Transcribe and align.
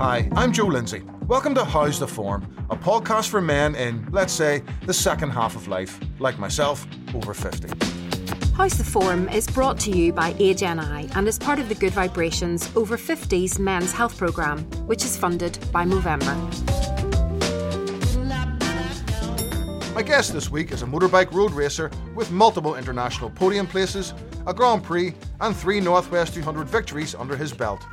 Hi, 0.00 0.30
I'm 0.34 0.50
Joe 0.50 0.64
Lindsay. 0.64 1.02
Welcome 1.26 1.54
to 1.56 1.62
How's 1.62 1.98
the 1.98 2.08
Form, 2.08 2.50
a 2.70 2.74
podcast 2.74 3.28
for 3.28 3.42
men 3.42 3.74
in, 3.74 4.08
let's 4.10 4.32
say, 4.32 4.62
the 4.86 4.94
second 4.94 5.28
half 5.28 5.56
of 5.56 5.68
life, 5.68 6.00
like 6.18 6.38
myself, 6.38 6.86
over 7.14 7.34
50. 7.34 7.68
How's 8.54 8.78
the 8.78 8.82
Form 8.82 9.28
is 9.28 9.46
brought 9.46 9.78
to 9.80 9.90
you 9.90 10.14
by 10.14 10.34
Age 10.38 10.62
NI 10.62 11.10
and 11.14 11.28
is 11.28 11.38
part 11.38 11.58
of 11.58 11.68
the 11.68 11.74
Good 11.74 11.92
Vibrations 11.92 12.74
Over 12.74 12.96
50s 12.96 13.58
Men's 13.58 13.92
Health 13.92 14.16
Programme, 14.16 14.60
which 14.86 15.04
is 15.04 15.18
funded 15.18 15.58
by 15.70 15.84
Movember. 15.84 16.34
My 19.94 20.00
guest 20.00 20.32
this 20.32 20.50
week 20.50 20.72
is 20.72 20.80
a 20.80 20.86
motorbike 20.86 21.30
road 21.30 21.52
racer 21.52 21.90
with 22.14 22.30
multiple 22.30 22.76
international 22.76 23.28
podium 23.28 23.66
places, 23.66 24.14
a 24.46 24.54
Grand 24.54 24.82
Prix, 24.82 25.12
and 25.42 25.54
three 25.54 25.78
North 25.78 26.10
West 26.10 26.32
200 26.32 26.66
victories 26.66 27.14
under 27.14 27.36
his 27.36 27.52
belt. 27.52 27.84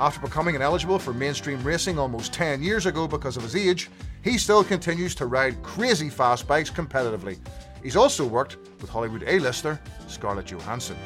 After 0.00 0.20
becoming 0.20 0.54
ineligible 0.54 0.98
for 0.98 1.12
mainstream 1.12 1.62
racing 1.64 1.98
almost 1.98 2.32
10 2.32 2.62
years 2.62 2.86
ago 2.86 3.08
because 3.08 3.36
of 3.36 3.42
his 3.42 3.56
age, 3.56 3.90
he 4.22 4.38
still 4.38 4.62
continues 4.62 5.14
to 5.16 5.26
ride 5.26 5.60
crazy 5.62 6.08
fast 6.08 6.46
bikes 6.46 6.70
competitively. 6.70 7.38
He's 7.82 7.96
also 7.96 8.24
worked 8.24 8.58
with 8.80 8.90
Hollywood 8.90 9.24
A-lister 9.26 9.80
Scarlett 10.06 10.46
Johansson. 10.46 10.96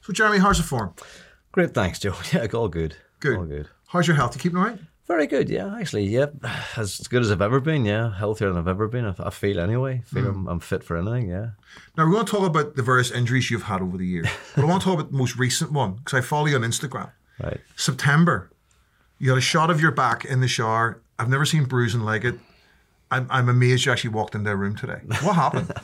So, 0.00 0.12
Jeremy, 0.12 0.38
how's 0.38 0.58
the 0.58 0.64
form? 0.64 0.94
Great, 1.50 1.74
thanks, 1.74 1.98
Joe. 1.98 2.14
Yeah, 2.32 2.46
all 2.54 2.68
good. 2.68 2.96
Good. 3.20 3.38
All 3.38 3.46
good. 3.46 3.68
How's 3.88 4.06
your 4.06 4.16
health? 4.16 4.36
You 4.36 4.40
keeping 4.40 4.58
all 4.58 4.64
right? 4.64 4.78
Very 5.06 5.26
good, 5.26 5.50
yeah, 5.50 5.76
actually, 5.78 6.06
yeah. 6.06 6.26
As 6.76 6.98
good 7.08 7.22
as 7.22 7.30
I've 7.30 7.42
ever 7.42 7.60
been, 7.60 7.84
yeah. 7.84 8.14
Healthier 8.16 8.48
than 8.48 8.58
I've 8.58 8.68
ever 8.68 8.88
been, 8.88 9.04
I, 9.04 9.14
I 9.18 9.30
feel 9.30 9.60
anyway. 9.60 10.02
I 10.02 10.14
feel 10.14 10.26
I'm, 10.26 10.48
I'm 10.48 10.60
fit 10.60 10.82
for 10.82 10.96
anything, 10.96 11.28
yeah. 11.28 11.50
Now, 11.96 12.06
we're 12.06 12.12
going 12.12 12.24
to 12.24 12.30
talk 12.32 12.46
about 12.46 12.76
the 12.76 12.82
various 12.82 13.10
injuries 13.10 13.50
you've 13.50 13.64
had 13.64 13.82
over 13.82 13.98
the 13.98 14.06
years. 14.06 14.28
but 14.54 14.64
I 14.64 14.66
want 14.66 14.82
to 14.82 14.88
talk 14.88 14.98
about 14.98 15.12
the 15.12 15.18
most 15.18 15.36
recent 15.36 15.72
one 15.72 15.94
because 15.94 16.14
I 16.14 16.20
follow 16.22 16.46
you 16.46 16.56
on 16.56 16.62
Instagram. 16.62 17.10
Right. 17.42 17.60
September, 17.76 18.50
you 19.18 19.30
had 19.30 19.38
a 19.38 19.42
shot 19.42 19.70
of 19.70 19.80
your 19.80 19.90
back 19.90 20.24
in 20.24 20.40
the 20.40 20.48
shower. 20.48 21.02
I've 21.18 21.28
never 21.28 21.44
seen 21.44 21.64
bruising 21.64 22.00
like 22.00 22.24
it. 22.24 22.36
I'm, 23.10 23.26
I'm 23.30 23.48
amazed 23.48 23.84
you 23.84 23.92
actually 23.92 24.10
walked 24.10 24.34
into 24.34 24.50
a 24.50 24.56
room 24.56 24.74
today. 24.74 25.00
What 25.22 25.34
happened? 25.36 25.72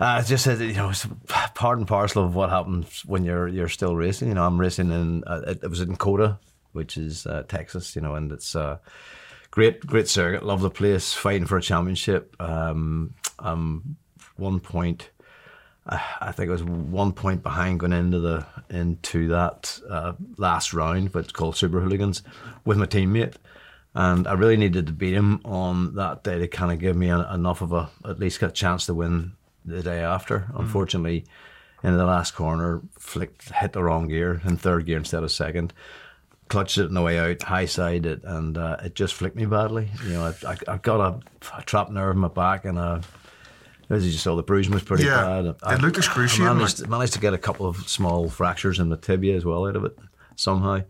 Uh, 0.00 0.16
it's 0.18 0.28
just, 0.28 0.48
uh, 0.48 0.54
you 0.54 0.72
know, 0.72 0.90
it's 0.90 1.06
part 1.54 1.78
and 1.78 1.86
parcel 1.86 2.24
of 2.24 2.34
what 2.34 2.50
happens 2.50 3.04
when 3.06 3.24
you're 3.24 3.46
you're 3.46 3.68
still 3.68 3.94
racing. 3.94 4.26
You 4.26 4.34
know, 4.34 4.44
I'm 4.44 4.58
racing 4.58 4.90
in, 4.90 5.22
uh, 5.28 5.42
it, 5.46 5.60
it 5.62 5.68
was 5.68 5.80
in 5.80 5.94
COTA, 5.94 6.40
which 6.72 6.96
is 6.96 7.26
uh, 7.26 7.42
Texas, 7.48 7.94
you 7.96 8.02
know, 8.02 8.14
and 8.14 8.32
it's 8.32 8.54
uh, 8.54 8.78
great, 9.50 9.86
great 9.86 10.08
circuit. 10.08 10.44
Love 10.44 10.60
the 10.60 10.70
place, 10.70 11.12
fighting 11.12 11.46
for 11.46 11.58
a 11.58 11.62
championship. 11.62 12.34
Um, 12.40 13.14
um, 13.38 13.96
one 14.36 14.60
point, 14.60 15.10
uh, 15.86 15.98
I 16.20 16.32
think 16.32 16.48
it 16.48 16.52
was 16.52 16.64
one 16.64 17.12
point 17.12 17.42
behind 17.42 17.80
going 17.80 17.92
into 17.92 18.18
the 18.18 18.46
into 18.70 19.28
that 19.28 19.78
uh, 19.88 20.12
last 20.36 20.72
round, 20.72 21.12
but 21.12 21.24
it's 21.24 21.32
called 21.32 21.56
Super 21.56 21.80
Hooligans, 21.80 22.22
with 22.64 22.78
my 22.78 22.86
teammate. 22.86 23.34
And 23.94 24.26
I 24.26 24.32
really 24.32 24.56
needed 24.56 24.86
to 24.86 24.92
beat 24.92 25.12
him 25.12 25.40
on 25.44 25.96
that 25.96 26.24
day 26.24 26.38
to 26.38 26.48
kind 26.48 26.72
of 26.72 26.78
give 26.78 26.96
me 26.96 27.10
a, 27.10 27.30
enough 27.34 27.60
of 27.60 27.72
a, 27.72 27.90
at 28.06 28.18
least 28.18 28.42
a 28.42 28.50
chance 28.50 28.86
to 28.86 28.94
win 28.94 29.32
the 29.66 29.82
day 29.82 30.00
after. 30.00 30.48
Unfortunately, 30.54 31.26
in 31.82 31.96
the 31.96 32.06
last 32.06 32.34
corner, 32.34 32.80
flicked, 32.98 33.50
hit 33.50 33.72
the 33.72 33.82
wrong 33.82 34.08
gear 34.08 34.40
in 34.44 34.56
third 34.56 34.86
gear 34.86 34.96
instead 34.96 35.22
of 35.22 35.30
second. 35.30 35.74
Clutched 36.52 36.76
it 36.76 36.84
on 36.84 36.94
the 36.94 37.00
way 37.02 37.18
out, 37.18 37.42
high 37.42 37.64
side 37.64 38.04
it, 38.04 38.20
and 38.24 38.58
uh, 38.58 38.76
it 38.84 38.94
just 38.94 39.14
flicked 39.14 39.36
me 39.36 39.46
badly. 39.46 39.88
You 40.04 40.10
know, 40.12 40.24
I, 40.44 40.50
I, 40.52 40.56
I 40.74 40.76
got 40.76 41.00
a, 41.00 41.56
a 41.58 41.62
trapped 41.62 41.90
nerve 41.90 42.14
in 42.14 42.20
my 42.20 42.28
back, 42.28 42.66
and 42.66 42.78
a, 42.78 43.00
as 43.88 44.04
you 44.04 44.12
saw, 44.12 44.36
the 44.36 44.42
bruising 44.42 44.74
was 44.74 44.82
pretty 44.82 45.04
Yeah, 45.04 45.22
bad. 45.62 45.74
it 45.74 45.80
looked 45.80 45.96
excruciating, 45.96 46.46
I 46.46 46.52
managed, 46.52 46.86
managed 46.88 47.14
to 47.14 47.20
get 47.20 47.32
a 47.32 47.38
couple 47.38 47.66
of 47.66 47.76
small 47.88 48.28
fractures 48.28 48.78
in 48.78 48.90
the 48.90 48.98
tibia 48.98 49.34
as 49.34 49.46
well 49.46 49.66
out 49.66 49.76
of 49.76 49.84
it 49.86 49.98
somehow, 50.36 50.82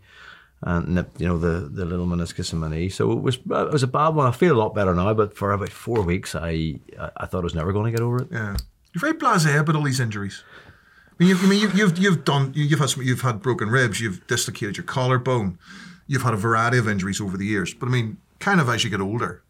and 0.63 0.87
nipped, 0.95 1.21
you 1.21 1.27
know, 1.27 1.37
the, 1.37 1.69
the 1.69 1.85
little 1.85 2.07
meniscus 2.07 2.51
in 2.51 2.59
my 2.59 2.67
knee. 2.69 2.89
So 2.89 3.13
it 3.13 3.21
was 3.21 3.35
it 3.37 3.71
was 3.71 3.83
a 3.83 3.87
bad 3.87 4.09
one. 4.09 4.27
I 4.27 4.31
feel 4.31 4.55
a 4.57 4.59
lot 4.59 4.75
better 4.75 4.93
now, 4.93 5.13
but 5.13 5.33
for 5.37 5.53
about 5.53 5.69
four 5.69 6.01
weeks, 6.01 6.35
I 6.35 6.79
I, 6.99 7.09
I 7.15 7.25
thought 7.25 7.39
I 7.39 7.43
was 7.45 7.55
never 7.55 7.71
going 7.71 7.85
to 7.89 7.97
get 7.97 8.03
over 8.03 8.21
it. 8.23 8.27
yeah. 8.31 8.57
You're 8.93 8.99
very 8.99 9.13
blasé 9.13 9.57
about 9.59 9.75
all 9.77 9.81
these 9.83 10.01
injuries. 10.01 10.43
I 11.19 11.23
mean, 11.23 11.29
you've, 11.29 11.43
mean, 11.47 11.61
you've, 11.61 11.77
you've, 11.77 11.97
you've 11.97 12.25
done, 12.25 12.51
you've 12.55 12.79
had 12.79 12.89
some, 12.89 13.03
you've 13.03 13.21
had 13.21 13.41
broken 13.41 13.69
ribs, 13.69 14.01
you've 14.01 14.25
dislocated 14.27 14.77
your 14.77 14.83
collarbone, 14.85 15.59
you've 16.07 16.23
had 16.23 16.33
a 16.33 16.37
variety 16.37 16.77
of 16.77 16.87
injuries 16.87 17.21
over 17.21 17.37
the 17.37 17.45
years. 17.45 17.73
But 17.73 17.87
I 17.87 17.91
mean, 17.91 18.17
kind 18.39 18.59
of 18.59 18.67
as 18.67 18.83
you 18.83 18.89
get 18.89 18.99
older, 18.99 19.43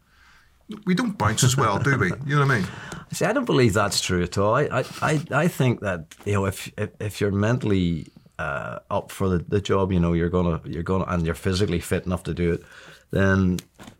we 0.84 0.94
don't 0.94 1.16
bounce 1.16 1.44
as 1.44 1.56
well, 1.56 1.78
do 1.78 1.98
we? 1.98 2.08
You 2.26 2.36
know 2.36 2.46
what 2.46 2.50
I 2.50 2.58
mean? 2.58 2.68
See, 3.12 3.24
I 3.24 3.32
don't 3.32 3.44
believe 3.44 3.74
that's 3.74 4.00
true 4.00 4.22
at 4.22 4.38
all. 4.38 4.54
I, 4.54 4.62
I, 4.62 4.84
I, 5.02 5.24
I 5.30 5.48
think 5.48 5.80
that 5.80 6.14
you 6.24 6.34
know 6.34 6.46
if 6.46 6.72
if, 6.78 6.90
if 7.00 7.20
you're 7.20 7.30
mentally 7.30 8.06
uh, 8.38 8.78
up 8.90 9.10
for 9.10 9.28
the, 9.28 9.38
the 9.38 9.60
job, 9.60 9.92
you 9.92 10.00
know 10.00 10.12
you're 10.12 10.30
gonna 10.30 10.60
you're 10.64 10.82
gonna 10.82 11.04
and 11.08 11.24
you're 11.24 11.34
physically 11.34 11.80
fit 11.80 12.06
enough 12.06 12.22
to 12.24 12.34
do 12.34 12.54
it, 12.54 12.62
then 13.10 13.58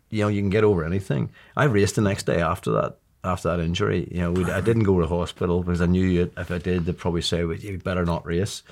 you 0.09 0.21
know 0.23 0.27
you 0.27 0.41
can 0.41 0.49
get 0.49 0.63
over 0.63 0.83
anything. 0.83 1.29
I 1.55 1.65
raced 1.65 1.95
the 1.95 2.01
next 2.01 2.23
day 2.25 2.41
after 2.41 2.71
that. 2.71 2.97
After 3.25 3.49
that 3.49 3.59
injury, 3.59 4.07
you 4.11 4.21
know, 4.21 4.53
I 4.53 4.61
didn't 4.61 4.83
go 4.83 4.99
to 4.99 5.07
hospital 5.07 5.63
because 5.63 5.81
I 5.81 5.87
knew 5.87 6.31
if 6.37 6.51
I 6.51 6.57
did, 6.57 6.85
they'd 6.85 6.97
probably 6.97 7.21
say, 7.21 7.43
well, 7.43 7.57
"You 7.57 7.77
better 7.79 8.05
not 8.05 8.25
race." 8.25 8.63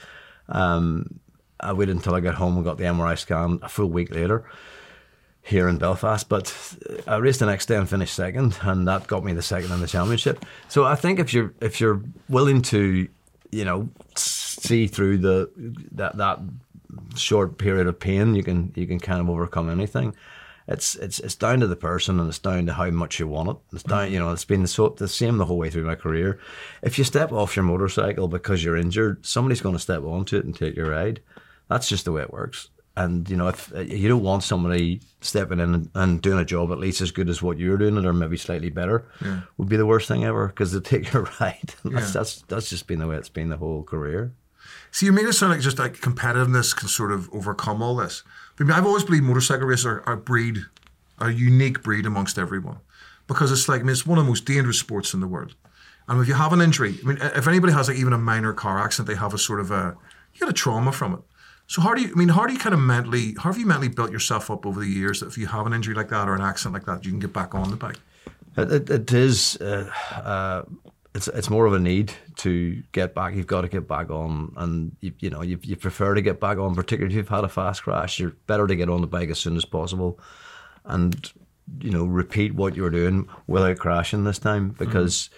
Um, 0.50 1.20
I 1.60 1.74
waited 1.74 1.96
until 1.96 2.16
I 2.16 2.20
got 2.20 2.36
home 2.36 2.56
and 2.56 2.66
got 2.66 2.78
the 2.78 2.84
MRI 2.84 3.18
scan 3.18 3.60
a 3.62 3.70
full 3.70 3.90
week 3.90 4.14
later 4.14 4.46
here 5.42 5.68
in 5.68 5.78
Belfast. 5.78 6.28
But 6.28 6.54
I 7.08 7.18
raced 7.18 7.40
the 7.40 7.46
next 7.46 7.68
day 7.68 7.76
and 7.76 7.90
finished 7.90 8.14
second, 8.14 8.58
and 8.62 8.88
that 8.88 9.08
got 9.08 9.24
me 9.24 9.34
the 9.34 9.42
second 9.42 9.72
in 9.72 9.80
the 9.80 9.88
championship. 9.88 10.46
So 10.70 10.86
I 10.86 10.96
think 10.96 11.20
if 11.20 11.34
you're 11.34 11.54
if 11.62 11.80
you're 11.80 12.02
willing 12.30 12.62
to, 12.64 13.08
you 13.52 13.66
know, 13.66 13.90
see 14.16 14.88
through 14.88 15.20
the 15.20 15.50
that 15.92 16.18
that 16.18 16.40
short 17.16 17.58
period 17.58 17.88
of 17.88 18.00
pain, 18.00 18.36
you 18.36 18.44
can 18.44 18.72
you 18.76 18.88
can 18.88 19.00
kind 19.00 19.22
of 19.22 19.30
overcome 19.30 19.70
anything. 19.70 20.16
It's 20.68 20.96
it's 20.96 21.20
it's 21.20 21.36
down 21.36 21.60
to 21.60 21.68
the 21.68 21.76
person 21.76 22.20
and 22.20 22.30
it's 22.30 22.40
down 22.40 22.66
to 22.68 22.74
how 22.74 22.90
much 22.90 23.20
you 23.20 23.28
want 23.28 23.50
it. 23.50 23.58
It's 23.74 23.84
down, 23.84 24.12
you 24.12 24.20
know, 24.20 24.32
it's 24.32 24.46
been 24.46 24.62
the, 24.62 24.68
so, 24.68 24.90
the 24.90 25.08
same 25.08 25.38
the 25.38 25.46
whole 25.46 25.58
way 25.58 25.70
through 25.70 25.86
my 25.86 25.96
career. 25.96 26.40
If 26.82 26.98
you 26.98 27.04
step 27.04 27.32
off 27.32 27.56
your 27.56 27.64
motorcycle 27.64 28.28
because 28.28 28.64
you're 28.64 28.78
injured, 28.78 29.26
somebody's 29.26 29.62
going 29.62 29.76
to 29.76 29.80
step 29.82 30.04
onto 30.04 30.38
it 30.38 30.46
and 30.46 30.56
take 30.56 30.76
your 30.76 30.92
ride. 30.92 31.22
That's 31.70 31.90
just 31.90 32.06
the 32.06 32.12
way 32.14 32.22
it 32.22 32.32
works. 32.32 32.70
And 32.96 33.28
you 33.30 33.36
know, 33.36 33.48
if 33.48 33.74
you 33.76 34.08
don't 34.08 34.22
want 34.24 34.44
somebody 34.44 35.02
stepping 35.20 35.60
in 35.60 35.74
and, 35.74 35.90
and 35.96 36.22
doing 36.22 36.38
a 36.40 36.46
job 36.46 36.72
at 36.72 36.78
least 36.78 37.02
as 37.02 37.12
good 37.12 37.28
as 37.28 37.42
what 37.42 37.58
you're 37.58 37.78
doing 37.78 37.98
it, 37.98 38.06
or 38.06 38.14
maybe 38.14 38.38
slightly 38.38 38.70
better, 38.70 39.06
would 39.58 39.68
be 39.68 39.78
the 39.78 39.86
worst 39.86 40.08
thing 40.08 40.24
ever 40.24 40.48
because 40.48 40.72
they 40.72 40.80
take 41.00 41.12
your 41.12 41.24
ride. 41.42 41.74
that's, 41.84 42.06
Yeah. 42.06 42.12
that's 42.14 42.42
that's 42.44 42.70
just 42.70 42.86
been 42.88 43.00
the 43.00 43.08
way 43.08 43.16
it's 43.18 43.30
been 43.30 43.50
the 43.50 43.58
whole 43.58 43.84
career. 43.84 44.34
See, 44.92 45.08
you 45.08 45.12
made 45.12 45.26
it 45.26 45.34
sound 45.34 45.52
like 45.54 45.62
just 45.62 45.80
like 45.80 45.96
competitiveness 46.00 46.76
can 46.76 46.88
sort 46.88 47.12
of 47.12 47.28
overcome 47.34 47.82
all 47.82 47.96
this. 47.96 48.22
I've 48.60 48.86
always 48.86 49.04
believed 49.04 49.24
motorcycle 49.24 49.66
racers 49.66 49.86
are, 49.86 50.00
a 50.12 50.18
breed, 50.18 50.60
a 51.20 51.32
unique 51.32 51.84
breed 51.84 52.06
amongst 52.06 52.38
everyone, 52.38 52.78
because 53.28 53.52
it's 53.52 53.68
like 53.68 53.82
I 53.82 53.84
mean, 53.84 53.92
it's 53.92 54.06
one 54.06 54.18
of 54.18 54.26
the 54.26 54.30
most 54.30 54.46
dangerous 54.46 54.80
sports 54.80 55.14
in 55.14 55.20
the 55.20 55.28
world. 55.28 55.56
And 56.08 56.22
if 56.22 56.28
you 56.28 56.34
have 56.34 56.54
an 56.54 56.62
injury, 56.62 56.96
I 57.04 57.08
mean, 57.08 57.18
if 57.22 57.48
anybody 57.48 57.74
has 57.74 57.88
like 57.88 57.98
even 57.98 58.14
a 58.14 58.18
minor 58.18 58.54
car 58.54 58.80
accident, 58.80 59.08
they 59.08 59.20
have 59.20 59.34
a 59.34 59.38
sort 59.38 59.60
of 59.60 59.72
a 59.72 59.96
you 60.34 60.40
get 60.40 60.50
a 60.50 60.54
trauma 60.54 60.92
from 60.92 61.14
it. 61.14 61.20
So 61.68 61.82
how 61.82 61.94
do 61.94 62.02
you? 62.02 62.10
I 62.10 62.16
mean, 62.16 62.30
how 62.30 62.46
do 62.46 62.54
you 62.54 62.60
kind 62.60 62.74
of 62.74 62.80
mentally? 62.80 63.36
How 63.38 63.52
have 63.52 63.58
you 63.58 63.66
mentally 63.66 63.88
built 63.88 64.12
yourself 64.12 64.52
up 64.52 64.66
over 64.66 64.80
the 64.80 64.88
years 64.88 65.22
that 65.22 65.28
if 65.28 65.38
you 65.38 65.48
have 65.48 65.66
an 65.66 65.74
injury 65.74 65.96
like 65.96 66.10
that 66.10 66.28
or 66.28 66.36
an 66.36 66.42
accident 66.42 66.74
like 66.74 66.86
that, 66.86 67.06
you 67.06 67.12
can 67.12 67.20
get 67.20 67.34
back 67.34 67.56
on 67.56 67.70
the 67.70 67.78
bike? 67.78 68.00
It, 68.58 68.90
it 68.90 69.14
is. 69.14 69.58
Uh, 69.62 69.90
uh, 70.12 70.64
it's 71.16 71.28
it's 71.28 71.50
more 71.50 71.66
of 71.66 71.74
a 71.74 71.80
need 71.80 72.14
to 72.38 72.82
get 72.92 73.14
back. 73.14 73.36
You've 73.36 73.48
got 73.48 73.62
to 73.62 73.68
get 73.68 73.88
back 73.88 74.10
on, 74.10 74.54
and 74.58 74.96
you, 75.00 75.14
you 75.20 75.30
know 75.30 75.42
you, 75.42 75.60
you 75.62 75.76
prefer 75.76 76.16
to 76.16 76.22
get 76.22 76.40
back 76.40 76.58
on, 76.58 76.74
particularly 76.74 77.14
if 77.14 77.18
you've 77.18 77.30
had 77.30 77.44
a 77.44 77.50
fast 77.50 77.84
crash. 77.84 78.20
You're 78.20 78.36
better 78.48 78.66
to 78.66 78.76
get 78.76 78.90
on 78.90 79.02
the 79.02 79.08
bike 79.08 79.30
as 79.30 79.40
soon 79.40 79.56
as 79.56 79.66
possible, 79.66 80.20
and 80.86 81.32
you 81.80 81.92
know 81.92 82.06
repeat 82.06 82.56
what 82.56 82.76
you're 82.76 82.90
doing 82.90 83.28
without 83.48 83.78
crashing 83.78 84.24
this 84.24 84.40
time 84.40 84.70
because 84.70 85.30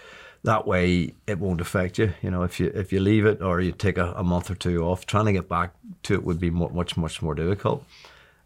that 0.43 0.65
way 0.65 1.13
it 1.27 1.39
won't 1.39 1.61
affect 1.61 1.99
you. 1.99 2.13
You 2.21 2.31
know 2.31 2.43
if 2.43 2.59
you 2.59 2.71
if 2.73 2.93
you 2.93 3.01
leave 3.01 3.25
it 3.25 3.41
or 3.41 3.59
you 3.59 3.73
take 3.73 3.97
a, 3.97 4.13
a 4.13 4.23
month 4.23 4.49
or 4.49 4.55
two 4.55 4.83
off, 4.85 5.05
trying 5.05 5.25
to 5.25 5.33
get 5.33 5.49
back 5.49 5.73
to 6.03 6.13
it 6.13 6.23
would 6.23 6.39
be 6.39 6.49
much 6.49 6.95
much 6.95 7.21
more 7.21 7.35
difficult. 7.35 7.85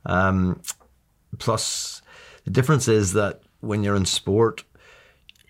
Um, 0.06 0.62
plus, 1.38 2.02
the 2.46 2.50
difference 2.50 2.88
is 2.88 3.14
that 3.14 3.42
when 3.60 3.84
you're 3.84 3.96
in 3.96 4.06
sport 4.06 4.64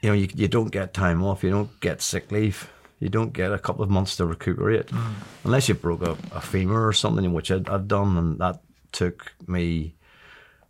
you 0.01 0.09
know, 0.09 0.15
you, 0.15 0.27
you 0.33 0.47
don't 0.47 0.71
get 0.71 0.93
time 0.93 1.23
off, 1.23 1.43
you 1.43 1.49
don't 1.49 1.79
get 1.79 2.01
sick 2.01 2.31
leave, 2.31 2.69
you 2.99 3.09
don't 3.09 3.33
get 3.33 3.51
a 3.51 3.59
couple 3.59 3.83
of 3.83 3.89
months 3.89 4.15
to 4.17 4.25
recuperate, 4.25 4.87
mm. 4.87 5.13
unless 5.43 5.67
you 5.69 5.75
broke 5.75 6.01
a, 6.01 6.17
a 6.33 6.41
femur 6.41 6.87
or 6.87 6.93
something, 6.93 7.33
which 7.33 7.51
I'd, 7.51 7.69
I'd 7.69 7.87
done, 7.87 8.17
and 8.17 8.39
that 8.39 8.61
took 8.91 9.33
me 9.47 9.95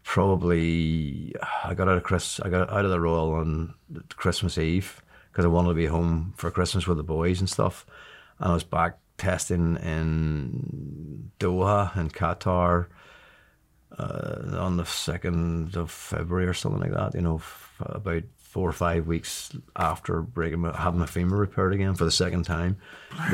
probably. 0.03 1.35
I 1.63 1.73
got 1.73 1.87
out 1.87 1.97
of 1.97 2.03
Chris, 2.03 2.39
I 2.39 2.49
got 2.49 2.69
out 2.69 2.85
of 2.85 2.91
the 2.91 2.99
Royal 2.99 3.33
on 3.33 3.73
Christmas 4.15 4.57
Eve 4.57 5.01
because 5.31 5.45
I 5.45 5.49
wanted 5.49 5.69
to 5.69 5.75
be 5.75 5.85
home 5.85 6.33
for 6.37 6.49
Christmas 6.51 6.87
with 6.87 6.97
the 6.97 7.03
boys 7.03 7.39
and 7.39 7.49
stuff, 7.49 7.85
and 8.39 8.49
I 8.49 8.53
was 8.53 8.63
back 8.63 8.97
testing 9.17 9.75
in 9.77 11.31
Doha 11.39 11.95
and 11.95 12.13
Qatar 12.13 12.87
uh, 13.97 14.57
on 14.57 14.77
the 14.77 14.85
second 14.85 15.75
of 15.75 15.91
February 15.91 16.47
or 16.47 16.53
something 16.53 16.81
like 16.81 16.93
that. 16.93 17.15
You 17.15 17.21
know, 17.21 17.35
f- 17.37 17.75
about 17.79 18.23
four 18.37 18.67
or 18.69 18.73
five 18.73 19.05
weeks 19.07 19.51
after 19.75 20.21
breaking 20.21 20.59
my, 20.59 20.75
having 20.75 20.99
my 20.99 21.05
femur 21.05 21.37
repaired 21.37 21.73
again 21.73 21.93
for 21.95 22.05
the 22.05 22.11
second 22.11 22.43
time. 22.43 22.77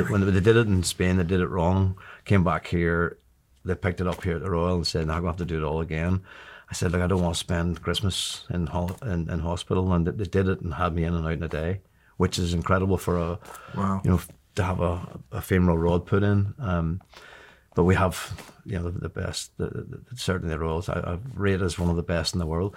When 0.09 0.25
they 0.25 0.39
did 0.39 0.57
it 0.57 0.67
in 0.67 0.83
Spain, 0.83 1.17
they 1.17 1.23
did 1.23 1.39
it 1.41 1.47
wrong. 1.47 1.97
Came 2.25 2.43
back 2.43 2.67
here, 2.67 3.17
they 3.63 3.75
picked 3.75 4.01
it 4.01 4.07
up 4.07 4.23
here 4.23 4.35
at 4.35 4.41
the 4.43 4.49
Royal 4.51 4.75
and 4.75 4.87
said, 4.87 5.07
"Now 5.07 5.13
I'm 5.15 5.21
going 5.21 5.33
to 5.35 5.39
have 5.39 5.47
to 5.47 5.53
do 5.53 5.63
it 5.63 5.67
all 5.67 5.81
again." 5.81 6.21
I 6.69 6.73
said, 6.73 6.91
"Look, 6.91 7.01
I 7.01 7.07
don't 7.07 7.21
want 7.21 7.35
to 7.35 7.39
spend 7.39 7.81
Christmas 7.81 8.45
in 8.49 8.67
ho- 8.67 8.95
in, 9.03 9.29
in 9.29 9.39
hospital," 9.39 9.91
and 9.93 10.05
they 10.07 10.25
did 10.25 10.47
it 10.49 10.61
and 10.61 10.73
had 10.73 10.93
me 10.95 11.03
in 11.03 11.13
and 11.13 11.25
out 11.25 11.31
in 11.33 11.43
a 11.43 11.47
day, 11.47 11.81
which 12.17 12.37
is 12.39 12.53
incredible 12.53 12.97
for 12.97 13.17
a 13.17 13.39
Wow. 13.75 14.01
you 14.03 14.09
know 14.11 14.19
to 14.55 14.63
have 14.63 14.79
a, 14.81 15.19
a 15.31 15.41
femoral 15.41 15.77
rod 15.77 16.05
put 16.05 16.23
in. 16.23 16.53
Um, 16.59 17.01
but 17.75 17.83
we 17.83 17.95
have 17.95 18.33
you 18.65 18.79
know 18.79 18.89
the, 18.89 18.99
the 18.99 19.09
best, 19.09 19.55
the, 19.57 19.67
the, 19.67 19.99
certainly 20.15 20.53
the 20.53 20.59
Royals. 20.59 20.89
I, 20.89 20.99
I 20.99 21.17
rate 21.33 21.61
as 21.61 21.77
one 21.77 21.89
of 21.89 21.95
the 21.95 22.03
best 22.03 22.33
in 22.33 22.39
the 22.39 22.45
world. 22.45 22.75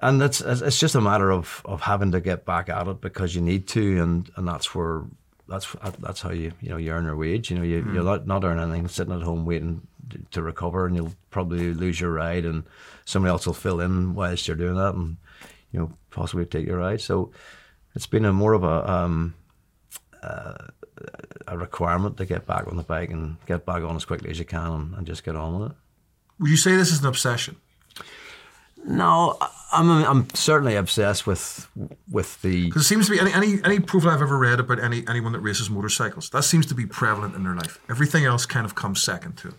And 0.00 0.20
it's 0.20 0.40
it's 0.40 0.80
just 0.80 0.96
a 0.96 1.00
matter 1.00 1.30
of, 1.30 1.62
of 1.64 1.82
having 1.82 2.10
to 2.10 2.20
get 2.20 2.44
back 2.44 2.68
at 2.68 2.88
it 2.88 3.00
because 3.00 3.36
you 3.36 3.40
need 3.40 3.68
to, 3.68 4.02
and, 4.02 4.28
and 4.34 4.48
that's 4.48 4.74
where 4.74 5.04
that's 5.48 5.76
that's 6.00 6.20
how 6.20 6.30
you 6.30 6.52
you 6.60 6.70
know 6.70 6.76
you 6.76 6.90
earn 6.90 7.04
your 7.04 7.16
wage. 7.16 7.50
You 7.50 7.58
know 7.58 7.62
you 7.62 7.86
you're 7.92 8.02
not 8.02 8.26
not 8.26 8.42
earning 8.42 8.64
anything 8.64 8.88
sitting 8.88 9.14
at 9.14 9.22
home 9.22 9.44
waiting 9.44 9.86
to 10.32 10.42
recover, 10.42 10.86
and 10.86 10.96
you'll 10.96 11.14
probably 11.30 11.72
lose 11.72 12.00
your 12.00 12.12
ride, 12.12 12.44
and 12.44 12.64
somebody 13.04 13.30
else 13.30 13.46
will 13.46 13.54
fill 13.54 13.80
in 13.80 14.14
whilst 14.14 14.48
you're 14.48 14.56
doing 14.56 14.74
that, 14.74 14.94
and 14.94 15.18
you 15.70 15.78
know 15.78 15.92
possibly 16.10 16.46
take 16.46 16.66
your 16.66 16.78
ride. 16.78 17.00
So 17.00 17.30
it's 17.94 18.08
been 18.08 18.24
a 18.24 18.32
more 18.32 18.54
of 18.54 18.64
a 18.64 18.90
um, 18.90 19.34
uh, 20.20 20.66
a 21.46 21.58
requirement 21.58 22.16
to 22.18 22.26
get 22.26 22.46
back 22.46 22.66
on 22.66 22.76
the 22.76 22.82
bike 22.82 23.10
and 23.10 23.36
get 23.46 23.64
back 23.66 23.82
on 23.82 23.96
as 23.96 24.04
quickly 24.04 24.30
as 24.30 24.38
you 24.38 24.44
can 24.44 24.72
and, 24.72 24.94
and 24.94 25.06
just 25.06 25.24
get 25.24 25.36
on 25.36 25.60
with 25.60 25.70
it. 25.70 25.76
Would 26.40 26.50
you 26.50 26.56
say 26.56 26.76
this 26.76 26.92
is 26.92 27.00
an 27.00 27.06
obsession? 27.06 27.56
No, 28.84 29.38
I'm 29.70 29.88
I'm 29.90 30.28
certainly 30.34 30.74
obsessed 30.74 31.26
with 31.26 31.68
with 32.10 32.42
the 32.42 32.66
Because 32.66 32.82
it 32.82 32.86
seems 32.86 33.06
to 33.06 33.12
be 33.12 33.20
any, 33.20 33.32
any 33.32 33.64
any 33.64 33.78
profile 33.78 34.10
I've 34.10 34.22
ever 34.22 34.36
read 34.36 34.58
about 34.58 34.80
any 34.80 35.04
anyone 35.08 35.32
that 35.32 35.40
races 35.40 35.70
motorcycles, 35.70 36.30
that 36.30 36.42
seems 36.42 36.66
to 36.66 36.74
be 36.74 36.84
prevalent 36.84 37.36
in 37.36 37.44
their 37.44 37.54
life. 37.54 37.78
Everything 37.88 38.24
else 38.24 38.44
kind 38.44 38.66
of 38.66 38.74
comes 38.74 39.00
second 39.00 39.36
to 39.38 39.48
it. 39.48 39.54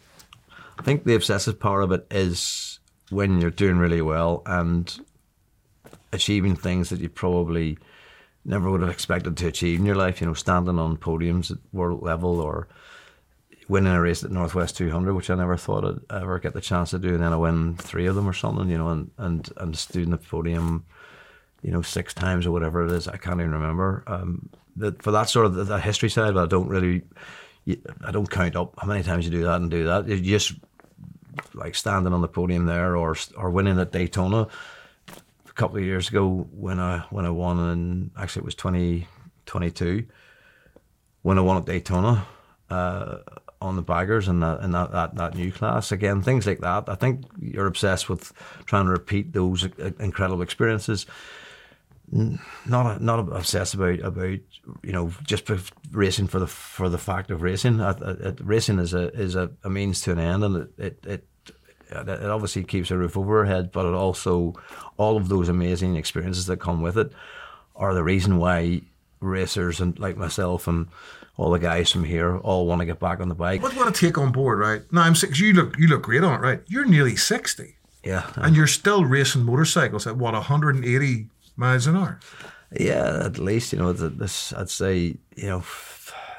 I 0.78 0.82
think 0.82 1.06
the 1.06 1.16
obsessive 1.16 1.60
part 1.60 1.84
of 1.84 1.92
it 1.92 2.06
is 2.12 2.80
when 3.10 3.40
you're 3.40 3.52
doing 3.52 3.78
really 3.78 4.02
well 4.02 4.42
and 4.46 5.00
achieving 6.12 6.56
things 6.56 6.90
that 6.90 7.00
you 7.00 7.10
probably 7.10 7.78
never 8.46 8.70
would 8.70 8.82
have 8.82 8.90
expected 8.90 9.38
to 9.38 9.48
achieve 9.48 9.80
in 9.80 9.86
your 9.86 9.96
life. 9.96 10.22
You 10.22 10.28
know, 10.28 10.34
standing 10.34 10.80
on 10.80 10.98
podiums 10.98 11.52
at 11.52 11.58
world 11.72 12.02
level 12.02 12.40
or 12.40 12.68
winning 13.70 13.94
a 13.94 14.02
race 14.02 14.24
at 14.24 14.32
North 14.32 14.56
West 14.56 14.78
200, 14.78 15.14
which 15.14 15.30
I 15.30 15.36
never 15.36 15.58
thought 15.58 15.86
I'd 15.86 16.22
ever 16.22 16.40
get 16.40 16.54
the 16.54 16.62
chance 16.62 16.92
to 16.92 17.00
do, 17.00 17.14
and 17.14 17.24
then 17.24 17.34
I 17.34 17.38
win 17.38 17.76
three 17.76 18.06
of 18.08 18.16
them 18.16 18.28
or 18.28 18.34
something. 18.34 18.70
You 18.70 18.78
know, 18.78 18.90
and 18.90 19.12
and 19.18 19.50
and 19.58 19.78
stood 19.78 20.04
in 20.04 20.12
the 20.12 20.18
podium, 20.18 20.86
you 21.62 21.72
know, 21.72 21.82
six 21.82 22.14
times 22.14 22.46
or 22.46 22.52
whatever 22.52 22.86
it 22.86 22.92
is. 22.92 23.08
I 23.08 23.18
can't 23.18 23.40
even 23.40 23.52
remember. 23.52 24.04
Um, 24.08 24.50
that 24.78 25.02
for 25.02 25.12
that 25.12 25.30
sort 25.30 25.46
of 25.46 25.54
the, 25.54 25.64
the 25.64 25.80
history 25.80 26.10
side, 26.10 26.34
but 26.34 26.44
I 26.44 26.48
don't 26.48 26.68
really. 26.68 27.04
I 28.04 28.12
don't 28.12 28.30
count 28.30 28.58
up 28.58 28.74
how 28.78 28.88
many 28.88 29.04
times 29.04 29.24
you 29.24 29.32
do 29.32 29.46
that 29.46 29.62
and 29.62 29.72
do 29.72 29.86
that. 29.86 30.06
You 30.06 30.20
just 30.20 30.56
like 31.54 31.76
standing 31.76 32.12
on 32.12 32.22
the 32.22 32.28
podium 32.28 32.66
there 32.66 32.98
or 32.98 33.16
or 33.38 33.50
winning 33.50 33.80
at 33.80 33.94
Daytona 33.94 34.50
a 35.54 35.60
couple 35.60 35.78
of 35.78 35.84
years 35.84 36.10
ago 36.10 36.48
when 36.52 36.80
I 36.80 37.00
when 37.12 37.26
I 37.26 37.30
won 37.30 37.60
and 37.60 38.12
actually 38.18 38.42
it 38.42 38.46
was 38.46 38.56
2022 38.56 40.06
when 41.22 41.38
I 41.38 41.42
won 41.42 41.58
at 41.58 41.66
Daytona 41.66 42.26
uh, 42.70 43.18
on 43.62 43.76
the 43.76 43.82
baggers 43.82 44.28
and 44.28 44.42
that, 44.42 44.60
and 44.62 44.74
that, 44.74 44.92
that 44.92 45.16
that 45.16 45.36
new 45.36 45.52
class. 45.52 45.92
Again 45.92 46.22
things 46.22 46.48
like 46.48 46.60
that. 46.62 46.90
I 46.90 46.96
think 46.96 47.26
you're 47.40 47.68
obsessed 47.68 48.10
with 48.10 48.34
trying 48.66 48.86
to 48.86 48.92
repeat 48.92 49.34
those 49.34 49.66
incredible 50.00 50.42
experiences. 50.42 51.06
Not 52.12 53.02
not 53.02 53.20
obsessed 53.20 53.74
about 53.76 54.00
about 54.00 54.40
you 54.84 54.92
know 54.92 55.12
just 55.24 55.50
racing 55.92 56.28
for 56.28 56.40
the 56.40 56.48
for 56.48 56.90
the 56.90 56.98
fact 56.98 57.32
of 57.32 57.42
racing. 57.42 57.80
I, 57.80 57.92
I, 57.92 58.34
racing 58.42 58.80
is 58.80 58.94
a 58.94 59.12
is 59.14 59.36
a, 59.36 59.52
a, 59.64 59.70
means 59.70 60.02
to 60.02 60.12
an 60.12 60.20
end, 60.20 60.44
and 60.44 60.56
it, 60.56 60.70
it 60.78 61.06
it 61.08 61.28
it 62.02 62.30
obviously 62.30 62.64
keeps 62.64 62.92
a 62.92 62.98
roof 62.98 63.16
over 63.18 63.40
our 63.40 63.46
head, 63.46 63.72
but 63.72 63.86
it 63.86 63.94
also 63.94 64.54
all 64.98 65.18
of 65.18 65.30
those 65.30 65.50
amazing 65.50 65.96
experiences 65.96 66.46
that 66.48 66.58
come 66.58 66.82
with 66.82 66.98
it 66.98 67.12
are 67.76 67.94
the 67.94 68.04
reason 68.04 68.38
why 68.38 68.82
racers 69.20 69.80
and 69.80 69.98
like 70.00 70.18
myself 70.18 70.68
and 70.68 70.88
all 71.38 71.50
the 71.50 71.60
guys 71.60 71.92
from 71.92 72.04
here 72.04 72.38
all 72.38 72.68
want 72.68 72.80
to 72.80 72.86
get 72.86 73.00
back 73.00 73.20
on 73.20 73.30
the 73.30 73.36
bike. 73.36 73.62
What 73.62 73.72
do 73.72 73.78
you 73.78 73.84
want 73.84 73.96
to 73.96 74.06
take 74.06 74.18
on 74.18 74.32
board, 74.32 74.60
right? 74.60 74.82
No, 74.92 75.02
I'm 75.02 75.16
six. 75.16 75.40
You 75.40 75.54
look 75.54 75.78
you 75.80 75.88
look 75.88 76.04
great 76.04 76.24
on 76.24 76.34
it, 76.36 76.42
right? 76.42 76.62
You're 76.68 76.86
nearly 76.86 77.16
sixty, 77.16 77.76
Yeah, 78.04 78.30
and 78.36 78.56
you're 78.56 78.68
still 78.68 79.06
racing 79.06 79.44
motorcycles 79.44 80.06
at 80.06 80.18
what 80.18 80.34
180 80.34 81.28
miles 81.56 81.88
an 81.88 81.96
hour. 81.96 82.20
Yeah, 82.80 83.22
at 83.26 83.38
least 83.40 83.74
you 83.74 83.80
know 83.80 83.94
th- 83.94 84.14
this. 84.18 84.54
I'd 84.54 84.70
say 84.70 85.18
you 85.36 85.48
know 85.48 85.64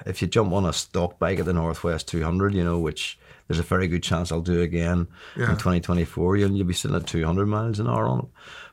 if 0.06 0.21
you 0.21 0.29
jump 0.29 0.53
on 0.53 0.65
a 0.65 0.73
stock 0.73 1.19
bike 1.19 1.39
at 1.39 1.47
the 1.47 1.53
North 1.53 1.83
West 1.83 2.09
200, 2.09 2.55
you 2.55 2.65
know 2.65 2.79
which 2.79 3.19
there's 3.49 3.58
a 3.61 3.62
very 3.64 3.88
good 3.88 4.02
chance 4.02 4.32
I'll 4.32 4.41
do 4.41 4.61
again 4.62 5.06
Yeah. 5.37 5.44
in 5.50 5.56
2024. 5.56 6.37
You'll, 6.37 6.52
you'll 6.52 6.67
be 6.67 6.75
sitting 6.75 6.96
at 6.96 7.06
200 7.06 7.46
miles 7.46 7.79
an 7.81 7.87
hour 7.88 8.06
on 8.06 8.20
it, 8.20 8.25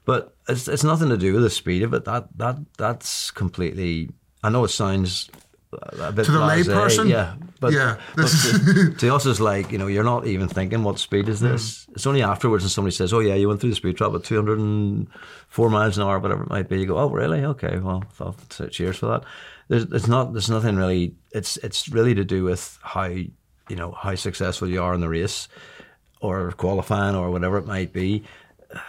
but 0.06 0.36
it's 0.48 0.68
it's 0.68 0.84
nothing 0.84 1.10
to 1.10 1.18
do 1.18 1.34
with 1.34 1.44
the 1.44 1.50
speed 1.50 1.84
of 1.84 1.94
it. 1.94 2.06
That 2.06 2.28
that 2.38 2.58
that's 2.78 3.32
completely. 3.32 4.10
I 4.44 4.50
know 4.50 4.64
it 4.64 4.70
sounds 4.70 5.30
a 5.74 6.12
bit 6.12 6.26
To 6.26 6.32
the 6.34 6.40
layperson? 6.40 7.08
yeah, 7.10 7.36
but, 7.62 7.72
Yeah, 7.72 7.96
but 8.16 8.28
to, 8.28 8.94
to 8.98 9.16
us 9.16 9.26
it's 9.26 9.40
like 9.40 9.72
you 9.72 9.78
know 9.78 9.88
you're 9.88 10.04
not 10.04 10.26
even 10.28 10.48
thinking 10.50 10.84
what 10.84 11.00
speed 11.00 11.30
is 11.30 11.40
this. 11.40 11.86
Mm. 11.86 11.94
It's 11.96 12.08
only 12.08 12.24
afterwards 12.24 12.64
when 12.64 12.70
somebody 12.70 12.94
says, 12.96 13.14
"Oh 13.14 13.20
yeah, 13.20 13.36
you 13.36 13.48
went 13.48 13.62
through 13.62 13.70
the 13.70 13.76
speed 13.76 13.98
trap 13.98 14.14
at 14.14 14.24
204 14.24 15.70
miles 15.70 15.98
an 15.98 16.04
hour, 16.04 16.20
whatever 16.20 16.44
it 16.44 16.50
might 16.50 16.70
be." 16.70 16.80
You 16.80 16.86
go, 16.88 16.98
"Oh 16.98 17.10
really? 17.10 17.44
Okay, 17.46 17.78
well, 17.80 18.04
cheers 18.70 18.98
for 18.98 19.06
that." 19.08 19.24
There's 19.68 19.84
it's 19.84 20.08
not 20.08 20.34
there's 20.34 20.50
nothing 20.50 20.76
really. 20.76 21.16
It's 21.32 21.58
it's 21.58 21.88
really 21.90 22.16
to 22.16 22.26
do 22.26 22.44
with 22.44 22.78
how 22.82 23.14
you 23.72 23.78
know 23.78 23.92
how 23.92 24.14
successful 24.16 24.68
you 24.68 24.84
are 24.84 24.94
in 24.94 25.02
the 25.02 25.10
race, 25.10 25.48
or 26.20 26.52
qualifying, 26.52 27.16
or 27.16 27.32
whatever 27.32 27.58
it 27.58 27.66
might 27.66 27.94
be. 27.94 28.24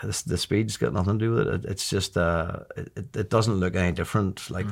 The, 0.03 0.23
the 0.27 0.39
speed's 0.39 0.77
got 0.77 0.93
nothing 0.93 1.19
to 1.19 1.25
do 1.25 1.33
with 1.33 1.49
it. 1.49 1.65
It's 1.65 1.89
just 1.89 2.17
uh, 2.17 2.61
it, 2.77 3.17
it 3.17 3.31
doesn't 3.31 3.55
look 3.55 3.77
any 3.77 3.93
different. 3.93 4.51
Like 4.51 4.67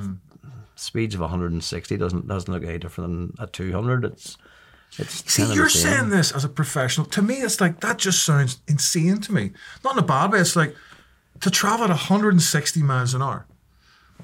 speeds 0.74 1.14
of 1.14 1.20
160 1.20 1.96
doesn't 1.96 2.26
doesn't 2.26 2.52
look 2.52 2.64
any 2.64 2.78
different 2.78 3.36
than 3.36 3.44
a 3.44 3.46
200. 3.46 4.04
It's 4.04 4.36
it's 4.98 5.32
See, 5.32 5.54
you're 5.54 5.68
saying 5.68 6.10
this 6.10 6.32
as 6.32 6.44
a 6.44 6.48
professional. 6.48 7.06
To 7.08 7.22
me, 7.22 7.36
it's 7.36 7.60
like 7.60 7.80
that 7.80 7.98
just 7.98 8.24
sounds 8.24 8.60
insane 8.66 9.20
to 9.22 9.32
me. 9.32 9.52
Not 9.84 9.94
in 9.94 10.00
a 10.00 10.06
bad 10.06 10.32
way. 10.32 10.40
It's 10.40 10.56
like 10.56 10.74
to 11.40 11.50
travel 11.50 11.84
at 11.84 11.90
160 11.90 12.82
miles 12.82 13.14
an 13.14 13.22
hour 13.22 13.46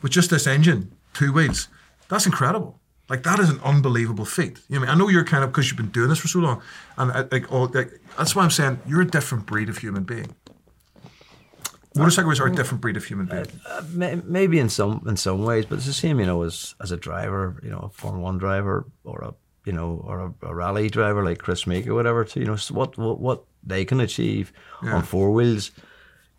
with 0.02 0.12
just 0.12 0.30
this 0.30 0.46
engine, 0.46 0.92
two 1.14 1.32
wheels. 1.32 1.68
That's 2.08 2.26
incredible. 2.26 2.80
Like 3.08 3.22
that 3.22 3.38
is 3.38 3.50
an 3.50 3.60
unbelievable 3.62 4.24
feat. 4.24 4.58
You 4.68 4.76
know, 4.76 4.78
I, 4.78 4.80
mean? 4.80 4.90
I 4.90 4.94
know 4.98 5.08
you're 5.08 5.24
kind 5.24 5.44
of 5.44 5.50
because 5.50 5.68
you've 5.68 5.76
been 5.76 5.90
doing 5.90 6.08
this 6.08 6.18
for 6.18 6.28
so 6.28 6.40
long, 6.40 6.62
and 6.98 7.12
I, 7.12 7.20
like, 7.30 7.52
all, 7.52 7.66
like 7.68 8.00
that's 8.18 8.34
why 8.34 8.42
I'm 8.42 8.50
saying 8.50 8.80
you're 8.86 9.02
a 9.02 9.06
different 9.06 9.46
breed 9.46 9.68
of 9.68 9.78
human 9.78 10.02
being. 10.04 10.34
Motorcyclists 11.94 12.40
are 12.40 12.46
a 12.46 12.50
mm. 12.50 12.56
different 12.56 12.80
breed 12.82 12.96
of 12.96 13.04
human 13.04 13.26
being. 13.26 13.46
Uh, 13.66 13.78
uh, 13.78 13.82
may- 13.90 14.20
maybe 14.24 14.58
in 14.58 14.68
some 14.68 15.02
in 15.06 15.16
some 15.16 15.44
ways, 15.44 15.64
but 15.66 15.76
it's 15.76 15.86
the 15.86 15.92
same, 15.92 16.20
you 16.20 16.26
know, 16.26 16.42
as 16.42 16.74
as 16.80 16.92
a 16.92 16.96
driver, 16.96 17.60
you 17.62 17.70
know, 17.70 17.78
a 17.78 17.88
Formula 17.88 18.22
One 18.22 18.38
driver 18.38 18.86
or 19.04 19.20
a 19.22 19.34
you 19.64 19.72
know 19.72 20.02
or 20.04 20.20
a, 20.20 20.48
a 20.48 20.54
rally 20.54 20.90
driver 20.90 21.24
like 21.24 21.38
Chris 21.38 21.66
Meeke 21.66 21.86
or 21.86 21.94
whatever. 21.94 22.24
To 22.24 22.40
you 22.40 22.46
know, 22.46 22.56
so 22.56 22.74
what 22.74 22.98
what 22.98 23.20
what 23.20 23.44
they 23.62 23.84
can 23.84 24.00
achieve 24.00 24.52
Yeah. 24.82 24.96
on 24.96 25.02
four 25.02 25.32
wheels 25.32 25.70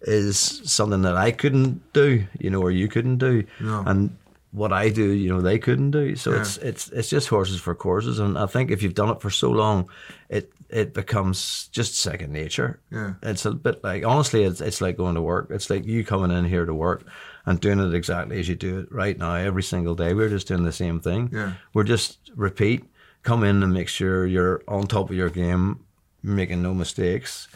is 0.01 0.37
something 0.63 1.01
that 1.01 1.15
I 1.17 1.31
couldn't 1.31 1.91
do, 1.93 2.25
you 2.39 2.49
know, 2.49 2.61
or 2.61 2.71
you 2.71 2.87
couldn't 2.87 3.17
do, 3.17 3.43
No. 3.59 3.83
and 3.85 4.15
what 4.51 4.71
I 4.71 4.89
do, 4.89 5.03
you 5.11 5.29
know, 5.29 5.41
they 5.41 5.59
couldn't 5.59 5.91
do. 5.91 6.15
So 6.15 6.31
Yeah. 6.33 6.41
it's 6.41 6.57
it's 6.57 6.89
it's 6.89 7.09
just 7.09 7.27
horses 7.27 7.59
for 7.59 7.75
courses, 7.75 8.19
and 8.19 8.37
I 8.37 8.45
think 8.47 8.71
if 8.71 8.81
you've 8.81 8.93
done 8.95 9.09
it 9.09 9.21
for 9.21 9.29
so 9.29 9.51
long, 9.51 9.89
it 10.29 10.51
it 10.69 10.93
becomes 10.93 11.69
just 11.71 11.97
second 11.97 12.31
nature. 12.33 12.79
Yeah. 12.91 13.13
It's 13.23 13.45
a 13.45 13.51
bit 13.51 13.83
like 13.83 14.05
honestly, 14.05 14.43
it's 14.43 14.61
it's 14.61 14.81
like 14.81 14.97
going 14.97 15.15
to 15.15 15.21
work. 15.21 15.47
It's 15.51 15.69
like 15.69 15.85
you 15.85 16.03
coming 16.03 16.31
in 16.37 16.45
here 16.45 16.65
to 16.65 16.73
work 16.73 17.03
and 17.45 17.59
doing 17.59 17.79
it 17.79 17.93
exactly 17.93 18.39
as 18.39 18.47
you 18.49 18.55
do 18.55 18.79
it 18.79 18.91
right 18.91 19.17
now 19.17 19.35
every 19.35 19.63
single 19.63 19.95
day. 19.95 20.13
We're 20.13 20.29
just 20.29 20.47
doing 20.47 20.63
the 20.63 20.71
same 20.73 20.99
thing. 20.99 21.29
Yeah. 21.33 21.53
We're 21.73 21.83
just 21.85 22.31
repeat. 22.35 22.83
Come 23.23 23.43
in 23.43 23.63
and 23.63 23.73
make 23.73 23.89
sure 23.89 24.25
you're 24.25 24.61
on 24.67 24.87
top 24.87 25.09
of 25.09 25.15
your 25.15 25.29
game, 25.29 25.79
making 26.23 26.61
no 26.61 26.73
mistakes. 26.73 27.47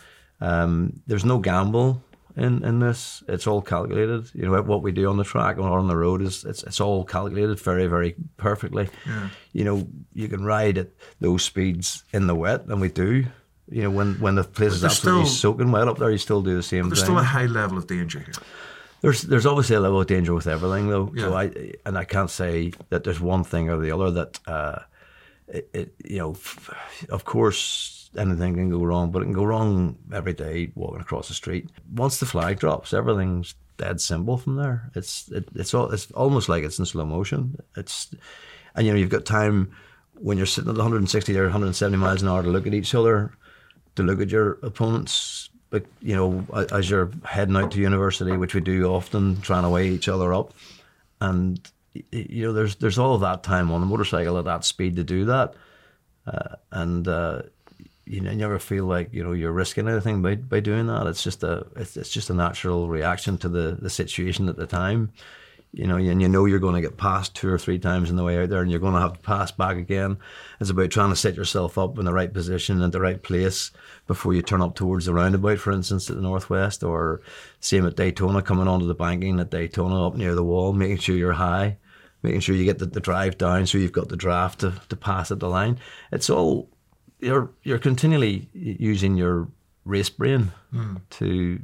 Um, 0.41 1.01
there's 1.07 1.25
no 1.25 1.39
gamble 1.39 2.01
in, 2.35 2.63
in 2.63 2.79
this. 2.79 3.23
It's 3.27 3.47
all 3.47 3.61
calculated. 3.61 4.29
You 4.33 4.47
know 4.49 4.61
what 4.61 4.81
we 4.81 4.91
do 4.91 5.09
on 5.09 5.17
the 5.17 5.23
track 5.23 5.57
or 5.57 5.77
on 5.79 5.87
the 5.87 5.97
road 5.97 6.21
is 6.21 6.43
it's 6.45 6.63
it's 6.63 6.79
all 6.81 7.03
calculated 7.05 7.59
very 7.59 7.87
very 7.87 8.15
perfectly. 8.37 8.89
Yeah. 9.07 9.29
You 9.53 9.63
know 9.63 9.87
you 10.13 10.27
can 10.27 10.43
ride 10.45 10.77
at 10.77 10.89
those 11.19 11.43
speeds 11.43 12.03
in 12.13 12.27
the 12.27 12.35
wet, 12.35 12.65
and 12.67 12.81
we 12.81 12.89
do. 12.89 13.25
You 13.69 13.83
know 13.83 13.89
when 13.91 14.15
when 14.15 14.35
the 14.35 14.43
place 14.43 14.73
is 14.73 14.83
absolutely 14.83 15.25
still- 15.27 15.53
soaking 15.53 15.71
wet 15.71 15.87
up 15.87 15.97
there, 15.97 16.11
you 16.11 16.17
still 16.17 16.41
do 16.41 16.55
the 16.55 16.63
same 16.63 16.89
There's 16.89 16.99
thing. 17.03 17.13
There's 17.15 17.23
still 17.23 17.39
a 17.39 17.39
high 17.39 17.45
level 17.47 17.77
of 17.77 17.87
danger 17.87 18.19
here. 18.19 18.33
There's 19.01 19.21
there's 19.23 19.45
obviously 19.45 19.75
a 19.75 19.79
level 19.79 19.99
of 20.01 20.07
danger 20.07 20.33
with 20.33 20.47
everything 20.47 20.87
though. 20.89 21.11
yeah. 21.15 21.23
So 21.23 21.33
I 21.33 21.73
and 21.85 21.97
I 21.97 22.03
can't 22.05 22.29
say 22.29 22.71
that 22.89 23.03
there's 23.03 23.19
one 23.21 23.43
thing 23.43 23.69
or 23.69 23.77
the 23.79 23.91
other 23.91 24.11
that 24.11 24.39
uh, 24.45 24.79
it, 25.47 25.69
it 25.73 25.93
you 26.05 26.17
know 26.19 26.31
f- 26.31 26.69
of 27.09 27.23
course 27.25 28.00
anything 28.17 28.55
can 28.55 28.69
go 28.69 28.83
wrong, 28.83 29.11
but 29.11 29.21
it 29.21 29.25
can 29.25 29.33
go 29.33 29.43
wrong 29.43 29.97
every 30.13 30.33
day 30.33 30.71
walking 30.75 31.01
across 31.01 31.27
the 31.27 31.33
street. 31.33 31.69
Once 31.93 32.19
the 32.19 32.25
flag 32.25 32.59
drops, 32.59 32.93
everything's 32.93 33.55
dead 33.77 34.01
simple 34.01 34.37
from 34.37 34.55
there. 34.55 34.91
It's 34.95 35.29
it, 35.31 35.47
it's 35.55 35.73
all 35.73 35.91
it's 35.91 36.11
almost 36.11 36.49
like 36.49 36.63
it's 36.63 36.79
in 36.79 36.85
slow 36.85 37.05
motion. 37.05 37.57
It's 37.75 38.13
and 38.75 38.85
you 38.85 38.93
know 38.93 38.99
you've 38.99 39.09
got 39.09 39.25
time 39.25 39.71
when 40.15 40.37
you're 40.37 40.45
sitting 40.45 40.69
at 40.69 40.77
160 40.77 41.37
or 41.37 41.43
170 41.43 41.97
miles 41.97 42.21
an 42.21 42.27
hour 42.27 42.43
to 42.43 42.49
look 42.49 42.67
at 42.67 42.73
each 42.73 42.93
other, 42.93 43.33
to 43.95 44.03
look 44.03 44.21
at 44.21 44.29
your 44.29 44.53
opponents. 44.63 45.49
But 45.69 45.85
you 46.01 46.15
know, 46.15 46.45
as 46.71 46.89
you're 46.89 47.11
heading 47.23 47.55
out 47.55 47.71
to 47.71 47.79
university, 47.79 48.35
which 48.35 48.53
we 48.53 48.61
do 48.61 48.85
often, 48.85 49.41
trying 49.41 49.63
to 49.63 49.69
weigh 49.69 49.89
each 49.89 50.09
other 50.09 50.33
up, 50.33 50.53
and 51.21 51.59
you 52.11 52.43
know, 52.43 52.53
there's 52.53 52.75
there's 52.75 52.99
all 52.99 53.15
of 53.15 53.21
that 53.21 53.43
time 53.43 53.71
on 53.71 53.81
the 53.81 53.87
motorcycle 53.87 54.37
at 54.37 54.45
that 54.45 54.65
speed 54.65 54.97
to 54.97 55.03
do 55.03 55.25
that, 55.25 55.55
uh, 56.27 56.55
and 56.71 57.07
uh, 57.07 57.43
you 58.11 58.21
never 58.21 58.59
feel 58.59 58.85
like 58.85 59.13
you 59.13 59.23
know 59.23 59.31
you're 59.31 59.51
risking 59.51 59.87
anything 59.87 60.21
by, 60.21 60.35
by 60.35 60.59
doing 60.59 60.87
that. 60.87 61.07
It's 61.07 61.23
just 61.23 61.43
a 61.43 61.65
it's, 61.75 61.97
it's 61.97 62.09
just 62.09 62.29
a 62.29 62.33
natural 62.33 62.87
reaction 62.87 63.37
to 63.39 63.49
the 63.49 63.77
the 63.79 63.89
situation 63.89 64.49
at 64.49 64.57
the 64.57 64.67
time 64.67 65.11
you 65.73 65.87
know, 65.87 65.95
and 65.95 66.21
you 66.21 66.27
know 66.27 66.45
you're 66.45 66.59
going 66.59 66.75
to 66.75 66.81
get 66.81 66.97
passed 66.97 67.33
two 67.33 67.49
or 67.49 67.57
three 67.57 67.79
times 67.79 68.09
on 68.09 68.17
the 68.17 68.23
way 68.23 68.41
out 68.41 68.49
there, 68.49 68.61
and 68.61 68.69
you're 68.69 68.79
going 68.79 68.93
to 68.93 68.99
have 68.99 69.13
to 69.13 69.19
pass 69.19 69.51
back 69.51 69.77
again. 69.77 70.17
It's 70.59 70.69
about 70.69 70.91
trying 70.91 71.11
to 71.11 71.15
set 71.15 71.35
yourself 71.35 71.77
up 71.77 71.97
in 71.97 72.03
the 72.03 72.13
right 72.13 72.31
position 72.31 72.81
at 72.81 72.91
the 72.91 72.99
right 72.99 73.21
place 73.21 73.71
before 74.05 74.33
you 74.33 74.41
turn 74.41 74.61
up 74.61 74.75
towards 74.75 75.05
the 75.05 75.13
roundabout, 75.13 75.59
for 75.59 75.71
instance, 75.71 76.09
at 76.09 76.17
the 76.17 76.21
northwest, 76.21 76.83
or 76.83 77.21
same 77.61 77.85
at 77.85 77.95
Daytona, 77.95 78.41
coming 78.41 78.67
onto 78.67 78.85
the 78.85 78.93
banking 78.93 79.39
at 79.39 79.49
Daytona 79.49 80.07
up 80.07 80.15
near 80.15 80.35
the 80.35 80.43
wall, 80.43 80.73
making 80.73 80.97
sure 80.97 81.15
you're 81.15 81.31
high, 81.31 81.77
making 82.21 82.41
sure 82.41 82.55
you 82.55 82.65
get 82.65 82.79
the, 82.79 82.85
the 82.85 82.99
drive 82.99 83.37
down, 83.37 83.65
so 83.65 83.77
you've 83.77 83.93
got 83.93 84.09
the 84.09 84.17
draft 84.17 84.59
to, 84.59 84.73
to 84.89 84.97
pass 84.97 85.31
at 85.31 85.39
the 85.39 85.49
line. 85.49 85.79
It's 86.11 86.29
all 86.29 86.69
you're 87.21 87.49
you're 87.63 87.79
continually 87.79 88.49
using 88.53 89.15
your 89.15 89.47
race 89.85 90.09
brain 90.09 90.51
mm. 90.73 90.99
to 91.11 91.59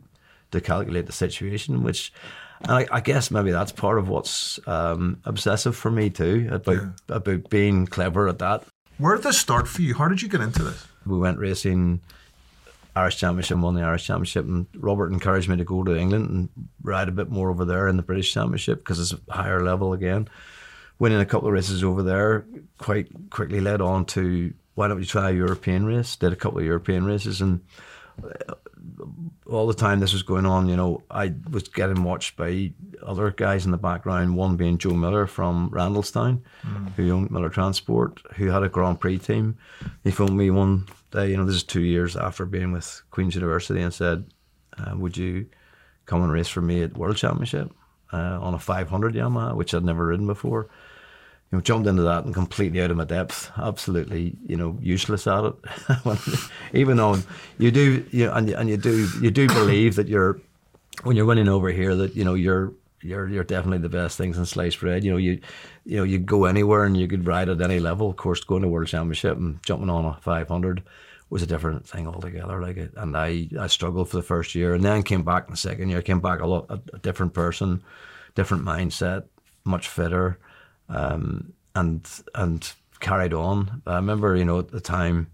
to 0.52 0.62
calculate 0.62 1.06
the 1.06 1.12
situation, 1.12 1.84
which 1.84 2.14
I, 2.66 2.88
I, 2.92 3.02
guess 3.02 3.30
maybe 3.30 3.52
that's 3.52 3.72
part 3.72 4.00
of 4.00 4.08
what's 4.08 4.60
um, 4.66 5.20
obsessive 5.26 5.76
for 5.76 5.92
me 5.92 6.10
too 6.10 6.48
about 6.52 6.78
yeah. 6.78 6.90
about 7.10 7.50
being 7.50 7.86
clever 7.86 8.28
at 8.28 8.40
that. 8.40 8.64
Where 8.98 9.16
did 9.16 9.24
this 9.24 9.38
start 9.38 9.68
for 9.68 9.82
you? 9.82 9.94
How 9.94 10.08
did 10.08 10.22
you 10.22 10.30
get 10.30 10.42
into 10.42 10.64
this? 10.64 10.88
We 11.06 11.18
went 11.18 11.38
racing 11.38 12.02
Irish 12.96 13.18
Championship, 13.18 13.60
won 13.60 13.76
the 13.76 13.84
Irish 13.84 14.06
Championship, 14.06 14.46
and 14.46 14.66
Robert 14.76 15.12
encouraged 15.12 15.50
me 15.50 15.58
to 15.58 15.64
go 15.64 15.84
to 15.84 15.96
England 15.96 16.30
and 16.30 16.50
ride 16.82 17.08
a 17.08 17.12
bit 17.12 17.30
more 17.30 17.52
over 17.52 17.64
there 17.64 17.88
in 17.88 17.98
the 17.98 18.04
British 18.04 18.34
Championship 18.34 18.80
because 18.80 19.00
it's 19.00 19.14
a 19.14 19.34
higher 19.34 19.64
level 19.64 19.94
again. 19.94 20.28
Winning 20.98 21.20
a 21.20 21.26
couple 21.26 21.48
of 21.48 21.54
races 21.54 21.84
over 21.84 22.02
there 22.02 22.46
quite 22.80 23.08
quickly 23.30 23.62
led 23.62 23.82
on 23.82 24.06
to 24.06 24.52
why 24.78 24.88
don't 24.88 25.00
we 25.00 25.06
try 25.06 25.32
a 25.32 25.34
European 25.34 25.86
race? 25.86 26.16
Did 26.16 26.34
a 26.34 26.36
couple 26.36 26.60
of 26.60 26.66
European 26.66 27.04
races 27.04 27.42
and 27.42 27.62
all 29.50 29.66
the 29.66 29.74
time 29.74 30.00
this 30.00 30.14
was 30.14 30.24
going 30.24 30.46
on, 30.46 30.70
you 30.70 30.76
know, 30.76 31.04
I 31.10 31.34
was 31.50 31.68
getting 31.68 32.04
watched 32.04 32.36
by 32.36 32.74
other 33.02 33.32
guys 33.32 33.66
in 33.66 33.72
the 33.72 33.78
background. 33.78 34.36
One 34.36 34.56
being 34.56 34.78
Joe 34.78 34.94
Miller 34.94 35.26
from 35.26 35.70
Randalstown, 35.72 36.42
mm. 36.64 36.94
who 36.94 37.12
owned 37.12 37.32
Miller 37.32 37.50
Transport, 37.50 38.22
who 38.36 38.50
had 38.50 38.64
a 38.64 38.70
Grand 38.70 39.00
Prix 39.00 39.20
team. 39.20 39.58
He 40.04 40.12
phoned 40.12 40.38
me 40.38 40.52
one 40.52 40.88
day, 41.12 41.32
you 41.32 41.38
know, 41.38 41.46
this 41.46 41.56
is 41.56 41.64
two 41.64 41.82
years 41.82 42.16
after 42.16 42.46
being 42.46 42.72
with 42.72 43.02
Queen's 43.10 43.36
University, 43.36 43.82
and 43.82 43.94
said, 43.94 44.26
uh, 44.78 44.96
"Would 44.96 45.18
you 45.18 45.48
come 46.06 46.22
and 46.22 46.32
race 46.32 46.50
for 46.50 46.62
me 46.62 46.84
at 46.84 46.98
World 46.98 47.18
Championship 47.18 47.72
uh, 48.14 48.40
on 48.42 48.54
a 48.54 48.60
500 48.60 49.14
Yamaha, 49.16 49.56
which 49.56 49.74
I'd 49.74 49.84
never 49.84 50.06
ridden 50.06 50.28
before?" 50.28 50.70
You 51.52 51.58
know, 51.58 51.62
jumped 51.62 51.88
into 51.88 52.02
that 52.02 52.26
and 52.26 52.34
completely 52.34 52.82
out 52.82 52.92
of 52.92 52.98
my 52.98 53.06
depth, 53.06 53.52
absolutely, 53.58 54.36
you 54.46 54.58
know, 54.58 54.78
useless 54.82 55.28
at 55.28 55.46
it. 55.46 55.56
Even 56.74 56.98
though 56.98 57.18
you 57.58 57.72
do, 57.72 58.06
you 58.12 58.30
and 58.32 58.50
and 58.50 58.70
you 58.70 58.76
do, 58.76 59.08
you 59.22 59.32
do 59.32 59.48
believe 59.48 59.96
that 59.96 60.10
you're 60.10 60.42
when 61.04 61.16
you're 61.16 61.26
winning 61.26 61.48
over 61.48 61.70
here 61.70 61.96
that 61.96 62.16
you 62.16 62.26
know 62.26 62.34
you're 62.34 62.74
you're 63.02 63.30
you're 63.30 63.46
definitely 63.46 63.78
the 63.78 63.88
best 63.88 64.18
things 64.18 64.38
in 64.38 64.46
sliced 64.46 64.82
bread. 64.82 65.06
You 65.06 65.12
know, 65.12 65.18
you 65.18 65.40
you 65.86 65.98
know 65.98 66.04
you 66.04 66.20
go 66.20 66.46
anywhere 66.46 66.84
and 66.84 66.98
you 66.98 67.08
could 67.08 67.26
ride 67.26 67.48
at 67.48 67.62
any 67.62 67.80
level. 67.80 68.10
Of 68.10 68.18
course, 68.18 68.44
going 68.44 68.64
to 68.64 68.68
World 68.68 68.88
Championship 68.88 69.38
and 69.38 69.64
jumping 69.64 69.90
on 69.90 70.04
a 70.04 70.18
500 70.22 70.84
was 71.30 71.44
a 71.44 71.48
different 71.48 71.88
thing 71.88 72.08
altogether. 72.08 72.62
Like 72.62 72.76
it, 72.76 72.94
and 72.98 73.16
I 73.16 73.48
I 73.58 73.68
struggled 73.68 74.10
for 74.10 74.18
the 74.18 74.24
first 74.24 74.54
year, 74.54 74.74
and 74.74 74.84
then 74.84 75.02
came 75.02 75.24
back 75.24 75.46
in 75.46 75.52
the 75.52 75.58
second 75.58 75.88
year. 75.88 76.02
Came 76.02 76.20
back 76.20 76.42
a 76.42 76.48
lot 76.48 76.66
a, 76.68 76.82
a 76.94 77.00
different 77.00 77.34
person, 77.34 77.84
different 78.36 78.66
mindset, 78.66 79.24
much 79.64 79.88
fitter 79.88 80.40
um, 80.90 81.54
and 81.76 82.08
and 82.36 82.72
carried 83.00 83.34
on. 83.34 83.82
I 83.86 83.96
remember, 83.96 84.36
you 84.36 84.46
know, 84.46 84.60
at 84.60 84.70
the 84.70 84.82
time 84.82 85.28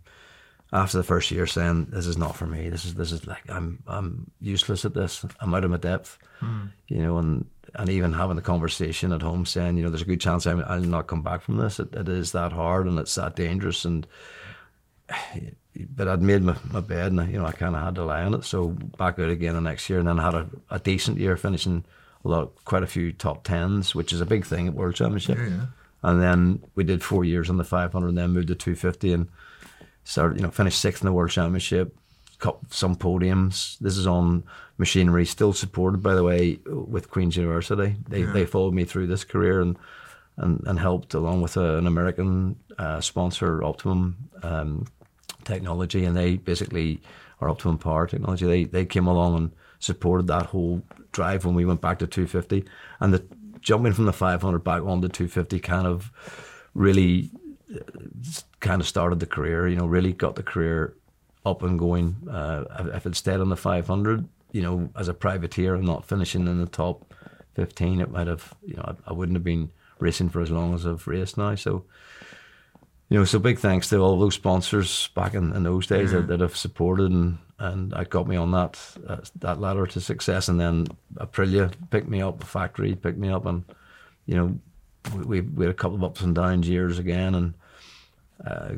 after 0.72 0.98
the 0.98 1.04
first 1.04 1.32
year 1.32 1.48
saying, 1.48 1.88
"This 1.92 2.08
is 2.08 2.18
not 2.18 2.36
for 2.36 2.46
me. 2.46 2.70
This 2.70 2.86
is 2.86 2.96
this 2.96 3.12
is 3.12 3.26
like 3.28 3.50
I'm 3.50 3.84
I'm 3.88 4.32
useless 4.42 4.86
at 4.86 4.94
this. 4.94 5.26
I'm 5.40 5.54
out 5.54 5.64
of 5.64 5.72
my 5.72 5.78
depth." 5.78 6.18
Mm. 6.42 6.72
You 6.88 7.02
know, 7.02 7.18
and 7.18 7.46
and 7.76 7.90
even 7.90 8.14
having 8.14 8.36
the 8.36 8.42
conversation 8.42 9.12
at 9.12 9.22
home 9.22 9.46
saying, 9.46 9.78
you 9.78 9.84
know, 9.84 9.90
there's 9.90 10.04
a 10.04 10.06
good 10.06 10.22
chance 10.22 10.46
I'm, 10.46 10.64
I'll 10.68 10.80
not 10.82 11.08
come 11.08 11.24
back 11.24 11.42
from 11.42 11.58
this. 11.58 11.80
It, 11.80 11.94
it 11.96 12.08
is 12.08 12.32
that 12.34 12.52
hard 12.52 12.88
and 12.88 13.00
it's 13.00 13.16
that 13.16 13.36
dangerous 13.36 13.86
and. 13.86 14.08
But 15.90 16.08
I'd 16.08 16.22
made 16.22 16.44
my, 16.44 16.56
my 16.72 16.82
bed 16.82 17.12
and 17.12 17.32
you 17.32 17.40
know 17.40 17.46
I 17.46 17.52
kind 17.52 17.76
of 17.76 17.82
had 17.82 17.96
to 17.96 18.06
lie 18.06 18.24
on 18.24 18.36
it. 18.36 18.44
So 18.44 18.70
back 18.70 19.18
out 19.18 19.30
again 19.30 19.56
the 19.56 19.62
next 19.62 19.90
year 19.90 20.00
and 20.00 20.08
then 20.08 20.20
I 20.20 20.24
had 20.24 20.36
a, 20.36 20.50
a 20.70 20.80
decent 20.80 21.18
year 21.18 21.36
finishing 21.36 21.84
a 22.26 22.30
lot, 22.30 22.66
quite 22.66 22.84
a 22.84 22.88
few 22.88 23.12
top 23.12 23.44
tens, 23.44 23.94
which 23.94 24.14
is 24.14 24.22
a 24.22 24.26
big 24.26 24.46
thing 24.46 24.68
at 24.68 24.74
World 24.74 24.96
Championship. 24.96 25.38
Yeah, 25.38 25.48
yeah. 25.48 25.66
And 26.04 26.22
then 26.22 26.64
we 26.76 26.84
did 26.84 27.04
four 27.04 27.24
years 27.24 27.50
on 27.50 27.58
the 27.58 27.64
500, 27.64 28.08
and 28.08 28.18
then 28.18 28.32
moved 28.32 28.50
to 28.50 28.56
250, 28.56 29.14
and 29.14 29.28
started, 30.04 30.38
you 30.38 30.44
know, 30.44 30.52
finished 30.52 30.80
sixth 30.80 31.02
in 31.02 31.06
the 31.06 31.14
World 31.14 31.32
Championship, 31.32 31.96
some 32.70 32.96
podiums. 32.96 33.78
This 33.80 33.98
is 33.98 34.08
on 34.08 34.44
machinery, 34.78 35.26
still 35.26 35.54
supported, 35.54 36.04
by 36.04 36.16
the 36.16 36.24
way, 36.24 36.60
with 36.66 37.10
Queen's 37.10 37.38
University. 37.38 37.96
They 38.08 38.22
yeah. 38.22 38.32
they 38.32 38.46
followed 38.46 38.74
me 38.74 38.86
through 38.86 39.08
this 39.08 39.24
career 39.24 39.62
and 39.62 39.78
and, 40.38 40.64
and 40.66 40.80
helped 40.80 41.14
along 41.14 41.42
with 41.42 41.58
a, 41.58 41.78
an 41.78 41.86
American 41.86 42.56
uh, 42.78 43.00
sponsor, 43.02 43.64
Optimum 43.64 44.18
um, 44.42 44.88
Technology, 45.44 46.06
and 46.06 46.18
they 46.18 46.38
basically 46.38 47.02
or 47.40 47.50
Optimum 47.50 47.78
Power 47.78 48.08
Technology. 48.08 48.46
They 48.46 48.64
they 48.66 48.86
came 48.86 49.08
along 49.08 49.36
and 49.36 49.52
supported 49.80 50.28
that 50.28 50.48
whole 50.48 50.82
drive 51.14 51.46
when 51.46 51.56
we 51.56 51.64
went 51.64 51.80
back 51.80 52.00
to 52.00 52.08
250, 52.08 52.66
and 53.00 53.14
the 53.14 53.26
jumping 53.62 53.94
from 53.94 54.06
the 54.06 54.14
500 54.14 54.60
back 54.60 54.84
onto 54.84 55.08
250 55.08 55.60
kind 55.60 55.88
of 55.88 56.12
really 56.74 57.32
uh, 57.74 57.80
kind 58.60 58.82
of 58.82 58.88
started 58.88 59.20
the 59.20 59.26
career. 59.26 59.68
You 59.68 59.78
know, 59.78 59.86
really 59.86 60.12
got 60.14 60.36
the 60.36 60.44
career 60.44 60.96
up 61.46 61.64
and 61.64 61.80
going. 61.80 62.18
Uh, 62.30 62.66
if 62.94 63.06
it 63.06 63.16
stayed 63.16 63.40
on 63.40 63.50
the 63.50 63.58
500, 63.58 64.28
you 64.52 64.62
know, 64.62 64.90
as 64.96 65.08
a 65.08 65.14
privateer 65.14 65.76
and 65.76 65.86
not 65.86 66.06
finishing 66.06 66.48
in 66.48 66.60
the 66.60 66.68
top 66.68 67.14
15, 67.56 68.02
it 68.02 68.12
might 68.12 68.28
have, 68.28 68.54
you 68.66 68.76
know, 68.76 68.84
I, 68.86 69.10
I 69.10 69.14
wouldn't 69.14 69.36
have 69.36 69.44
been 69.44 69.72
racing 70.00 70.30
for 70.30 70.42
as 70.42 70.52
long 70.52 70.74
as 70.74 70.86
I've 70.86 71.08
raced 71.08 71.38
now. 71.38 71.56
So 71.56 71.86
you 73.14 73.20
know, 73.20 73.26
so 73.26 73.38
big 73.38 73.60
thanks 73.60 73.90
to 73.90 74.00
all 74.00 74.18
those 74.18 74.34
sponsors 74.34 75.10
back 75.10 75.36
in, 75.36 75.56
in 75.56 75.62
those 75.62 75.86
days 75.86 76.14
that, 76.14 76.26
that 76.30 76.40
have 76.40 76.58
supported 76.58 77.12
and 77.12 77.38
and 77.60 77.94
I 77.94 78.06
got 78.06 78.28
me 78.28 78.36
on 78.36 78.50
that 78.54 78.80
uh, 79.08 79.18
that 79.36 79.62
ladder 79.62 79.86
to 79.86 80.02
success. 80.02 80.48
And 80.48 80.60
then 80.60 80.88
Aprilia 81.18 81.72
picked 81.92 82.08
me 82.08 82.24
up, 82.24 82.40
the 82.40 82.48
factory 82.48 82.96
picked 82.96 83.20
me 83.20 83.30
up, 83.30 83.46
and 83.46 83.66
you 84.26 84.36
know, 84.36 84.60
we 85.14 85.42
we 85.42 85.66
had 85.66 85.72
a 85.72 85.78
couple 85.78 85.96
of 85.96 86.04
ups 86.04 86.22
and 86.22 86.34
downs 86.34 86.68
years 86.68 86.98
again, 86.98 87.36
and. 87.36 87.54
Uh, 88.44 88.74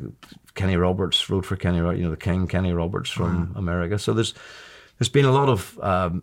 Kenny 0.54 0.76
Roberts 0.76 1.28
rode 1.28 1.44
for 1.44 1.56
Kenny, 1.56 1.78
you 1.78 2.04
know, 2.04 2.10
the 2.10 2.16
King 2.16 2.46
Kenny 2.46 2.72
Roberts 2.72 3.10
from 3.10 3.48
mm. 3.48 3.58
America. 3.58 3.98
So 3.98 4.12
there's 4.12 4.32
there's 4.98 5.08
been 5.08 5.24
a 5.24 5.32
lot 5.32 5.48
of 5.48 5.80
um, 5.82 6.22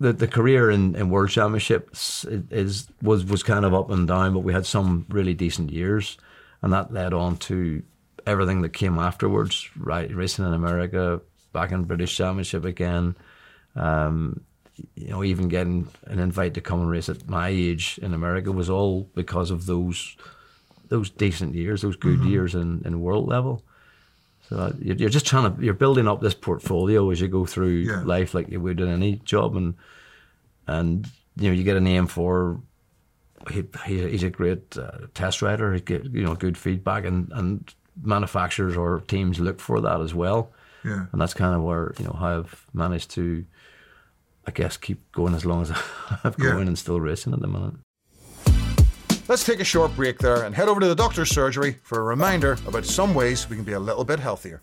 the 0.00 0.12
the 0.12 0.26
career 0.26 0.70
in, 0.70 0.96
in 0.96 1.10
World 1.10 1.30
Championships 1.30 2.24
is 2.24 2.88
was 3.02 3.24
was 3.24 3.42
kind 3.42 3.64
of 3.64 3.72
up 3.72 3.90
and 3.90 4.08
down, 4.08 4.32
but 4.32 4.40
we 4.40 4.52
had 4.52 4.66
some 4.66 5.06
really 5.10 5.34
decent 5.34 5.70
years 5.70 6.16
and 6.62 6.72
that 6.72 6.92
led 6.92 7.12
on 7.12 7.36
to 7.36 7.82
everything 8.26 8.62
that 8.62 8.70
came 8.70 8.98
afterwards. 8.98 9.68
Right, 9.76 10.14
racing 10.14 10.46
in 10.46 10.52
America, 10.52 11.20
back 11.52 11.72
in 11.72 11.84
British 11.84 12.16
Championship 12.16 12.64
again. 12.64 13.16
Um, 13.74 14.40
you 14.94 15.08
know, 15.08 15.24
even 15.24 15.48
getting 15.48 15.88
an 16.04 16.18
invite 16.18 16.54
to 16.54 16.60
come 16.60 16.80
and 16.80 16.90
race 16.90 17.08
at 17.08 17.28
my 17.28 17.48
age 17.48 17.98
in 18.02 18.12
America 18.12 18.52
was 18.52 18.68
all 18.68 19.08
because 19.14 19.50
of 19.50 19.66
those 19.66 20.16
those 20.88 21.10
decent 21.10 21.54
years, 21.54 21.82
those 21.82 21.96
good 21.96 22.20
mm-hmm. 22.20 22.28
years 22.28 22.54
in, 22.54 22.82
in 22.84 23.00
world 23.00 23.26
level. 23.26 23.62
So 24.48 24.58
uh, 24.58 24.72
you're 24.78 25.08
just 25.08 25.26
trying 25.26 25.56
to 25.56 25.64
you're 25.64 25.74
building 25.74 26.06
up 26.06 26.20
this 26.20 26.34
portfolio 26.34 27.10
as 27.10 27.20
you 27.20 27.28
go 27.28 27.46
through 27.46 27.78
yeah. 27.78 28.02
life, 28.02 28.34
like 28.34 28.48
you 28.48 28.60
would 28.60 28.80
in 28.80 28.88
any 28.88 29.16
job, 29.16 29.56
and 29.56 29.74
and 30.66 31.06
you 31.36 31.48
know 31.48 31.54
you 31.54 31.64
get 31.64 31.76
a 31.76 31.80
name 31.80 32.06
for 32.06 32.60
he, 33.50 33.64
he, 33.84 34.08
he's 34.08 34.22
a 34.22 34.30
great 34.30 34.76
uh, 34.76 35.06
test 35.14 35.42
rider. 35.42 35.72
He 35.74 35.80
get 35.80 36.04
you 36.06 36.24
know 36.24 36.34
good 36.34 36.56
feedback, 36.56 37.04
and, 37.04 37.30
and 37.32 37.72
manufacturers 38.02 38.76
or 38.76 39.00
teams 39.00 39.40
look 39.40 39.60
for 39.60 39.80
that 39.80 40.00
as 40.00 40.14
well. 40.14 40.52
Yeah. 40.84 41.06
And 41.12 41.20
that's 41.20 41.34
kind 41.34 41.54
of 41.54 41.62
where 41.62 41.94
you 41.98 42.04
know 42.04 42.16
how 42.18 42.38
I've 42.40 42.66
managed 42.72 43.10
to, 43.12 43.44
I 44.46 44.50
guess, 44.50 44.76
keep 44.76 45.10
going 45.12 45.34
as 45.34 45.44
long 45.44 45.62
as 45.62 45.70
I've 46.24 46.36
yeah. 46.38 46.52
going 46.52 46.68
and 46.68 46.78
still 46.78 47.00
racing 47.00 47.32
at 47.32 47.40
the 47.40 47.48
minute. 47.48 47.74
Let's 49.28 49.44
take 49.44 49.58
a 49.58 49.64
short 49.64 49.94
break 49.96 50.18
there 50.18 50.44
and 50.44 50.54
head 50.54 50.68
over 50.68 50.78
to 50.80 50.86
the 50.86 50.94
doctor's 50.94 51.30
surgery 51.30 51.78
for 51.82 51.98
a 51.98 52.04
reminder 52.04 52.58
about 52.64 52.84
some 52.84 53.12
ways 53.12 53.50
we 53.50 53.56
can 53.56 53.64
be 53.64 53.72
a 53.72 53.80
little 53.80 54.04
bit 54.04 54.20
healthier. 54.20 54.62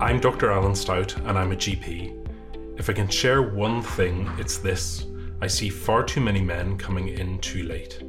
I'm 0.00 0.20
Dr. 0.20 0.52
Alan 0.52 0.76
Stout, 0.76 1.16
and 1.16 1.36
I'm 1.36 1.50
a 1.50 1.56
GP. 1.56 2.78
If 2.78 2.88
I 2.88 2.92
can 2.92 3.08
share 3.08 3.42
one 3.42 3.82
thing, 3.82 4.30
it's 4.38 4.58
this 4.58 5.06
I 5.42 5.46
see 5.46 5.70
far 5.70 6.02
too 6.02 6.20
many 6.20 6.42
men 6.42 6.76
coming 6.76 7.08
in 7.08 7.38
too 7.38 7.62
late. 7.62 8.02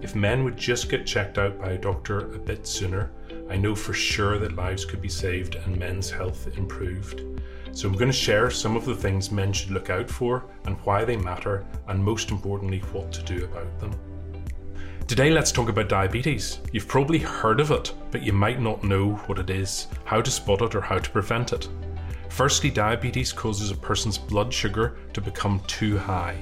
If 0.00 0.14
men 0.14 0.42
would 0.44 0.56
just 0.56 0.88
get 0.88 1.06
checked 1.06 1.36
out 1.36 1.58
by 1.58 1.72
a 1.72 1.78
doctor 1.78 2.32
a 2.32 2.38
bit 2.38 2.66
sooner, 2.66 3.10
I 3.50 3.58
know 3.58 3.74
for 3.74 3.92
sure 3.92 4.38
that 4.38 4.56
lives 4.56 4.86
could 4.86 5.02
be 5.02 5.08
saved 5.08 5.56
and 5.56 5.78
men's 5.78 6.10
health 6.10 6.56
improved. 6.56 7.24
So 7.72 7.88
I'm 7.88 7.94
going 7.94 8.10
to 8.10 8.16
share 8.16 8.50
some 8.50 8.74
of 8.74 8.86
the 8.86 8.94
things 8.94 9.30
men 9.30 9.52
should 9.52 9.70
look 9.70 9.90
out 9.90 10.08
for 10.08 10.46
and 10.64 10.76
why 10.84 11.04
they 11.04 11.16
matter, 11.16 11.66
and 11.88 12.02
most 12.02 12.30
importantly, 12.30 12.78
what 12.92 13.12
to 13.12 13.22
do 13.22 13.44
about 13.44 13.78
them. 13.78 13.92
Today, 15.06 15.30
let's 15.30 15.52
talk 15.52 15.68
about 15.68 15.90
diabetes. 15.90 16.60
You've 16.72 16.88
probably 16.88 17.18
heard 17.18 17.60
of 17.60 17.70
it, 17.70 17.92
but 18.10 18.22
you 18.22 18.32
might 18.32 18.62
not 18.62 18.82
know 18.82 19.12
what 19.26 19.38
it 19.38 19.50
is, 19.50 19.88
how 20.04 20.22
to 20.22 20.30
spot 20.30 20.62
it, 20.62 20.74
or 20.74 20.80
how 20.80 20.98
to 20.98 21.10
prevent 21.10 21.52
it. 21.52 21.68
Firstly, 22.30 22.70
diabetes 22.70 23.32
causes 23.32 23.70
a 23.70 23.76
person's 23.76 24.16
blood 24.16 24.52
sugar 24.52 24.96
to 25.12 25.20
become 25.20 25.60
too 25.66 25.98
high. 25.98 26.36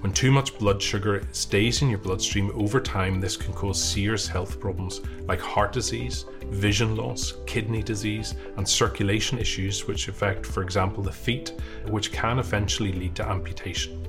When 0.00 0.12
too 0.12 0.30
much 0.30 0.58
blood 0.58 0.80
sugar 0.80 1.22
stays 1.32 1.82
in 1.82 1.90
your 1.90 1.98
bloodstream 1.98 2.50
over 2.54 2.80
time, 2.80 3.20
this 3.20 3.36
can 3.36 3.52
cause 3.52 3.82
serious 3.82 4.26
health 4.26 4.58
problems 4.58 5.02
like 5.26 5.40
heart 5.40 5.72
disease, 5.72 6.24
vision 6.46 6.96
loss, 6.96 7.34
kidney 7.46 7.82
disease, 7.82 8.34
and 8.56 8.66
circulation 8.66 9.38
issues, 9.38 9.86
which 9.86 10.08
affect, 10.08 10.46
for 10.46 10.62
example, 10.62 11.02
the 11.02 11.12
feet, 11.12 11.52
which 11.88 12.12
can 12.12 12.38
eventually 12.38 12.92
lead 12.92 13.14
to 13.16 13.28
amputation. 13.28 14.06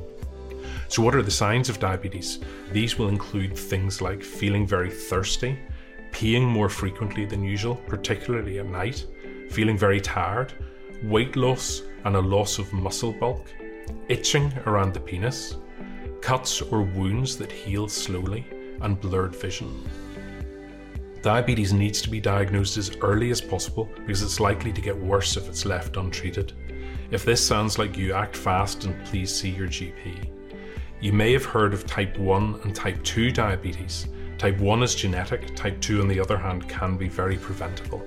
So, 0.88 1.01
what 1.01 1.13
are 1.13 1.21
the 1.21 1.31
signs 1.31 1.67
of 1.67 1.79
diabetes? 1.79 2.39
These 2.71 2.98
will 2.98 3.10
include 3.10 3.57
things 3.57 4.01
like 4.01 4.24
feeling 4.24 4.65
very 4.65 4.89
thirsty, 4.89 5.60
peeing 6.12 6.48
more 6.48 6.69
frequently 6.69 7.25
than 7.25 7.43
usual, 7.43 7.75
particularly 7.75 8.60
at 8.60 8.65
night, 8.65 9.05
feeling 9.50 9.77
very 9.77 10.00
tired, 10.00 10.53
weight 11.03 11.36
loss 11.36 11.81
and 12.05 12.15
a 12.15 12.21
loss 12.21 12.60
of 12.60 12.71
muscle 12.71 13.12
bulk, 13.12 13.45
itching 14.07 14.53
around 14.65 14.93
the 14.93 15.00
penis, 15.01 15.55
cuts 16.21 16.61
or 16.61 16.81
wounds 16.81 17.37
that 17.37 17.51
heal 17.51 17.87
slowly, 17.87 18.45
and 18.81 18.99
blurred 18.99 19.35
vision. 19.35 19.87
Diabetes 21.21 21.71
needs 21.71 22.01
to 22.01 22.09
be 22.09 22.19
diagnosed 22.19 22.77
as 22.77 22.97
early 23.01 23.29
as 23.29 23.41
possible 23.41 23.89
because 23.95 24.23
it's 24.23 24.39
likely 24.39 24.73
to 24.73 24.81
get 24.81 24.97
worse 24.97 25.37
if 25.37 25.47
it's 25.47 25.65
left 25.65 25.97
untreated. 25.97 26.53
If 27.11 27.25
this 27.25 27.45
sounds 27.45 27.77
like 27.77 27.95
you, 27.95 28.13
act 28.13 28.35
fast 28.35 28.85
and 28.85 29.05
please 29.05 29.33
see 29.33 29.49
your 29.49 29.67
GP. 29.67 30.29
You 30.99 31.13
may 31.13 31.31
have 31.33 31.45
heard 31.45 31.73
of 31.73 31.85
type 31.85 32.17
1 32.17 32.61
and 32.63 32.75
type 32.75 33.03
2 33.03 33.31
diabetes. 33.31 34.07
Type 34.39 34.57
1 34.57 34.81
is 34.81 34.95
genetic, 34.95 35.55
type 35.55 35.79
2, 35.81 36.01
on 36.01 36.07
the 36.07 36.19
other 36.19 36.37
hand, 36.37 36.67
can 36.67 36.97
be 36.97 37.07
very 37.07 37.37
preventable. 37.37 38.03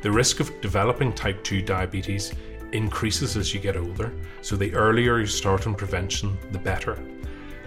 The 0.00 0.10
risk 0.10 0.40
of 0.40 0.58
developing 0.62 1.12
type 1.12 1.44
2 1.44 1.60
diabetes 1.60 2.32
increases 2.72 3.36
as 3.36 3.52
you 3.52 3.60
get 3.60 3.76
older, 3.76 4.12
so 4.40 4.56
the 4.56 4.72
earlier 4.74 5.18
you 5.18 5.26
start 5.26 5.66
on 5.66 5.74
prevention, 5.74 6.38
the 6.52 6.58
better. 6.58 6.98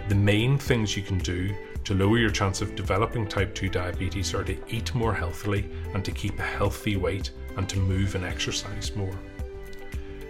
The 0.08 0.14
main 0.14 0.58
things 0.58 0.96
you 0.96 1.02
can 1.02 1.18
do 1.18 1.54
to 1.84 1.94
lower 1.94 2.18
your 2.18 2.30
chance 2.30 2.60
of 2.60 2.74
developing 2.74 3.26
type 3.26 3.54
2 3.54 3.70
diabetes 3.70 4.34
are 4.34 4.44
to 4.44 4.56
eat 4.68 4.94
more 4.94 5.14
healthily 5.14 5.70
and 5.94 6.04
to 6.04 6.12
keep 6.12 6.38
a 6.38 6.42
healthy 6.42 6.96
weight 6.96 7.30
and 7.56 7.68
to 7.68 7.78
move 7.78 8.14
and 8.14 8.24
exercise 8.24 8.94
more. 8.94 9.18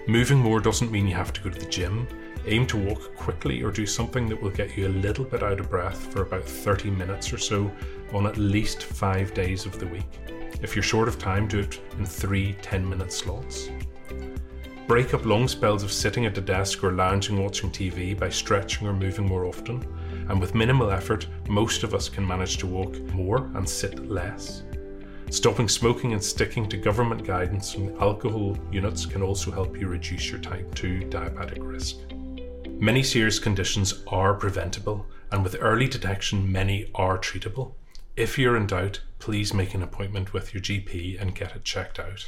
Moving 0.06 0.38
more 0.38 0.60
doesn't 0.60 0.92
mean 0.92 1.08
you 1.08 1.14
have 1.14 1.32
to 1.32 1.40
go 1.40 1.50
to 1.50 1.58
the 1.58 1.70
gym. 1.70 2.06
Aim 2.46 2.66
to 2.66 2.76
walk 2.76 3.16
quickly 3.16 3.62
or 3.62 3.70
do 3.70 3.86
something 3.86 4.28
that 4.28 4.40
will 4.40 4.50
get 4.50 4.76
you 4.76 4.86
a 4.86 5.00
little 5.00 5.24
bit 5.24 5.42
out 5.42 5.60
of 5.60 5.70
breath 5.70 6.12
for 6.12 6.22
about 6.22 6.44
30 6.44 6.90
minutes 6.90 7.32
or 7.32 7.38
so 7.38 7.72
on 8.12 8.26
at 8.26 8.36
least 8.36 8.82
five 8.82 9.32
days 9.34 9.64
of 9.64 9.78
the 9.80 9.86
week. 9.86 10.20
If 10.62 10.76
you're 10.76 10.82
short 10.82 11.08
of 11.08 11.18
time, 11.18 11.48
do 11.48 11.60
it 11.60 11.80
in 11.98 12.04
three 12.04 12.52
10 12.62 12.88
minute 12.88 13.12
slots. 13.12 13.70
Break 14.86 15.14
up 15.14 15.24
long 15.24 15.48
spells 15.48 15.82
of 15.82 15.90
sitting 15.90 16.26
at 16.26 16.34
the 16.34 16.42
desk 16.42 16.84
or 16.84 16.92
lounging 16.92 17.42
watching 17.42 17.70
TV 17.70 18.18
by 18.18 18.28
stretching 18.28 18.86
or 18.86 18.92
moving 18.92 19.26
more 19.26 19.46
often, 19.46 19.82
and 20.28 20.38
with 20.38 20.54
minimal 20.54 20.90
effort, 20.90 21.26
most 21.48 21.84
of 21.84 21.94
us 21.94 22.10
can 22.10 22.26
manage 22.26 22.58
to 22.58 22.66
walk 22.66 22.94
more 23.14 23.50
and 23.54 23.66
sit 23.66 24.06
less. 24.10 24.62
Stopping 25.30 25.70
smoking 25.70 26.12
and 26.12 26.22
sticking 26.22 26.68
to 26.68 26.76
government 26.76 27.24
guidance 27.24 27.74
on 27.76 27.96
alcohol 27.98 28.58
units 28.70 29.06
can 29.06 29.22
also 29.22 29.50
help 29.50 29.74
you 29.80 29.88
reduce 29.88 30.30
your 30.30 30.40
type 30.40 30.74
2 30.74 31.06
diabetic 31.08 31.66
risk. 31.66 31.96
Many 32.68 33.02
serious 33.02 33.38
conditions 33.38 34.04
are 34.08 34.34
preventable, 34.34 35.06
and 35.32 35.42
with 35.42 35.56
early 35.60 35.88
detection, 35.88 36.52
many 36.52 36.90
are 36.94 37.16
treatable. 37.16 37.72
If 38.16 38.38
you're 38.38 38.56
in 38.56 38.66
doubt, 38.66 39.00
please 39.18 39.54
make 39.54 39.72
an 39.72 39.82
appointment 39.82 40.34
with 40.34 40.52
your 40.52 40.62
GP 40.62 41.18
and 41.18 41.34
get 41.34 41.56
it 41.56 41.64
checked 41.64 41.98
out. 41.98 42.26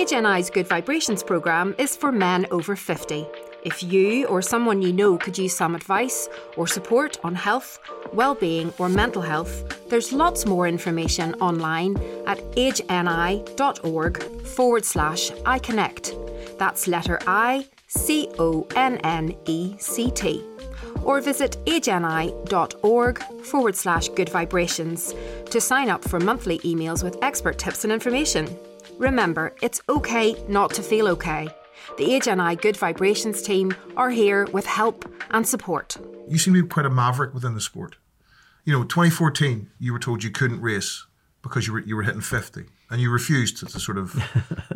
AgeNI's 0.00 0.48
Good 0.48 0.66
Vibrations 0.66 1.22
programme 1.22 1.74
is 1.76 1.94
for 1.94 2.10
men 2.10 2.46
over 2.50 2.74
50. 2.74 3.26
If 3.64 3.82
you 3.82 4.24
or 4.28 4.40
someone 4.40 4.80
you 4.80 4.94
know 4.94 5.18
could 5.18 5.36
use 5.36 5.54
some 5.54 5.74
advice 5.74 6.26
or 6.56 6.66
support 6.66 7.18
on 7.22 7.34
health, 7.34 7.78
well-being 8.14 8.72
or 8.78 8.88
mental 8.88 9.20
health, 9.20 9.62
there's 9.90 10.10
lots 10.10 10.46
more 10.46 10.66
information 10.66 11.34
online 11.34 11.98
at 12.26 12.38
ageni.org 12.56 14.22
forward 14.46 14.86
slash 14.86 15.30
iConnect. 15.32 16.56
That's 16.58 16.88
letter 16.88 17.18
I 17.26 17.66
C 17.88 18.30
O 18.38 18.66
N 18.76 18.96
N 19.04 19.36
E 19.44 19.76
C 19.78 20.10
T. 20.10 20.42
Or 21.02 21.20
visit 21.20 21.58
ageni.org 21.66 23.22
forward 23.44 23.76
slash 23.76 24.08
good 24.08 24.30
vibrations 24.30 25.14
to 25.50 25.60
sign 25.60 25.90
up 25.90 26.02
for 26.08 26.18
monthly 26.18 26.58
emails 26.60 27.04
with 27.04 27.22
expert 27.22 27.58
tips 27.58 27.84
and 27.84 27.92
information. 27.92 28.48
Remember, 29.00 29.54
it's 29.62 29.80
okay 29.88 30.36
not 30.46 30.74
to 30.74 30.82
feel 30.82 31.08
okay. 31.08 31.48
The 31.96 32.04
AgeNI 32.10 32.60
Good 32.60 32.76
Vibrations 32.76 33.40
team 33.40 33.74
are 33.96 34.10
here 34.10 34.46
with 34.52 34.66
help 34.66 35.10
and 35.30 35.48
support. 35.48 35.96
You 36.28 36.36
seem 36.36 36.52
to 36.52 36.62
be 36.62 36.68
quite 36.68 36.84
a 36.84 36.90
maverick 36.90 37.32
within 37.32 37.54
the 37.54 37.62
sport. 37.62 37.96
You 38.66 38.74
know, 38.74 38.84
2014, 38.84 39.70
you 39.78 39.94
were 39.94 39.98
told 39.98 40.22
you 40.22 40.30
couldn't 40.30 40.60
race 40.60 41.06
because 41.40 41.66
you 41.66 41.72
were 41.72 41.80
you 41.80 41.96
were 41.96 42.02
hitting 42.02 42.20
50, 42.20 42.66
and 42.90 43.00
you 43.00 43.10
refused 43.10 43.56
to, 43.60 43.66
to 43.66 43.80
sort 43.80 43.96
of 43.96 44.12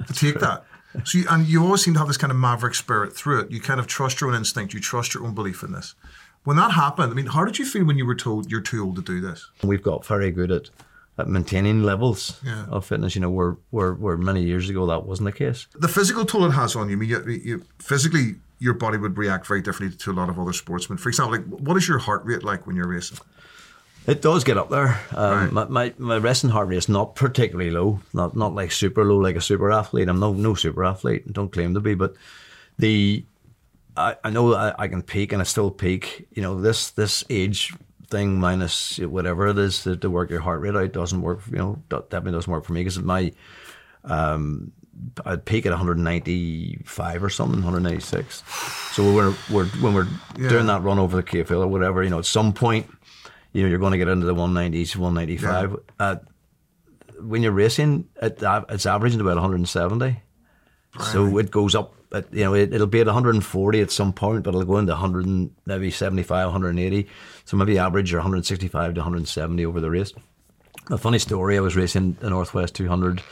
to 0.07 0.13
take 0.15 0.41
that. 0.41 0.65
So, 1.03 1.19
you, 1.19 1.25
and 1.29 1.45
you 1.45 1.61
always 1.65 1.83
seem 1.83 1.95
to 1.95 1.99
have 1.99 2.07
this 2.07 2.17
kind 2.17 2.31
of 2.31 2.37
maverick 2.37 2.77
spirit 2.77 3.17
through 3.17 3.41
it. 3.41 3.51
You 3.51 3.61
kind 3.61 3.81
of 3.81 3.89
trust 3.89 4.21
your 4.21 4.31
own 4.31 4.37
instinct. 4.37 4.73
You 4.75 4.79
trust 4.79 5.13
your 5.13 5.25
own 5.25 5.35
belief 5.35 5.65
in 5.65 5.73
this. 5.73 5.97
When 6.45 6.57
that 6.57 6.71
happened, 6.71 7.11
I 7.11 7.17
mean, 7.17 7.27
how 7.27 7.45
did 7.45 7.59
you 7.59 7.67
feel 7.67 7.85
when 7.85 7.99
you 7.99 8.07
were 8.07 8.15
told 8.15 8.49
you're 8.49 8.61
too 8.61 8.85
old 8.85 8.95
to 8.95 9.03
do 9.03 9.21
this? 9.21 9.51
We've 9.65 9.83
got 9.83 10.07
very 10.07 10.31
good 10.31 10.53
at 10.53 10.71
at 11.19 11.29
maintaining 11.29 11.83
levels 11.83 12.41
Yeah. 12.45 12.67
of 12.71 12.85
fitness. 12.87 13.15
You 13.15 13.21
know, 13.21 13.31
where, 13.31 13.57
where 13.71 13.93
where 13.95 14.17
many 14.17 14.43
years 14.43 14.69
ago 14.69 14.87
that 14.87 15.05
wasn't 15.07 15.27
the 15.27 15.33
case. 15.33 15.67
The 15.75 15.89
physical 15.89 16.25
toll 16.25 16.45
it 16.47 16.51
has 16.53 16.75
on 16.77 16.89
you. 16.89 16.97
I 16.97 16.99
mean, 16.99 17.09
you, 17.09 17.23
you, 17.45 17.65
physically, 17.79 18.37
your 18.59 18.75
body 18.75 18.99
would 18.99 19.17
react 19.19 19.47
very 19.47 19.61
differently 19.63 19.97
to 19.99 20.11
a 20.11 20.15
lot 20.15 20.29
of 20.29 20.39
other 20.39 20.53
sportsmen. 20.53 20.99
For 20.99 21.09
example, 21.09 21.39
like, 21.39 21.47
what 21.47 21.77
is 21.77 21.87
your 21.89 21.99
heart 21.99 22.25
rate 22.25 22.43
like 22.43 22.67
when 22.67 22.77
you're 22.77 22.89
racing? 22.89 23.19
It 24.07 24.21
does 24.21 24.45
get 24.45 24.59
up 24.59 24.69
there. 24.69 25.01
Um, 25.17 25.33
Right. 25.33 25.53
my, 25.53 25.65
my 25.65 25.95
my 25.99 26.17
resting 26.19 26.51
heart 26.51 26.69
rate 26.69 26.77
is 26.79 26.89
not 26.89 27.15
particularly 27.15 27.71
low, 27.71 28.01
not 28.13 28.37
not 28.37 28.55
like 28.55 28.71
super 28.73 29.03
low 29.05 29.17
like 29.19 29.37
a 29.37 29.41
super 29.41 29.73
athlete. 29.73 30.09
I'm 30.09 30.21
no 30.21 30.33
no 30.35 30.55
super 30.55 30.85
athlete, 30.85 31.33
don't 31.33 31.51
claim 31.53 31.73
to 31.75 31.81
be, 31.81 31.95
but 31.95 32.15
the 32.79 33.25
I, 33.97 34.17
I 34.25 34.31
know 34.31 34.53
I, 34.55 34.75
I 34.79 34.89
can 34.89 35.03
peak 35.03 35.33
and 35.33 35.41
I 35.41 35.45
still 35.45 35.71
peak. 35.71 36.27
You 36.35 36.43
know 36.43 36.61
this 36.61 36.91
this 36.91 37.25
age 37.31 37.73
thing 38.15 38.39
minus 38.39 38.99
whatever 38.99 39.49
it 39.49 39.59
is 39.59 39.83
to, 39.83 39.97
to 39.97 40.09
work 40.09 40.31
your 40.31 40.41
heart 40.41 40.61
rate 40.61 40.77
out 40.77 40.93
doesn't 40.93 41.21
work. 41.23 41.41
You 41.51 41.59
know 41.59 41.83
that 41.89 42.11
definitely 42.11 42.39
doesn't 42.39 42.53
work 42.53 42.65
for 42.65 42.73
me 42.73 42.81
because 42.81 42.99
my 43.01 43.33
um 44.05 44.73
I'd 45.27 45.45
peak 45.45 45.67
at 45.67 45.71
195 45.71 47.25
or 47.25 47.29
something, 47.31 47.63
196. 47.63 48.43
So 48.95 49.13
we're 49.13 49.35
we're 49.51 49.67
when 49.83 49.95
we're 49.95 50.07
Yeah. 50.39 50.49
doing 50.49 50.67
that 50.67 50.83
run 50.83 50.99
over 51.01 51.21
the 51.21 51.45
Hill 51.45 51.63
or 51.63 51.67
whatever, 51.67 52.03
you 52.05 52.11
know, 52.11 52.21
at 52.21 52.27
some 52.27 52.53
point, 52.53 52.87
you 53.53 53.63
know, 53.63 53.69
you're 53.69 53.81
going 53.81 53.91
to 53.93 53.99
get 53.99 54.07
into 54.09 54.27
the 54.27 54.35
190s, 54.35 54.95
195. 54.97 55.77
Uh, 55.99 56.17
when 57.21 57.43
you're 57.43 57.53
racing, 57.53 58.09
it, 58.23 58.39
it's 58.69 58.87
averaging 58.87 59.21
about 59.21 59.35
170. 59.37 60.21
So 61.13 61.39
it 61.39 61.51
goes 61.51 61.75
up. 61.75 61.93
At, 62.15 62.33
you 62.33 62.45
know, 62.45 62.55
it, 62.55 62.73
it'll 62.73 62.87
be 62.87 63.01
at 63.01 63.07
140 63.07 63.81
at 63.81 63.91
some 63.91 64.13
point, 64.13 64.45
but 64.45 64.51
it'll 64.51 64.65
go 64.65 64.79
into 64.79 64.93
100, 64.93 65.27
and 65.27 65.51
maybe 65.67 65.91
75, 65.91 66.47
180. 66.47 67.09
So 67.45 67.57
maybe 67.57 67.79
average 67.79 68.15
or 68.15 68.19
165 68.19 68.95
to 68.95 69.01
170 69.01 69.67
over 69.67 69.81
the 69.81 69.91
race. 69.91 70.13
A 70.91 70.99
funny 70.99 71.19
story: 71.19 71.57
I 71.57 71.61
was 71.61 71.77
racing 71.77 72.17
the 72.21 72.31
North 72.31 72.55
West 72.55 72.75
200 72.75 73.23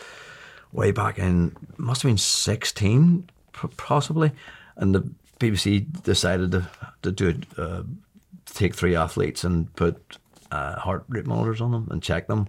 way 0.73 0.91
back 0.91 1.19
in 1.19 1.55
must 1.77 2.03
have 2.03 2.09
been 2.09 2.19
16, 2.19 3.29
possibly, 3.77 4.33
and 4.77 4.95
the 4.95 5.09
BBC 5.39 6.03
decided 6.03 6.53
to 6.53 6.71
to 7.03 7.13
do 7.13 7.35
uh, 7.59 7.83
take 8.47 8.75
three 8.75 8.97
athletes 8.97 9.45
and 9.45 9.75
put 9.77 10.19
uh, 10.53 10.79
heart 10.79 11.05
rate 11.09 11.27
monitors 11.27 11.61
on 11.61 11.73
them 11.73 11.89
and 11.91 12.03
check 12.03 12.27
them, 12.27 12.47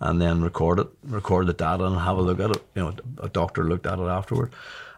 and 0.00 0.20
then 0.20 0.42
record 0.42 0.78
it, 0.80 0.88
record 1.04 1.46
the 1.46 1.52
data 1.52 1.84
and 1.84 1.98
have 1.98 2.16
a 2.18 2.22
look 2.22 2.40
at 2.40 2.50
it. 2.50 2.62
You 2.74 2.82
know, 2.82 2.94
a 3.18 3.28
doctor 3.28 3.64
looked 3.64 3.86
at 3.86 3.98
it 3.98 4.08
afterward, 4.08 4.52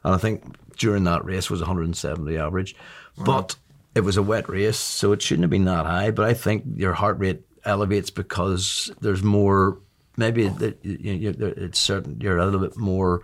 and 0.05 0.15
I 0.15 0.19
think 0.19 0.45
during 0.77 1.05
that 1.05 1.25
race 1.25 1.51
was 1.51 1.61
170 1.61 2.37
average, 2.39 2.77
but 3.17 3.57
it 3.95 4.03
was 4.03 4.17
a 4.17 4.23
wet 4.23 4.49
race, 4.49 4.79
so 4.79 5.13
it 5.13 5.23
shouldn't 5.23 5.43
have 5.45 5.51
been 5.51 5.65
that 5.65 5.87
high. 5.87 6.11
But 6.11 6.27
I 6.27 6.35
think 6.35 6.65
your 6.77 6.93
heart 6.93 7.19
rate 7.19 7.43
elevates 7.65 8.11
because 8.11 8.91
there's 9.01 9.23
more. 9.23 9.79
Maybe 10.19 10.49
that 10.49 10.79
you, 10.83 11.13
you, 11.13 11.31
it's 11.59 11.79
certain 11.79 12.21
you're 12.23 12.39
a 12.39 12.45
little 12.45 12.61
bit 12.61 12.77
more 12.79 13.23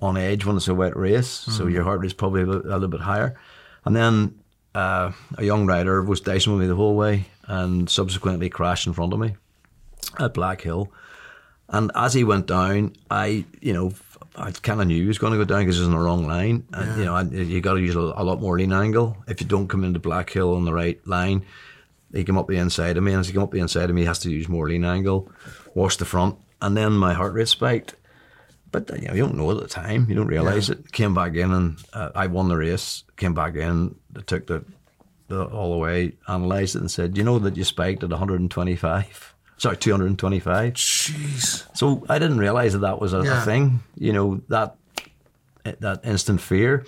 on 0.00 0.16
edge 0.16 0.44
when 0.44 0.56
it's 0.56 0.68
a 0.68 0.74
wet 0.74 0.96
race, 0.96 1.28
so 1.28 1.66
your 1.68 1.84
heart 1.84 2.00
rate's 2.00 2.12
probably 2.12 2.42
a, 2.42 2.46
a 2.46 2.74
little 2.76 2.88
bit 2.88 3.00
higher. 3.00 3.38
And 3.84 3.94
then 3.96 4.38
uh, 4.74 5.12
a 5.38 5.44
young 5.44 5.66
rider 5.66 6.02
was 6.02 6.20
dicing 6.20 6.52
with 6.52 6.60
me 6.62 6.66
the 6.68 6.74
whole 6.74 6.96
way, 6.96 7.26
and 7.46 7.88
subsequently 7.88 8.48
crashed 8.48 8.86
in 8.86 8.92
front 8.92 9.12
of 9.12 9.18
me 9.18 9.36
at 10.18 10.34
Black 10.34 10.60
Hill. 10.62 10.92
And 11.68 11.90
as 11.94 12.14
he 12.14 12.24
went 12.24 12.46
down, 12.46 12.96
I, 13.10 13.44
you 13.60 13.72
know, 13.72 13.92
I 14.36 14.50
kind 14.50 14.80
of 14.80 14.86
knew 14.86 15.00
he 15.00 15.08
was 15.08 15.18
going 15.18 15.32
to 15.32 15.38
go 15.38 15.44
down 15.44 15.60
because 15.60 15.76
he 15.76 15.80
was 15.80 15.88
in 15.88 15.94
the 15.94 16.00
wrong 16.00 16.26
line. 16.26 16.66
And, 16.72 16.98
you 16.98 17.04
know, 17.04 17.16
and 17.16 17.32
you 17.32 17.60
got 17.60 17.74
to 17.74 17.80
use 17.80 17.96
a, 17.96 18.00
a 18.00 18.24
lot 18.24 18.40
more 18.40 18.58
lean 18.58 18.72
angle. 18.72 19.16
If 19.26 19.40
you 19.40 19.46
don't 19.46 19.68
come 19.68 19.84
into 19.84 19.98
Black 19.98 20.30
Hill 20.30 20.54
on 20.54 20.64
the 20.64 20.72
right 20.72 21.04
line, 21.06 21.44
he 22.12 22.24
came 22.24 22.36
up 22.36 22.46
the 22.46 22.56
inside 22.56 22.96
of 22.96 23.02
me. 23.02 23.12
And 23.12 23.20
as 23.20 23.28
he 23.28 23.32
came 23.32 23.42
up 23.42 23.50
the 23.50 23.60
inside 23.60 23.88
of 23.88 23.96
me, 23.96 24.02
he 24.02 24.06
has 24.06 24.18
to 24.20 24.30
use 24.30 24.48
more 24.48 24.68
lean 24.68 24.84
angle, 24.84 25.30
wash 25.74 25.96
the 25.96 26.04
front. 26.04 26.36
And 26.60 26.76
then 26.76 26.92
my 26.92 27.14
heart 27.14 27.32
rate 27.32 27.48
spiked. 27.48 27.94
But 28.70 28.90
you 29.00 29.08
know, 29.08 29.14
you 29.14 29.22
don't 29.22 29.36
know 29.36 29.50
at 29.50 29.60
the 29.60 29.68
time. 29.68 30.06
You 30.08 30.14
don't 30.14 30.26
realize 30.26 30.70
it. 30.70 30.92
Came 30.92 31.14
back 31.14 31.34
in 31.34 31.52
and 31.52 31.76
uh, 31.92 32.10
I 32.14 32.26
won 32.26 32.48
the 32.48 32.56
race. 32.56 33.04
Came 33.16 33.34
back 33.34 33.54
in, 33.54 33.94
took 34.26 34.46
the, 34.46 34.64
the 35.32 35.44
all 35.44 35.72
the 35.72 35.78
way, 35.78 36.12
analysed 36.26 36.76
it, 36.76 36.80
and 36.80 36.90
said, 36.90 37.16
"You 37.16 37.24
know 37.24 37.38
that 37.40 37.56
you 37.56 37.64
spiked 37.64 38.02
at 38.04 38.10
125." 38.10 39.34
Sorry, 39.58 39.76
225. 39.76 40.74
Jeez. 40.74 41.66
So 41.76 42.04
I 42.08 42.18
didn't 42.18 42.38
realize 42.38 42.72
that 42.72 42.80
that 42.80 43.00
was 43.00 43.12
a, 43.14 43.22
Yeah. 43.24 43.44
thing. 43.44 43.80
You 43.96 44.12
know 44.12 44.40
that 44.48 44.76
that 45.64 46.00
instant 46.04 46.40
fear, 46.40 46.84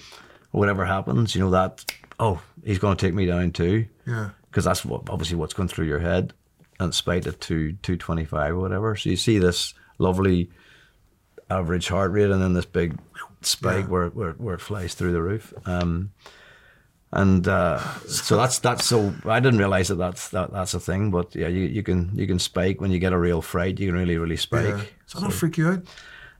or 0.52 0.58
whatever 0.60 0.84
happens. 0.84 1.34
You 1.34 1.40
know 1.42 1.50
that 1.50 1.84
oh 2.18 2.40
he's 2.64 2.78
going 2.78 2.96
to 2.96 3.06
take 3.06 3.14
me 3.14 3.26
down 3.26 3.52
too. 3.52 3.86
Yeah. 4.06 4.30
Because 4.50 4.64
that's 4.64 4.84
what 4.84 5.08
obviously 5.10 5.36
what's 5.36 5.54
going 5.54 5.68
through 5.68 5.86
your 5.86 6.00
head, 6.00 6.32
and 6.80 6.94
spiked 6.94 7.26
at 7.26 7.40
two 7.40 7.74
two 7.82 7.96
twenty 7.96 8.24
five 8.24 8.54
or 8.54 8.58
whatever. 8.60 8.96
So 8.96 9.10
you 9.10 9.16
see 9.16 9.38
this 9.38 9.74
lovely 9.98 10.50
average 11.50 11.88
heart 11.88 12.10
rate, 12.12 12.30
and 12.30 12.42
then 12.42 12.54
this 12.54 12.64
big 12.66 12.98
spike 13.42 13.84
Yeah. 13.84 13.90
where, 13.90 14.08
where 14.08 14.32
where 14.32 14.54
it 14.54 14.60
flies 14.60 14.94
through 14.94 15.12
the 15.12 15.22
roof. 15.22 15.52
Um, 15.66 16.10
and 17.14 17.46
uh, 17.46 17.78
so 18.08 18.36
that's 18.36 18.58
that's 18.58 18.84
so 18.84 19.14
I 19.24 19.38
didn't 19.38 19.60
realize 19.60 19.86
that 19.86 19.94
that's 19.94 20.30
that, 20.30 20.52
that's 20.52 20.74
a 20.74 20.80
thing. 20.80 21.12
But 21.12 21.34
yeah, 21.34 21.46
you, 21.46 21.60
you 21.60 21.84
can 21.84 22.10
you 22.12 22.26
can 22.26 22.40
spike 22.40 22.80
when 22.80 22.90
you 22.90 22.98
get 22.98 23.12
a 23.12 23.18
real 23.18 23.40
fright. 23.40 23.78
You 23.78 23.86
can 23.86 23.94
really 23.94 24.18
really 24.18 24.36
spike. 24.36 24.66
Yeah. 24.66 24.82
That 25.14 25.22
not 25.22 25.32
freak 25.32 25.56
you 25.56 25.68
out? 25.68 25.84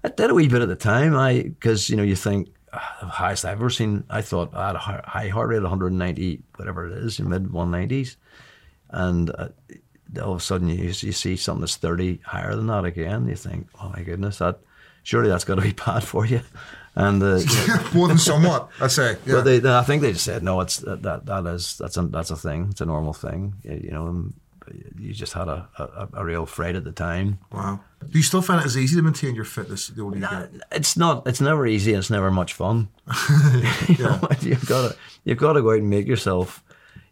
It 0.02 0.16
did 0.16 0.30
a 0.30 0.34
wee 0.34 0.48
bit 0.48 0.62
at 0.62 0.68
the 0.68 0.74
time. 0.74 1.16
I 1.16 1.42
because 1.42 1.88
you 1.88 1.96
know 1.96 2.02
you 2.02 2.16
think 2.16 2.48
ah, 2.72 2.96
the 3.00 3.06
highest 3.06 3.44
I've 3.44 3.58
ever 3.58 3.70
seen. 3.70 4.02
I 4.10 4.20
thought 4.20 4.52
I 4.52 4.66
had 4.66 4.76
a 4.76 4.80
high 4.80 5.28
heart 5.28 5.48
rate, 5.48 5.62
190, 5.62 6.42
whatever 6.56 6.88
it 6.88 6.98
is, 6.98 7.20
in 7.20 7.28
mid 7.28 7.44
190s, 7.44 8.16
and 8.90 9.30
uh, 9.30 9.48
all 10.20 10.32
of 10.32 10.38
a 10.38 10.40
sudden 10.40 10.68
you, 10.68 10.86
you 10.86 11.12
see 11.12 11.36
something 11.36 11.60
that's 11.60 11.76
30 11.76 12.20
higher 12.24 12.56
than 12.56 12.66
that 12.66 12.84
again. 12.84 13.28
You 13.28 13.36
think, 13.36 13.68
oh 13.80 13.90
my 13.90 14.02
goodness, 14.02 14.38
that 14.38 14.58
surely 15.04 15.28
that's 15.28 15.44
got 15.44 15.54
to 15.54 15.62
be 15.62 15.72
bad 15.86 16.02
for 16.02 16.26
you. 16.26 16.40
And 16.96 17.22
uh, 17.22 17.40
More 17.94 18.06
than 18.08 18.18
somewhat, 18.18 18.68
I'd 18.80 18.90
say. 18.92 19.16
Yeah. 19.26 19.34
but 19.42 19.44
they, 19.44 19.60
I 19.68 19.82
think 19.82 20.02
they 20.02 20.12
just 20.12 20.24
said 20.24 20.42
no. 20.42 20.60
It's 20.60 20.76
that 20.78 21.02
that, 21.26 21.46
is 21.46 21.76
that's 21.78 21.96
a 21.96 22.02
that's 22.02 22.30
a 22.30 22.36
thing. 22.36 22.68
It's 22.70 22.80
a 22.80 22.86
normal 22.86 23.12
thing. 23.12 23.54
You 23.64 23.90
know, 23.90 24.32
you 24.98 25.12
just 25.12 25.32
had 25.32 25.48
a, 25.48 25.68
a, 25.78 26.08
a 26.14 26.24
real 26.24 26.46
fright 26.46 26.76
at 26.76 26.84
the 26.84 26.92
time. 26.92 27.38
wow. 27.52 27.80
Do 28.08 28.18
you 28.18 28.22
still 28.22 28.42
find 28.42 28.60
it 28.60 28.66
as 28.66 28.76
easy 28.76 28.96
to 28.96 29.02
maintain 29.02 29.34
your 29.34 29.44
fitness 29.44 29.88
the 29.88 30.02
older 30.02 30.18
you 30.18 30.22
get? 30.28 30.50
It's 30.72 30.96
not. 30.96 31.26
It's 31.26 31.40
never 31.40 31.66
easy. 31.66 31.94
It's 31.94 32.10
never 32.10 32.30
much 32.30 32.52
fun. 32.54 32.88
you 33.88 33.98
know, 33.98 34.20
you've 34.40 34.66
got 34.66 34.90
to 34.92 34.96
you've 35.24 35.38
got 35.38 35.54
to 35.54 35.62
go 35.62 35.70
out 35.72 35.78
and 35.78 35.90
make 35.90 36.06
yourself, 36.06 36.62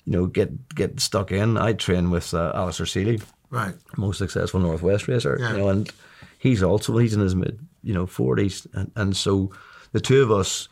you 0.04 0.12
know, 0.12 0.26
get 0.26 0.74
get 0.74 1.00
stuck 1.00 1.32
in. 1.32 1.56
I 1.56 1.72
train 1.72 2.10
with 2.10 2.32
uh, 2.34 2.52
Alastair 2.54 2.86
Seeley, 2.86 3.20
Right. 3.50 3.74
most 3.96 4.18
successful 4.18 4.60
North 4.60 4.82
West 4.82 5.08
racer, 5.08 5.36
Yeah. 5.40 5.52
you 5.52 5.58
know, 5.58 5.68
and 5.70 5.90
he's 6.38 6.62
also 6.62 6.96
he's 6.98 7.14
in 7.14 7.20
his 7.20 7.34
mid 7.34 7.58
you 7.82 7.94
know 7.94 8.06
forties, 8.06 8.66
and, 8.74 8.92
and 8.96 9.16
so 9.16 9.50
the 9.92 10.00
two 10.00 10.22
of 10.22 10.30
us 10.30 10.68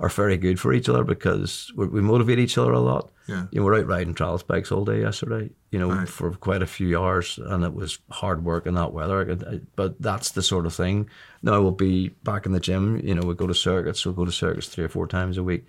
are 0.00 0.08
very 0.08 0.36
good 0.36 0.58
for 0.58 0.72
each 0.72 0.88
other 0.88 1.04
because 1.04 1.72
we, 1.76 1.86
we 1.86 2.00
motivate 2.00 2.38
each 2.40 2.58
other 2.58 2.72
a 2.72 2.80
lot. 2.80 3.10
Yeah. 3.28 3.46
You 3.52 3.60
know, 3.60 3.64
we're 3.66 3.78
out 3.78 3.86
riding 3.86 4.12
trials 4.12 4.42
bikes 4.42 4.72
all 4.72 4.84
day 4.84 5.00
yesterday, 5.00 5.50
you 5.70 5.78
know, 5.78 5.88
Right. 5.90 6.08
for 6.08 6.30
quite 6.32 6.62
a 6.62 6.66
few 6.66 6.98
hours, 7.00 7.38
and 7.42 7.64
it 7.64 7.72
was 7.72 7.98
hard 8.10 8.44
work 8.44 8.66
in 8.66 8.74
that 8.74 8.92
weather. 8.92 9.20
I 9.20 9.24
could- 9.24 9.44
I- 9.44 9.60
But 9.76 10.02
that's 10.02 10.32
the 10.32 10.42
sort 10.42 10.66
of 10.66 10.74
thing. 10.74 11.08
Now 11.42 11.62
we'll 11.62 11.70
be 11.70 12.08
back 12.24 12.44
in 12.44 12.52
the 12.52 12.60
gym. 12.60 13.00
You 13.02 13.14
know, 13.14 13.22
we 13.26 13.34
go 13.34 13.46
to 13.46 13.54
circuits. 13.54 14.04
We'll 14.04 14.14
go 14.16 14.24
to 14.24 14.32
circuits 14.32 14.66
three 14.68 14.84
or 14.84 14.88
four 14.88 15.06
times 15.06 15.38
a 15.38 15.42
week. 15.44 15.64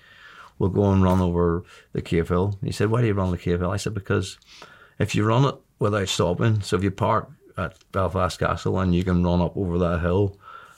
We'll 0.58 0.70
go 0.70 0.91
and 0.91 1.04
run 1.04 1.22
over 1.22 1.63
the 1.94 2.02
Cave 2.02 2.30
Hill. 2.30 2.58
He 2.63 2.72
said, 2.72 2.89
"Why 2.89 3.02
do 3.02 3.08
you 3.08 3.13
run 3.13 3.32
the 3.32 3.38
Cave 3.38 3.60
Hill?" 3.60 3.72
I 3.72 3.78
said, 3.78 3.94
"Because 3.94 4.38
if 5.00 5.13
you 5.13 5.24
run 5.26 5.46
it 5.46 5.56
without 5.80 6.08
stopping, 6.10 6.62
so 6.62 6.78
if 6.78 6.84
you 6.84 6.91
park 6.91 7.30
at 7.58 7.78
Belfast 7.91 8.39
Castle 8.39 8.80
and 8.80 8.96
you 8.96 9.04
can 9.04 9.24
run 9.24 9.41
up 9.41 9.56
over 9.56 9.78
that 9.78 10.02
hill." 10.02 10.38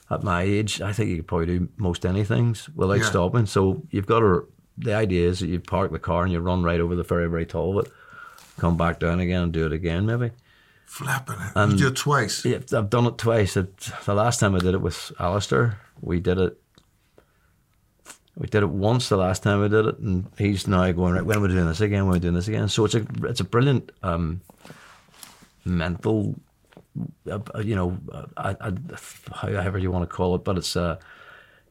At 0.09 0.23
my 0.23 0.41
age, 0.41 0.79
I 0.81 0.93
think 0.93 1.09
you 1.09 1.17
could 1.17 1.27
probably 1.27 1.59
do 1.59 1.67
most 1.77 2.05
anything 2.05 2.55
without 2.75 2.99
Yeah. 2.99 3.03
stopping. 3.03 3.45
So 3.45 3.83
you've 3.91 4.05
got 4.05 4.19
to. 4.21 4.47
The 4.77 4.93
idea 4.93 5.27
is 5.27 5.39
that 5.39 5.47
you 5.47 5.59
park 5.59 5.91
the 5.91 5.99
car 5.99 6.23
and 6.23 6.31
you 6.31 6.39
run 6.39 6.63
right 6.63 6.79
over 6.79 6.95
the 6.95 7.03
very, 7.03 7.27
very 7.27 7.45
top 7.45 7.75
of 7.75 7.85
it, 7.85 7.91
come 8.57 8.77
back 8.77 8.99
down 8.99 9.19
again 9.19 9.41
and 9.43 9.51
do 9.51 9.65
it 9.65 9.73
again, 9.73 10.05
maybe. 10.05 10.31
Flapping 10.85 11.35
it. 11.41 11.71
you 11.71 11.77
did 11.77 11.87
it 11.87 11.95
twice. 11.97 12.45
Yeah, 12.45 12.59
I've 12.73 12.89
done 12.89 13.05
it 13.07 13.17
twice. 13.17 13.57
It, 13.57 13.75
the 14.05 14.13
last 14.13 14.39
time 14.39 14.55
I 14.55 14.59
did 14.59 14.73
it 14.75 14.81
with 14.81 15.11
Alastair, 15.19 15.79
we 15.99 16.19
did 16.21 16.37
it. 16.37 16.57
We 18.37 18.47
did 18.47 18.61
it 18.63 18.69
once 18.69 19.09
the 19.09 19.17
last 19.17 19.41
time 19.43 19.61
we 19.61 19.67
did 19.67 19.85
it, 19.87 19.97
and 19.97 20.27
he's 20.37 20.67
now 20.67 20.89
going 20.91 21.15
right. 21.15 21.25
When 21.25 21.37
are 21.39 21.41
we 21.41 21.47
doing 21.49 21.65
this 21.67 21.81
again? 21.81 22.05
When 22.05 22.11
are 22.11 22.17
we 22.17 22.19
doing 22.19 22.35
this 22.35 22.47
again? 22.47 22.69
So 22.69 22.85
it's 22.85 22.93
a 22.95 23.03
it's 23.23 23.39
a 23.39 23.43
brilliant 23.43 23.91
um, 24.03 24.41
mental, 25.65 26.35
you 27.63 27.75
know, 27.75 27.97
uh, 28.11 28.53
uh, 28.59 28.71
however 29.33 29.77
you 29.77 29.91
want 29.91 30.09
to 30.09 30.15
call 30.15 30.35
it, 30.35 30.43
but 30.43 30.57
it's 30.57 30.75
uh, 30.75 30.97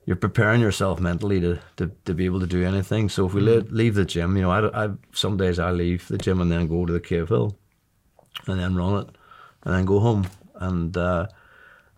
you're 0.04 0.16
preparing 0.16 0.60
yourself 0.60 1.00
mentally 1.00 1.40
to, 1.40 1.58
to, 1.76 1.90
to 2.04 2.14
be 2.14 2.24
able 2.26 2.40
to 2.40 2.46
do 2.46 2.64
anything. 2.64 3.08
So 3.08 3.26
if 3.26 3.34
we 3.34 3.40
le- 3.40 3.66
leave 3.70 3.94
the 3.94 4.04
gym, 4.04 4.36
you 4.36 4.42
know, 4.42 4.50
I, 4.50 4.84
I 4.84 4.90
some 5.12 5.36
days 5.36 5.58
I 5.58 5.70
leave 5.72 6.06
the 6.08 6.18
gym 6.18 6.40
and 6.40 6.50
then 6.50 6.68
go 6.68 6.86
to 6.86 6.92
the 6.92 7.00
cave 7.00 7.28
hill, 7.28 7.56
and 8.46 8.60
then 8.60 8.76
run 8.76 9.02
it, 9.02 9.08
and 9.64 9.74
then 9.74 9.84
go 9.84 10.00
home. 10.00 10.26
And 10.54 10.96
uh, 10.96 11.26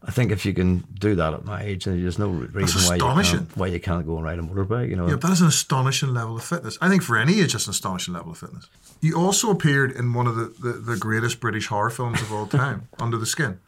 I 0.07 0.13
think 0.13 0.31
if 0.31 0.47
you 0.47 0.55
can 0.55 0.85
do 1.01 1.17
that 1.17 1.35
at 1.35 1.45
my 1.45 1.63
age, 1.63 1.85
then 1.85 2.01
there's 2.01 2.19
no 2.19 2.29
reason 2.29 2.83
why 2.89 2.95
you, 2.95 3.23
can't, 3.23 3.57
why 3.57 3.67
you 3.67 3.81
can't 3.81 4.07
go 4.07 4.17
and 4.17 4.25
ride 4.25 4.39
a 4.39 4.43
motorbike. 4.43 4.89
You 4.89 4.97
know, 4.97 5.09
Yeah, 5.09 5.17
that 5.17 5.31
is 5.33 5.41
an 5.41 5.49
astonishing 5.49 6.15
level 6.15 6.37
of 6.37 6.45
fitness. 6.45 6.79
I 6.81 6.89
think 6.89 7.03
for 7.03 7.17
any 7.17 7.41
age, 7.41 7.55
it's 7.55 7.67
an 7.67 7.73
astonishing 7.73 8.15
level 8.15 8.31
of 8.31 8.39
fitness. 8.39 8.69
You 9.01 9.19
also 9.19 9.51
appeared 9.51 9.91
in 9.93 10.15
one 10.15 10.27
of 10.29 10.37
the, 10.37 10.55
the, 10.61 10.73
the 10.73 10.97
greatest 10.97 11.41
British 11.41 11.67
horror 11.67 11.91
films 11.91 12.23
of 12.23 12.33
all 12.33 12.47
time, 12.47 12.89
Under 13.01 13.17
the 13.17 13.27
Skin. 13.27 13.59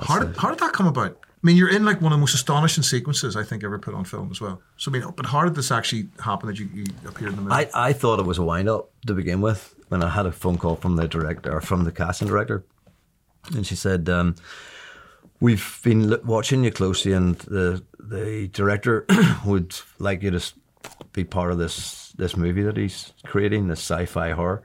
How 0.00 0.18
did, 0.18 0.36
how 0.36 0.50
did 0.50 0.58
that 0.58 0.72
come 0.72 0.88
about? 0.88 1.16
I 1.22 1.46
mean, 1.46 1.56
you're 1.56 1.70
in 1.70 1.84
like 1.84 2.00
one 2.00 2.12
of 2.12 2.16
the 2.16 2.20
most 2.20 2.34
astonishing 2.34 2.82
sequences 2.82 3.36
I 3.36 3.44
think 3.44 3.62
ever 3.62 3.78
put 3.78 3.94
on 3.94 4.04
film 4.04 4.32
as 4.32 4.40
well. 4.40 4.60
So, 4.76 4.90
I 4.90 4.98
mean, 4.98 5.04
but 5.14 5.26
how 5.26 5.44
did 5.44 5.54
this 5.54 5.70
actually 5.70 6.08
happen 6.18 6.48
that 6.48 6.58
you, 6.58 6.68
you 6.74 6.84
appeared 7.06 7.30
in 7.30 7.36
the 7.36 7.42
movie? 7.42 7.54
I, 7.54 7.70
I 7.72 7.92
thought 7.92 8.18
it 8.18 8.26
was 8.26 8.38
a 8.38 8.42
wind 8.42 8.68
up 8.68 8.90
to 9.06 9.14
begin 9.14 9.40
with 9.40 9.76
when 9.88 10.02
I 10.02 10.08
had 10.08 10.26
a 10.26 10.32
phone 10.32 10.58
call 10.58 10.74
from 10.74 10.96
the 10.96 11.06
director 11.06 11.52
or 11.56 11.60
from 11.60 11.84
the 11.84 11.92
casting 11.92 12.26
director, 12.26 12.64
and 13.54 13.64
she 13.64 13.76
said, 13.76 14.08
um, 14.08 14.34
"We've 15.40 15.80
been 15.82 16.18
watching 16.24 16.64
you 16.64 16.70
closely, 16.70 17.12
and 17.12 17.36
the 17.38 17.82
the 17.98 18.48
director 18.48 19.06
would 19.46 19.74
like 19.98 20.22
you 20.22 20.30
to 20.32 20.52
be 21.12 21.24
part 21.24 21.52
of 21.52 21.58
this 21.58 22.12
this 22.12 22.36
movie 22.36 22.62
that 22.62 22.76
he's 22.76 23.12
creating, 23.24 23.68
this 23.68 23.80
sci-fi 23.80 24.30
horror." 24.30 24.62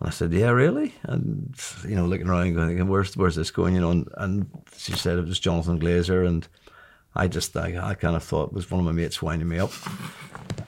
And 0.00 0.08
I 0.08 0.10
said, 0.10 0.32
"Yeah, 0.32 0.50
really?" 0.50 0.94
And 1.04 1.54
you 1.86 1.94
know, 1.94 2.06
looking 2.06 2.28
around, 2.28 2.54
going, 2.54 2.88
"Where's 2.88 3.16
where's 3.16 3.36
this 3.36 3.50
going?" 3.50 3.74
You 3.74 3.80
know, 3.80 3.90
and, 3.90 4.08
and 4.16 4.46
she 4.76 4.92
said 4.92 5.18
it 5.18 5.26
was 5.26 5.38
Jonathan 5.38 5.80
Glazer, 5.80 6.26
and 6.26 6.46
I 7.14 7.28
just 7.28 7.56
I, 7.56 7.90
I 7.90 7.94
kind 7.94 8.16
of 8.16 8.22
thought 8.22 8.48
it 8.48 8.52
was 8.52 8.70
one 8.70 8.80
of 8.80 8.86
my 8.86 8.92
mates 8.92 9.20
winding 9.20 9.48
me 9.48 9.58
up. 9.58 9.72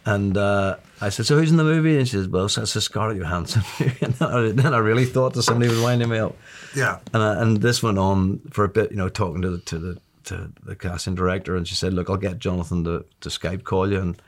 And 0.07 0.37
uh, 0.37 0.77
I 1.01 1.09
said, 1.09 1.27
"So 1.27 1.39
who's 1.39 1.51
in 1.51 1.57
the 1.57 1.65
movie?" 1.65 1.97
And 1.97 2.07
she 2.07 2.17
says, 2.17 2.29
"Well, 2.29 2.45
it's 2.45 2.59
a 2.59 2.81
Scarlett 2.81 3.17
Johansson." 3.17 3.63
and 4.03 4.15
then 4.15 4.29
I, 4.29 4.51
then 4.51 4.75
I 4.75 4.79
really 4.79 5.07
thought 5.07 5.33
that 5.35 5.43
somebody 5.43 5.71
was 5.71 5.81
winding 5.81 6.11
me 6.11 6.19
up. 6.19 6.37
yeah. 6.77 6.99
And 7.15 7.23
I, 7.23 7.41
and 7.41 7.63
this 7.63 7.83
went 7.83 7.99
on 7.99 8.41
for 8.51 8.65
a 8.65 8.69
bit, 8.69 8.91
you 8.91 8.99
know, 8.99 9.09
talking 9.09 9.41
to 9.43 9.51
the 9.51 9.59
to 9.59 9.79
the 9.79 10.01
to 10.25 10.53
the 10.63 10.77
casting 10.77 11.15
director, 11.15 11.57
and 11.57 11.67
she 11.67 11.75
said, 11.75 11.95
"Look, 11.95 12.11
I'll 12.11 12.19
get 12.19 12.39
Jonathan 12.39 12.85
to, 12.85 13.05
to 13.21 13.29
Skype 13.31 13.65
call 13.65 13.91
you." 13.91 13.99
And 13.99 14.21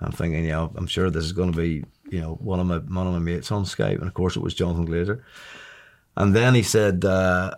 I'm 0.00 0.12
thinking, 0.12 0.46
yeah, 0.46 0.68
I'm 0.74 0.86
sure 0.86 1.10
this 1.10 1.24
is 1.24 1.32
going 1.32 1.52
to 1.52 1.56
be, 1.56 1.84
you 2.08 2.20
know, 2.20 2.34
one 2.36 2.58
of 2.58 2.66
my 2.66 2.78
one 2.78 3.06
of 3.06 3.12
my 3.12 3.18
mates 3.18 3.52
on 3.52 3.64
Skype, 3.64 3.98
and 3.98 4.06
of 4.06 4.14
course 4.14 4.36
it 4.36 4.42
was 4.42 4.54
Jonathan 4.54 4.88
Glazer. 4.88 5.22
And 6.16 6.34
then 6.34 6.54
he 6.54 6.62
said, 6.62 7.04
uh, 7.04 7.54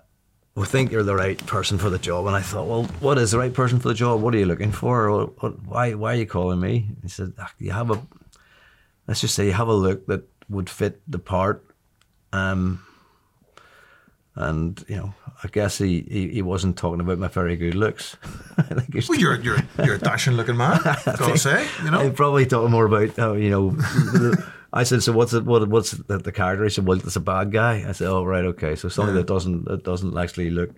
"We 0.54 0.66
think 0.66 0.92
you're 0.92 1.02
the 1.02 1.14
right 1.14 1.38
person 1.46 1.78
for 1.78 1.90
the 1.90 1.98
job." 1.98 2.26
And 2.26 2.36
I 2.36 2.40
thought, 2.42 2.66
well, 2.66 2.84
what 3.00 3.18
is 3.18 3.30
the 3.30 3.38
right 3.38 3.52
person 3.54 3.78
for 3.78 3.88
the 3.88 3.94
job? 3.94 4.20
What 4.20 4.34
are 4.34 4.38
you 4.38 4.46
looking 4.46 4.72
for? 4.72 5.10
What, 5.10 5.42
what, 5.42 5.62
why 5.66 5.94
why 5.94 6.12
are 6.12 6.16
you 6.16 6.26
calling 6.26 6.60
me? 6.60 6.88
He 7.02 7.08
said, 7.08 7.32
"Ah, 7.38 7.52
"You 7.58 7.72
have 7.72 7.90
a, 7.90 8.02
let's 9.06 9.20
just 9.20 9.34
say 9.34 9.46
you 9.46 9.52
have 9.52 9.68
a 9.68 9.74
look 9.74 10.06
that 10.06 10.24
would 10.48 10.68
fit 10.70 11.00
the 11.10 11.18
part." 11.18 11.64
Um, 12.32 12.84
and 14.34 14.82
you 14.88 14.96
know, 14.96 15.14
I 15.44 15.48
guess 15.48 15.76
he, 15.78 16.00
he, 16.08 16.28
he 16.28 16.42
wasn't 16.42 16.78
talking 16.78 17.00
about 17.00 17.18
my 17.18 17.28
very 17.28 17.56
good 17.56 17.74
looks. 17.74 18.16
I 18.56 18.62
think 18.62 18.94
he's 18.94 19.08
Well, 19.08 19.18
you're, 19.18 19.38
you're, 19.40 19.58
you're 19.84 19.96
a 19.96 19.98
dashing 19.98 20.34
looking 20.34 20.56
man, 20.56 20.80
gotta 21.04 21.36
say, 21.36 21.66
you 21.84 21.90
know? 21.90 22.10
probably 22.10 22.46
talking 22.46 22.70
more 22.70 22.86
about 22.86 23.14
how 23.16 23.34
you 23.34 23.50
know. 23.50 23.70
the- 23.72 24.44
I 24.72 24.84
said, 24.84 25.02
so 25.02 25.12
what's 25.12 25.34
it? 25.34 25.44
What, 25.44 25.68
what's 25.68 25.90
the, 25.90 26.18
the 26.18 26.32
character? 26.32 26.64
He 26.64 26.70
said, 26.70 26.86
well, 26.86 26.98
it's 26.98 27.16
a 27.16 27.20
bad 27.20 27.52
guy. 27.52 27.84
I 27.86 27.92
said, 27.92 28.08
oh 28.08 28.24
right, 28.24 28.44
okay. 28.44 28.74
So 28.74 28.88
something 28.88 29.14
that 29.14 29.26
doesn't 29.26 29.66
that 29.66 29.84
doesn't 29.84 30.16
actually 30.16 30.50
look, 30.50 30.70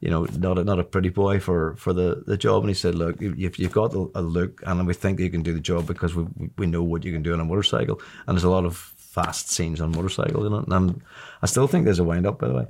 you 0.00 0.10
know, 0.10 0.24
not 0.38 0.58
a, 0.58 0.64
not 0.64 0.78
a 0.78 0.84
pretty 0.84 1.10
boy 1.10 1.38
for, 1.40 1.74
for 1.76 1.92
the, 1.92 2.22
the 2.26 2.36
job. 2.36 2.62
And 2.62 2.70
he 2.70 2.74
said, 2.74 2.94
look, 2.94 3.16
if 3.20 3.58
you've 3.58 3.72
got 3.72 3.92
a 3.94 4.22
look 4.22 4.62
and 4.66 4.86
we 4.86 4.94
think 4.94 5.20
you 5.20 5.30
can 5.30 5.42
do 5.42 5.52
the 5.52 5.60
job 5.60 5.86
because 5.86 6.14
we, 6.14 6.26
we 6.56 6.66
know 6.66 6.82
what 6.82 7.04
you 7.04 7.12
can 7.12 7.22
do 7.22 7.34
on 7.34 7.40
a 7.40 7.44
motorcycle. 7.44 8.00
And 8.26 8.36
there's 8.36 8.44
a 8.44 8.50
lot 8.50 8.64
of 8.64 8.76
fast 8.76 9.50
scenes 9.50 9.80
on 9.80 9.90
motorcycles 9.90 10.46
in 10.46 10.52
it. 10.52 10.64
And 10.64 10.72
I'm, 10.72 11.02
I 11.42 11.46
still 11.46 11.66
think 11.66 11.84
there's 11.84 11.98
a 11.98 12.04
wind 12.04 12.26
up, 12.26 12.38
by 12.38 12.48
the 12.48 12.54
way. 12.54 12.66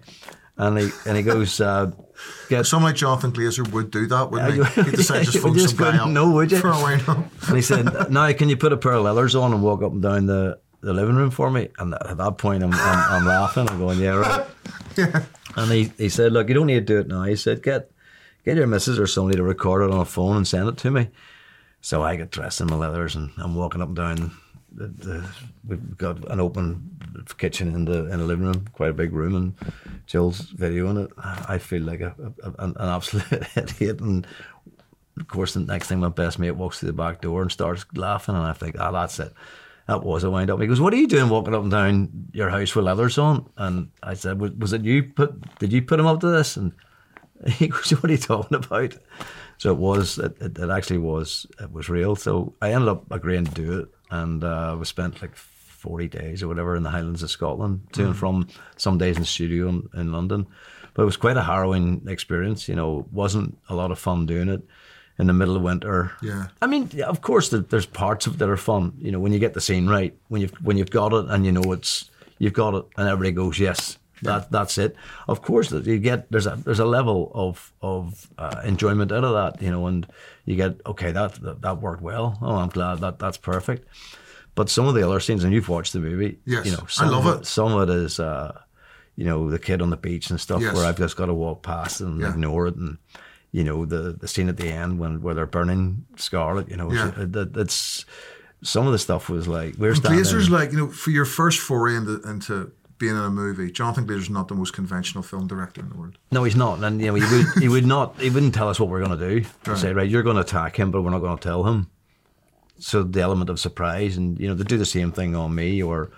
And 0.59 0.77
he 0.77 0.91
and 1.07 1.17
he 1.17 1.23
goes, 1.23 1.61
uh, 1.61 1.93
get 2.49 2.67
someone 2.67 2.91
like 2.91 2.97
Jonathan 2.97 3.33
Glazer 3.33 3.71
would 3.71 3.93
do 3.93 4.07
that, 4.09 4.31
wouldn't 4.31 4.57
yeah, 4.57 4.69
he? 4.69 4.83
He'd 4.83 4.97
decide 4.97 5.25
just 5.25 5.39
phone 5.39 5.57
some 5.57 5.77
guy 5.77 5.97
up 5.97 6.09
know, 6.09 6.31
would 6.33 6.51
you? 6.51 6.59
for 6.59 6.71
a 6.71 6.73
up. 6.73 7.19
And 7.47 7.57
he 7.57 7.63
said, 7.63 8.11
"Now, 8.11 8.33
can 8.33 8.49
you 8.49 8.57
put 8.57 8.73
a 8.73 8.77
pair 8.77 8.95
of 8.95 9.05
leathers 9.05 9.37
on 9.37 9.53
and 9.53 9.63
walk 9.63 9.83
up 9.83 9.93
and 9.93 10.03
down 10.03 10.27
the, 10.27 10.59
the 10.81 10.93
living 10.93 11.15
room 11.15 11.31
for 11.31 11.49
me?" 11.49 11.69
And 11.79 11.95
at 11.95 12.17
that 12.17 12.39
point, 12.39 12.65
I'm 12.65 12.73
I'm, 12.75 13.13
I'm 13.13 13.27
laughing. 13.27 13.69
I'm 13.69 13.79
going, 13.79 14.01
"Yeah, 14.01 14.17
right." 14.17 14.47
Yeah. 14.97 15.27
And 15.55 15.71
he, 15.71 15.93
he 15.97 16.09
said, 16.09 16.33
"Look, 16.33 16.49
you 16.49 16.55
don't 16.55 16.67
need 16.67 16.75
to 16.75 16.81
do 16.81 16.99
it 16.99 17.07
now." 17.07 17.23
He 17.23 17.37
said, 17.37 17.63
"Get 17.63 17.93
get 18.45 18.57
your 18.57 18.67
missus 18.67 18.99
or 18.99 19.07
somebody 19.07 19.37
to 19.37 19.45
record 19.45 19.83
it 19.83 19.95
on 19.95 20.01
a 20.01 20.05
phone 20.05 20.37
and 20.37 20.49
send 20.49 20.69
it 20.69 20.77
to 20.79 20.91
me." 20.91 21.09
So 21.81 22.03
I 22.03 22.17
get 22.17 22.33
dressed 22.33 22.61
in 22.61 22.67
my 22.67 22.75
leathers 22.75 23.15
and 23.15 23.31
I'm 23.39 23.55
walking 23.55 23.81
up 23.81 23.89
and 23.89 23.97
down. 23.97 24.33
The, 24.71 24.89
the, 24.89 25.29
we've 25.67 25.97
got 25.97 26.31
an 26.31 26.41
open 26.41 26.99
kitchen 27.39 27.75
in 27.75 27.85
the 27.85 28.11
in 28.13 28.19
the 28.19 28.25
living 28.25 28.47
room, 28.47 28.69
quite 28.73 28.91
a 28.91 28.95
big 28.95 29.13
room, 29.13 29.35
and 29.35 29.73
Jill's 30.07 30.53
videoing 30.53 31.05
it. 31.05 31.11
I 31.17 31.59
feel 31.59 31.83
like 31.83 32.01
a, 32.01 32.15
a, 32.43 32.65
an, 32.65 32.77
an 32.77 32.89
absolute 32.89 33.45
idiot. 33.57 34.01
And 34.01 34.27
of 35.19 35.29
course, 35.29 35.55
the 35.55 35.61
next 35.61 35.89
thing, 35.89 36.01
my 36.01 36.09
best 36.09 36.39
mate 36.39 36.53
walks 36.53 36.81
through 36.81 36.89
the 36.89 36.93
back 36.93 37.21
door 37.21 37.43
and 37.43 37.51
starts 37.51 37.87
laughing, 37.95 38.35
and 38.35 38.45
I 38.45 38.53
think, 38.53 38.77
ah, 38.79 38.89
oh, 38.89 38.93
that's 38.93 39.19
it. 39.19 39.33
That 39.87 40.05
was 40.05 40.23
a 40.23 40.31
wind 40.31 40.51
up. 40.51 40.61
He 40.61 40.67
goes, 40.67 40.83
"What 40.83 40.93
are 40.93 40.97
you 40.97 41.07
doing 41.07 41.31
walking 41.31 41.55
up 41.55 41.63
and 41.63 41.71
down 41.71 42.29
your 42.33 42.51
house 42.51 42.75
with 42.75 42.85
leathers 42.85 43.17
on?" 43.17 43.49
And 43.57 43.91
I 44.03 44.15
said, 44.15 44.39
"Was, 44.39 44.73
it 44.75 44.85
you 44.85 45.03
put? 45.03 45.59
Did 45.59 45.73
you 45.73 45.81
put 45.81 45.99
him 45.99 46.07
up 46.07 46.21
to 46.21 46.29
this?" 46.29 46.59
And 46.59 46.73
he 47.47 47.69
goes, 47.69 47.91
"What 47.91 48.05
are 48.05 48.13
you 48.13 48.19
talking 48.19 48.59
about?" 48.59 48.95
So 49.57 49.73
it 49.73 49.79
was. 49.79 50.19
It, 50.19 50.37
it, 50.43 50.59
it 50.59 50.71
actually 50.71 50.99
was. 50.99 51.47
It 51.59 51.73
was 51.73 51.89
real. 51.89 52.17
So 52.17 52.55
I 52.61 52.73
ended 52.73 52.91
up 52.91 53.11
agreeing 53.11 53.47
to 53.47 53.51
do 53.51 53.81
it, 53.81 53.89
and 54.11 54.43
uh, 54.43 54.77
we 54.79 54.85
spent 54.85 55.21
like 55.23 55.35
40 55.35 56.09
days 56.09 56.43
or 56.43 56.49
whatever 56.49 56.75
in 56.77 56.83
the 56.83 56.91
Highlands 56.91 57.23
of 57.23 57.31
Scotland, 57.31 57.87
to 57.93 58.03
mm. 58.03 58.07
and 58.07 58.17
from 58.17 58.49
some 58.77 58.99
days 58.99 59.17
in 59.17 59.23
the 59.23 59.27
studio 59.27 59.69
in, 59.69 59.89
in, 59.95 60.13
London. 60.13 60.47
But 60.95 61.03
it 61.03 61.07
was 61.07 61.17
quite 61.17 61.37
a 61.37 61.43
harrowing 61.43 62.03
experience, 62.09 62.69
you 62.69 62.75
know, 62.75 63.07
wasn't 63.13 63.57
a 63.69 63.75
lot 63.75 63.93
of 63.93 63.99
fun 63.99 64.27
doing 64.27 64.49
it 64.49 64.63
in 65.19 65.27
the 65.29 65.33
middle 65.33 65.57
of 65.57 65.63
winter. 65.63 66.13
Yeah. 66.23 66.49
I 66.61 66.67
mean, 66.67 66.91
of 67.03 67.21
course, 67.21 67.51
there's 67.51 67.87
parts 67.87 68.27
of 68.27 68.35
it 68.35 68.39
that 68.39 68.49
are 68.49 68.57
fun, 68.57 68.95
you 68.99 69.13
know, 69.13 69.21
when 69.21 69.33
you 69.33 69.39
get 69.39 69.55
the 69.55 69.61
scene 69.61 69.87
right, 69.87 70.17
when 70.29 70.41
you've, 70.41 70.55
when 70.65 70.77
you've 70.77 70.91
got 70.91 71.13
it 71.13 71.27
and 71.29 71.47
you 71.47 71.53
know 71.53 71.73
it's, 71.73 72.11
you've 72.39 72.53
got 72.53 72.75
it 72.75 72.85
and 72.97 73.09
everybody 73.09 73.33
goes, 73.33 73.59
yes, 73.59 73.99
that, 74.23 74.51
that's 74.51 74.79
it. 74.79 74.97
Of 75.27 75.43
course, 75.43 75.71
you 75.73 75.99
get 75.99 76.31
there's 76.31 76.47
a 76.47 76.57
there's 76.65 76.81
a 76.81 76.85
level 76.85 77.31
of 77.35 77.73
of 77.81 78.29
uh, 78.39 78.63
enjoyment 78.65 79.13
out 79.13 79.25
of 79.25 79.35
that, 79.35 79.63
you 79.63 79.71
know, 79.71 79.87
and 79.87 80.07
you 80.45 80.57
get 80.57 80.81
okay 80.87 81.13
that, 81.13 81.35
that 81.43 81.63
that 81.63 81.81
worked 81.81 82.03
well. 82.03 82.39
Oh, 82.43 82.57
I'm 82.57 82.69
glad 82.69 83.01
that 83.01 83.19
that's 83.19 83.37
perfect. 83.37 83.87
But 84.55 84.69
some 84.69 84.89
of 84.89 84.95
the 84.95 85.07
other 85.07 85.21
scenes, 85.21 85.45
and 85.45 85.53
you've 85.53 85.69
watched 85.69 85.93
the 85.93 86.01
movie, 86.01 86.39
yes, 86.45 86.67
you 86.67 86.73
know, 86.73 86.87
I 86.99 87.09
love 87.09 87.27
of 87.27 87.43
it. 87.43 87.47
Some 87.47 87.73
of 87.73 87.89
it 87.89 87.95
is, 87.95 88.19
uh, 88.19 88.59
you 89.15 89.25
know, 89.25 89.49
the 89.51 89.59
kid 89.59 89.81
on 89.81 89.91
the 89.91 89.97
beach 89.97 90.31
and 90.31 90.41
stuff, 90.41 90.61
yes. 90.61 90.75
where 90.75 90.85
I've 90.85 90.99
just 90.99 91.17
got 91.17 91.27
to 91.27 91.35
walk 91.35 91.63
past 91.63 92.01
and 92.01 92.21
yeah. 92.21 92.31
ignore 92.31 92.67
it, 92.67 92.75
and 92.75 92.99
you 93.53 93.63
know, 93.63 93.85
the 93.85 94.15
the 94.15 94.27
scene 94.27 94.49
at 94.49 94.57
the 94.57 94.69
end 94.69 94.99
when 94.99 95.23
where 95.23 95.35
they're 95.35 95.47
burning 95.47 96.07
Scarlett, 96.17 96.69
you 96.69 96.77
know, 96.77 96.93
yeah. 96.93 97.13
it, 97.21 97.37
it, 97.37 97.57
it's 97.57 98.05
some 98.63 98.87
of 98.87 98.93
the 98.93 98.99
stuff 98.99 99.29
was 99.29 99.47
like 99.47 99.77
we're 99.79 99.91
and 99.91 99.99
standing. 99.99 100.25
Glazer's 100.25 100.51
like 100.51 100.73
you 100.73 100.79
know, 100.79 100.89
for 100.89 101.11
your 101.11 101.25
first 101.25 101.61
foray 101.61 101.95
into, 101.95 102.21
into 102.23 102.73
being 102.99 103.17
in 103.17 103.23
a 103.23 103.31
movie, 103.31 103.71
Jonathan 103.71 104.07
Glazer 104.07 104.19
is 104.19 104.31
not 104.31 104.49
the 104.49 104.55
most 104.55 104.73
conventional 104.73 105.23
film 105.23 105.47
director 105.47 105.81
in 105.81 105.89
the 105.89 105.97
world. 105.97 106.19
No, 106.33 106.45
he's 106.45 106.57
not, 106.57 106.83
and 106.83 107.01
you 107.01 107.07
know, 107.07 107.15
he 107.15 107.23
would 107.23 107.47
he 107.63 107.69
would 107.69 107.87
not 107.87 108.21
he 108.21 108.31
wouldn't 108.31 108.55
tell 108.55 108.69
us 108.69 108.81
what 108.81 108.89
we're 108.89 109.05
going 109.05 109.19
to 109.19 109.41
do. 109.41 109.49
Right. 109.67 109.79
Say, 109.79 109.93
right, 109.93 110.09
you're 110.09 110.23
going 110.23 110.37
to 110.37 110.43
attack 110.43 110.77
him, 110.77 110.91
but 110.91 111.03
we're 111.03 111.11
not 111.11 111.21
going 111.21 111.39
to 111.39 111.43
tell 111.43 111.65
him 111.65 111.91
so 112.79 113.03
the 113.03 113.21
element 113.21 113.51
of 113.51 113.61
surprise 113.61 114.17
and 114.17 114.39
you 114.39 114.49
know 114.49 114.55
they 114.55 114.65
do 114.65 114.79
the 114.79 114.85
same 114.85 115.13
thing 115.13 115.35
on 115.35 115.55
me 115.55 115.83
or 115.83 116.11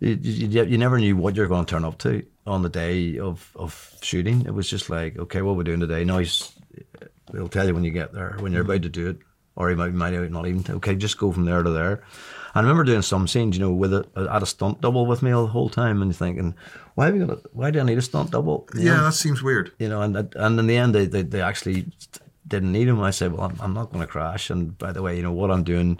you, 0.00 0.18
you, 0.20 0.64
you, 0.64 0.78
never 0.78 0.98
knew 0.98 1.16
what 1.16 1.36
you're 1.36 1.46
going 1.46 1.64
to 1.64 1.70
turn 1.70 1.84
up 1.84 1.98
to 1.98 2.24
on 2.46 2.62
the 2.62 2.68
day 2.68 3.18
of, 3.18 3.52
of 3.54 3.96
shooting 4.02 4.44
it 4.46 4.54
was 4.54 4.68
just 4.68 4.90
like 4.90 5.16
okay 5.18 5.42
what 5.42 5.56
we're 5.56 5.62
doing 5.62 5.80
today 5.80 6.04
now 6.04 6.18
he's 6.18 6.52
he'll 7.30 7.48
tell 7.48 7.66
you 7.66 7.74
when 7.74 7.84
you 7.84 7.90
get 7.90 8.12
there 8.12 8.36
when 8.40 8.52
you're 8.52 8.62
about 8.62 8.82
to 8.82 8.88
do 8.88 9.10
it 9.10 9.18
or 9.54 9.68
he 9.68 9.76
might, 9.76 9.92
might 9.92 10.12
not 10.30 10.46
even 10.46 10.64
okay 10.70 10.94
just 10.94 11.18
go 11.18 11.30
from 11.30 11.44
there 11.44 11.62
to 11.62 11.70
there 11.70 12.02
I 12.54 12.60
remember 12.60 12.84
doing 12.84 13.02
some 13.02 13.26
scenes, 13.26 13.56
you 13.56 13.62
know, 13.62 13.72
with 13.72 13.94
a, 13.94 14.06
I 14.14 14.34
had 14.34 14.42
a 14.42 14.46
stunt 14.46 14.80
double 14.80 15.06
with 15.06 15.22
me 15.22 15.30
all 15.30 15.44
the 15.44 15.52
whole 15.52 15.70
time, 15.70 16.02
and 16.02 16.14
thinking, 16.14 16.54
why 16.94 17.06
have 17.06 17.16
you 17.16 17.26
got? 17.26 17.38
A, 17.38 17.42
why 17.52 17.70
do 17.70 17.80
I 17.80 17.84
need 17.84 17.98
a 17.98 18.02
stunt 18.02 18.30
double? 18.30 18.68
You 18.74 18.82
yeah, 18.82 18.96
know? 18.96 19.04
that 19.04 19.12
seems 19.14 19.42
weird. 19.42 19.72
You 19.78 19.88
know, 19.88 20.02
and 20.02 20.16
and 20.16 20.58
in 20.58 20.66
the 20.66 20.76
end, 20.76 20.94
they, 20.94 21.06
they, 21.06 21.22
they 21.22 21.40
actually 21.40 21.86
didn't 22.46 22.72
need 22.72 22.88
him. 22.88 23.00
I 23.00 23.10
said, 23.10 23.32
well, 23.32 23.42
I'm, 23.42 23.56
I'm 23.60 23.74
not 23.74 23.90
going 23.90 24.00
to 24.00 24.06
crash. 24.06 24.50
And 24.50 24.76
by 24.76 24.92
the 24.92 25.00
way, 25.00 25.16
you 25.16 25.22
know 25.22 25.32
what 25.32 25.50
I'm 25.50 25.64
doing, 25.64 25.98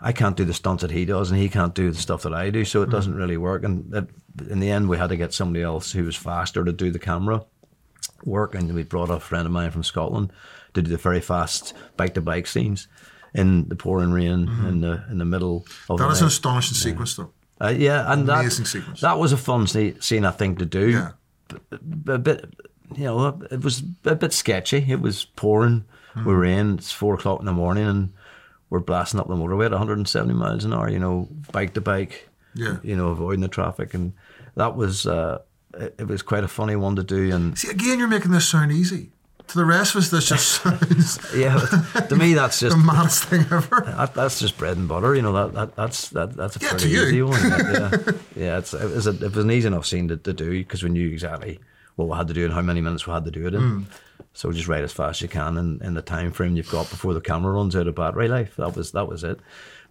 I 0.00 0.12
can't 0.12 0.36
do 0.36 0.44
the 0.44 0.54
stunts 0.54 0.82
that 0.82 0.90
he 0.90 1.04
does, 1.04 1.30
and 1.30 1.40
he 1.40 1.48
can't 1.48 1.74
do 1.74 1.90
the 1.90 1.98
stuff 1.98 2.22
that 2.22 2.34
I 2.34 2.50
do, 2.50 2.64
so 2.64 2.82
it 2.82 2.88
mm. 2.88 2.92
doesn't 2.92 3.14
really 3.14 3.36
work. 3.36 3.64
And 3.64 3.92
it, 3.92 4.08
in 4.48 4.60
the 4.60 4.70
end, 4.70 4.88
we 4.88 4.98
had 4.98 5.08
to 5.08 5.16
get 5.16 5.34
somebody 5.34 5.62
else 5.62 5.92
who 5.92 6.04
was 6.04 6.16
faster 6.16 6.64
to 6.64 6.72
do 6.72 6.90
the 6.90 6.98
camera 6.98 7.44
work, 8.24 8.54
and 8.54 8.72
we 8.72 8.84
brought 8.84 9.10
a 9.10 9.18
friend 9.18 9.46
of 9.46 9.52
mine 9.52 9.72
from 9.72 9.82
Scotland 9.82 10.32
to 10.74 10.82
do 10.82 10.90
the 10.90 10.96
very 10.96 11.20
fast 11.20 11.74
bike 11.96 12.14
to 12.14 12.20
bike 12.20 12.46
scenes 12.46 12.86
in 13.34 13.68
the 13.68 13.76
pouring 13.76 14.12
rain 14.12 14.46
mm. 14.46 14.68
in 14.68 14.80
the 14.80 15.04
in 15.10 15.18
the 15.18 15.24
middle 15.24 15.66
of 15.88 15.98
that 15.98 16.10
is 16.10 16.20
an 16.20 16.26
astonishing 16.26 16.76
yeah. 16.76 16.92
sequence, 16.92 17.16
though. 17.16 17.30
Uh, 17.60 17.68
yeah, 17.68 18.12
and 18.12 18.28
amazing 18.28 18.64
that, 18.64 18.70
sequence. 18.70 19.00
That 19.00 19.18
was 19.18 19.32
a 19.32 19.36
fun 19.36 19.66
scene, 19.66 20.24
I 20.24 20.30
think, 20.32 20.58
to 20.58 20.66
do. 20.66 20.90
Yeah. 20.90 21.10
A 22.08 22.18
bit 22.18 22.52
you 22.96 23.04
know, 23.04 23.40
it 23.50 23.62
was 23.62 23.82
a 24.04 24.14
bit 24.14 24.32
sketchy. 24.32 24.84
It 24.88 25.00
was 25.00 25.24
pouring. 25.24 25.84
Mm. 26.14 26.26
We 26.26 26.34
were 26.34 26.44
in. 26.44 26.74
It's 26.74 26.92
four 26.92 27.14
o'clock 27.14 27.40
in 27.40 27.46
the 27.46 27.52
morning, 27.52 27.86
and 27.86 28.12
we're 28.70 28.80
blasting 28.80 29.20
up 29.20 29.28
the 29.28 29.34
motorway 29.34 29.66
at 29.66 29.72
170 29.72 30.34
miles 30.34 30.64
an 30.64 30.72
hour. 30.72 30.88
You 30.88 30.98
know, 30.98 31.28
bike 31.52 31.74
to 31.74 31.80
bike. 31.80 32.28
Yeah. 32.54 32.78
You 32.82 32.96
know, 32.96 33.08
avoiding 33.08 33.40
the 33.40 33.48
traffic, 33.48 33.94
and 33.94 34.12
that 34.56 34.76
was 34.76 35.06
uh, 35.06 35.40
it, 35.74 35.94
it, 35.98 36.06
was 36.06 36.22
quite 36.22 36.44
a 36.44 36.48
funny 36.48 36.76
one 36.76 36.96
to 36.96 37.02
do. 37.02 37.34
And 37.34 37.58
see, 37.58 37.70
again, 37.70 37.98
you're 37.98 38.08
making 38.08 38.30
this 38.30 38.48
sound 38.48 38.72
easy. 38.72 39.10
To 39.52 39.58
the 39.58 39.64
rest 39.66 39.94
of 39.94 39.98
us, 40.00 40.08
this 40.08 40.28
just 40.28 40.64
yeah, 41.36 41.58
to 42.08 42.16
me, 42.16 42.32
that's 42.32 42.60
just 42.60 42.74
the 42.74 42.82
maddest 42.82 43.24
thing 43.24 43.42
ever. 43.50 43.82
That, 43.84 44.14
that's 44.14 44.40
just 44.40 44.56
bread 44.56 44.78
and 44.78 44.88
butter. 44.88 45.14
You 45.14 45.20
know 45.20 45.34
that, 45.34 45.52
that 45.52 45.76
that's 45.76 46.08
that, 46.08 46.34
that's 46.34 46.56
a 46.56 46.60
yeah, 46.60 46.70
pretty 46.70 46.88
easy 46.88 47.20
one. 47.20 47.38
Yeah, 47.50 47.90
yeah, 48.34 48.58
it's 48.58 48.72
it 48.72 48.82
was, 48.82 49.06
a, 49.06 49.10
it 49.10 49.20
was 49.20 49.44
an 49.44 49.50
easy 49.50 49.66
enough 49.66 49.84
scene 49.84 50.08
to, 50.08 50.16
to 50.16 50.32
do 50.32 50.50
because 50.52 50.82
we 50.82 50.88
knew 50.88 51.06
exactly 51.10 51.60
what 51.96 52.08
we 52.08 52.16
had 52.16 52.28
to 52.28 52.34
do 52.34 52.46
and 52.46 52.54
how 52.54 52.62
many 52.62 52.80
minutes 52.80 53.06
we 53.06 53.12
had 53.12 53.26
to 53.26 53.30
do 53.30 53.46
it 53.46 53.52
in. 53.52 53.60
Mm. 53.60 53.84
So 54.32 54.50
just 54.52 54.68
write 54.68 54.84
as 54.84 54.92
fast 54.92 55.18
as 55.18 55.22
you 55.22 55.28
can 55.28 55.58
in, 55.58 55.82
in 55.82 55.92
the 55.92 56.00
time 56.00 56.32
frame 56.32 56.56
you've 56.56 56.70
got 56.70 56.88
before 56.88 57.12
the 57.12 57.20
camera 57.20 57.52
runs 57.52 57.76
out 57.76 57.86
of 57.86 57.94
battery 57.94 58.28
life. 58.28 58.56
That 58.56 58.74
was 58.74 58.92
that 58.92 59.06
was 59.06 59.22
it. 59.22 59.38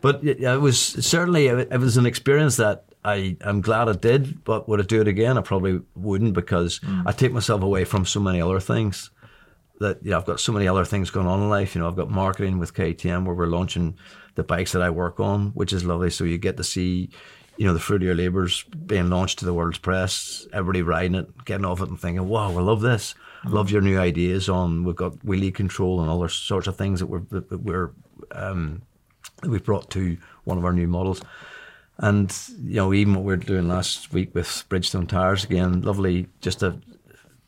But 0.01 0.23
it, 0.23 0.41
it 0.41 0.59
was 0.59 0.79
certainly 0.79 1.45
it 1.45 1.79
was 1.79 1.97
an 1.97 2.07
experience 2.07 2.55
that 2.55 2.85
I 3.05 3.37
am 3.41 3.61
glad 3.61 3.89
I 3.89 3.93
did. 3.93 4.43
But 4.43 4.67
would 4.67 4.79
I 4.79 4.83
do 4.85 5.01
it 5.01 5.07
again? 5.07 5.37
I 5.37 5.41
probably 5.41 5.81
wouldn't 5.95 6.33
because 6.33 6.79
mm. 6.79 7.03
I 7.05 7.11
take 7.11 7.31
myself 7.31 7.61
away 7.61 7.85
from 7.85 8.07
so 8.07 8.19
many 8.19 8.41
other 8.41 8.59
things. 8.59 9.11
That 9.81 9.99
you 10.03 10.11
know, 10.11 10.17
I've 10.17 10.25
got 10.25 10.39
so 10.39 10.51
many 10.51 10.67
other 10.67 10.85
things 10.85 11.09
going 11.09 11.27
on 11.27 11.41
in 11.41 11.49
life. 11.49 11.75
You 11.75 11.81
know, 11.81 11.87
I've 11.87 11.95
got 11.95 12.09
marketing 12.09 12.59
with 12.59 12.73
KTM 12.73 13.25
where 13.25 13.35
we're 13.35 13.47
launching 13.47 13.97
the 14.35 14.43
bikes 14.43 14.71
that 14.71 14.81
I 14.81 14.89
work 14.89 15.19
on, 15.19 15.47
which 15.49 15.73
is 15.73 15.83
lovely. 15.83 16.09
So 16.09 16.23
you 16.23 16.37
get 16.37 16.57
to 16.57 16.63
see 16.63 17.09
you 17.57 17.67
know, 17.67 17.73
the 17.73 17.79
fruit 17.79 18.01
of 18.01 18.05
your 18.07 18.15
labours 18.15 18.63
being 18.63 19.09
launched 19.09 19.37
to 19.37 19.45
the 19.45 19.53
world's 19.53 19.77
press, 19.77 20.47
everybody 20.51 20.81
riding 20.81 21.13
it, 21.13 21.45
getting 21.45 21.63
off 21.63 21.79
it 21.79 21.89
and 21.89 21.99
thinking, 21.99 22.27
wow, 22.27 22.49
I 22.49 22.61
love 22.61 22.81
this. 22.81 23.13
I 23.43 23.49
love 23.49 23.69
your 23.69 23.81
new 23.81 23.99
ideas 23.99 24.49
on, 24.49 24.83
we've 24.83 24.95
got 24.95 25.19
wheelie 25.19 25.53
control 25.53 26.01
and 26.01 26.09
other 26.09 26.27
sorts 26.27 26.65
of 26.65 26.75
things 26.75 26.99
that 26.99 27.05
we're, 27.05 27.21
that 27.29 27.61
we're, 27.61 27.91
um, 28.31 28.81
that 29.41 29.49
we've 29.49 29.63
brought 29.63 29.91
to 29.91 30.17
one 30.43 30.57
of 30.57 30.65
our 30.65 30.73
new 30.73 30.87
models. 30.87 31.21
And, 31.97 32.35
you 32.63 32.77
know, 32.77 32.93
even 32.93 33.13
what 33.13 33.25
we 33.25 33.33
are 33.33 33.37
doing 33.37 33.67
last 33.67 34.11
week 34.11 34.33
with 34.33 34.47
Bridgestone 34.69 35.07
Tires, 35.07 35.43
again, 35.43 35.81
lovely, 35.81 36.27
just 36.39 36.63
a 36.63 36.79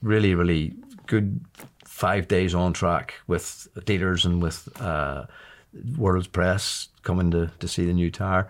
really, 0.04 0.36
really 0.36 0.76
good 1.08 1.43
five 1.86 2.28
days 2.28 2.54
on 2.56 2.74
track 2.74 3.15
with 3.28 3.67
dealers 3.86 4.26
and 4.26 4.41
with 4.41 4.69
uh, 4.82 5.26
world's 5.98 6.28
press 6.28 6.89
coming 7.02 7.32
to, 7.32 7.52
to 7.60 7.67
see 7.67 7.86
the 7.86 7.93
new 7.93 8.12
tire 8.12 8.48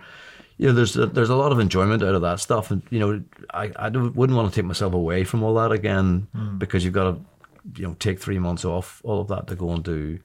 you 0.57 0.67
know, 0.67 0.73
there's 0.73 0.95
a, 0.95 1.07
there's 1.07 1.29
a 1.29 1.35
lot 1.35 1.51
of 1.51 1.59
enjoyment 1.59 2.03
out 2.03 2.15
of 2.15 2.21
that 2.21 2.39
stuff, 2.39 2.71
and 2.71 2.81
you 2.89 2.99
know, 2.99 3.23
I, 3.53 3.71
I 3.75 3.89
wouldn't 3.89 4.37
want 4.37 4.49
to 4.49 4.55
take 4.55 4.65
myself 4.65 4.93
away 4.93 5.23
from 5.23 5.43
all 5.43 5.55
that 5.55 5.71
again 5.71 6.27
mm. 6.35 6.59
because 6.59 6.85
you've 6.85 6.93
got 6.93 7.11
to, 7.11 7.81
you 7.81 7.87
know, 7.87 7.95
take 7.99 8.19
three 8.19 8.39
months 8.39 8.63
off 8.63 9.01
all 9.03 9.19
of 9.19 9.27
that 9.29 9.47
to 9.47 9.55
go 9.55 9.71
and 9.71 9.83
do 9.83 10.19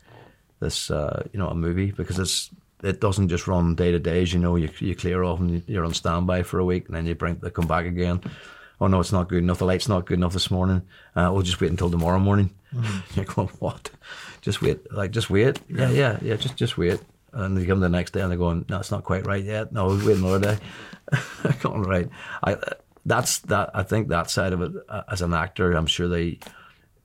this, 0.60 0.90
uh, 0.90 1.26
you 1.32 1.38
know, 1.38 1.48
a 1.48 1.54
movie 1.54 1.92
because 1.92 2.18
it's 2.18 2.50
it 2.82 3.00
doesn't 3.00 3.28
just 3.28 3.48
run 3.48 3.74
day 3.74 3.90
to 3.90 3.98
days. 3.98 4.32
You 4.32 4.38
know, 4.38 4.56
you 4.56 4.68
you 4.78 4.94
clear 4.94 5.24
off 5.24 5.40
and 5.40 5.62
you're 5.66 5.84
on 5.84 5.94
standby 5.94 6.42
for 6.42 6.58
a 6.58 6.64
week, 6.64 6.86
and 6.86 6.94
then 6.94 7.06
you 7.06 7.14
bring 7.14 7.36
they 7.36 7.50
come 7.50 7.66
back 7.66 7.86
again. 7.86 8.20
Oh 8.80 8.86
no, 8.86 9.00
it's 9.00 9.12
not 9.12 9.28
good 9.28 9.42
enough. 9.42 9.58
The 9.58 9.64
light's 9.64 9.88
not 9.88 10.04
good 10.06 10.18
enough 10.18 10.34
this 10.34 10.50
morning. 10.50 10.82
Uh, 11.16 11.30
we'll 11.32 11.42
just 11.42 11.60
wait 11.60 11.70
until 11.70 11.90
tomorrow 11.90 12.18
morning. 12.18 12.50
Mm. 12.74 13.02
You're 13.16 13.24
going 13.24 13.48
what? 13.58 13.90
Just 14.40 14.62
wait, 14.62 14.92
like 14.92 15.10
just 15.10 15.30
wait. 15.30 15.60
Yeah, 15.68 15.90
yeah, 15.90 16.18
yeah. 16.22 16.36
Just 16.36 16.56
just 16.56 16.78
wait. 16.78 17.00
And 17.32 17.56
they 17.56 17.66
come 17.66 17.80
the 17.80 17.88
next 17.88 18.12
day 18.12 18.20
and 18.20 18.30
they're 18.30 18.38
going, 18.38 18.64
no, 18.68 18.78
it's 18.78 18.90
not 18.90 19.04
quite 19.04 19.26
right 19.26 19.44
yet. 19.44 19.72
No, 19.72 19.88
wait 19.88 20.16
another 20.16 20.56
day. 20.56 20.58
going 21.60 21.82
right. 21.82 22.08
I 22.42 22.56
that's 23.04 23.40
that. 23.40 23.70
I 23.74 23.82
think 23.82 24.08
that 24.08 24.30
side 24.30 24.52
of 24.52 24.60
it, 24.62 24.72
uh, 24.88 25.02
as 25.10 25.22
an 25.22 25.34
actor, 25.34 25.72
I'm 25.72 25.86
sure 25.86 26.08
they 26.08 26.38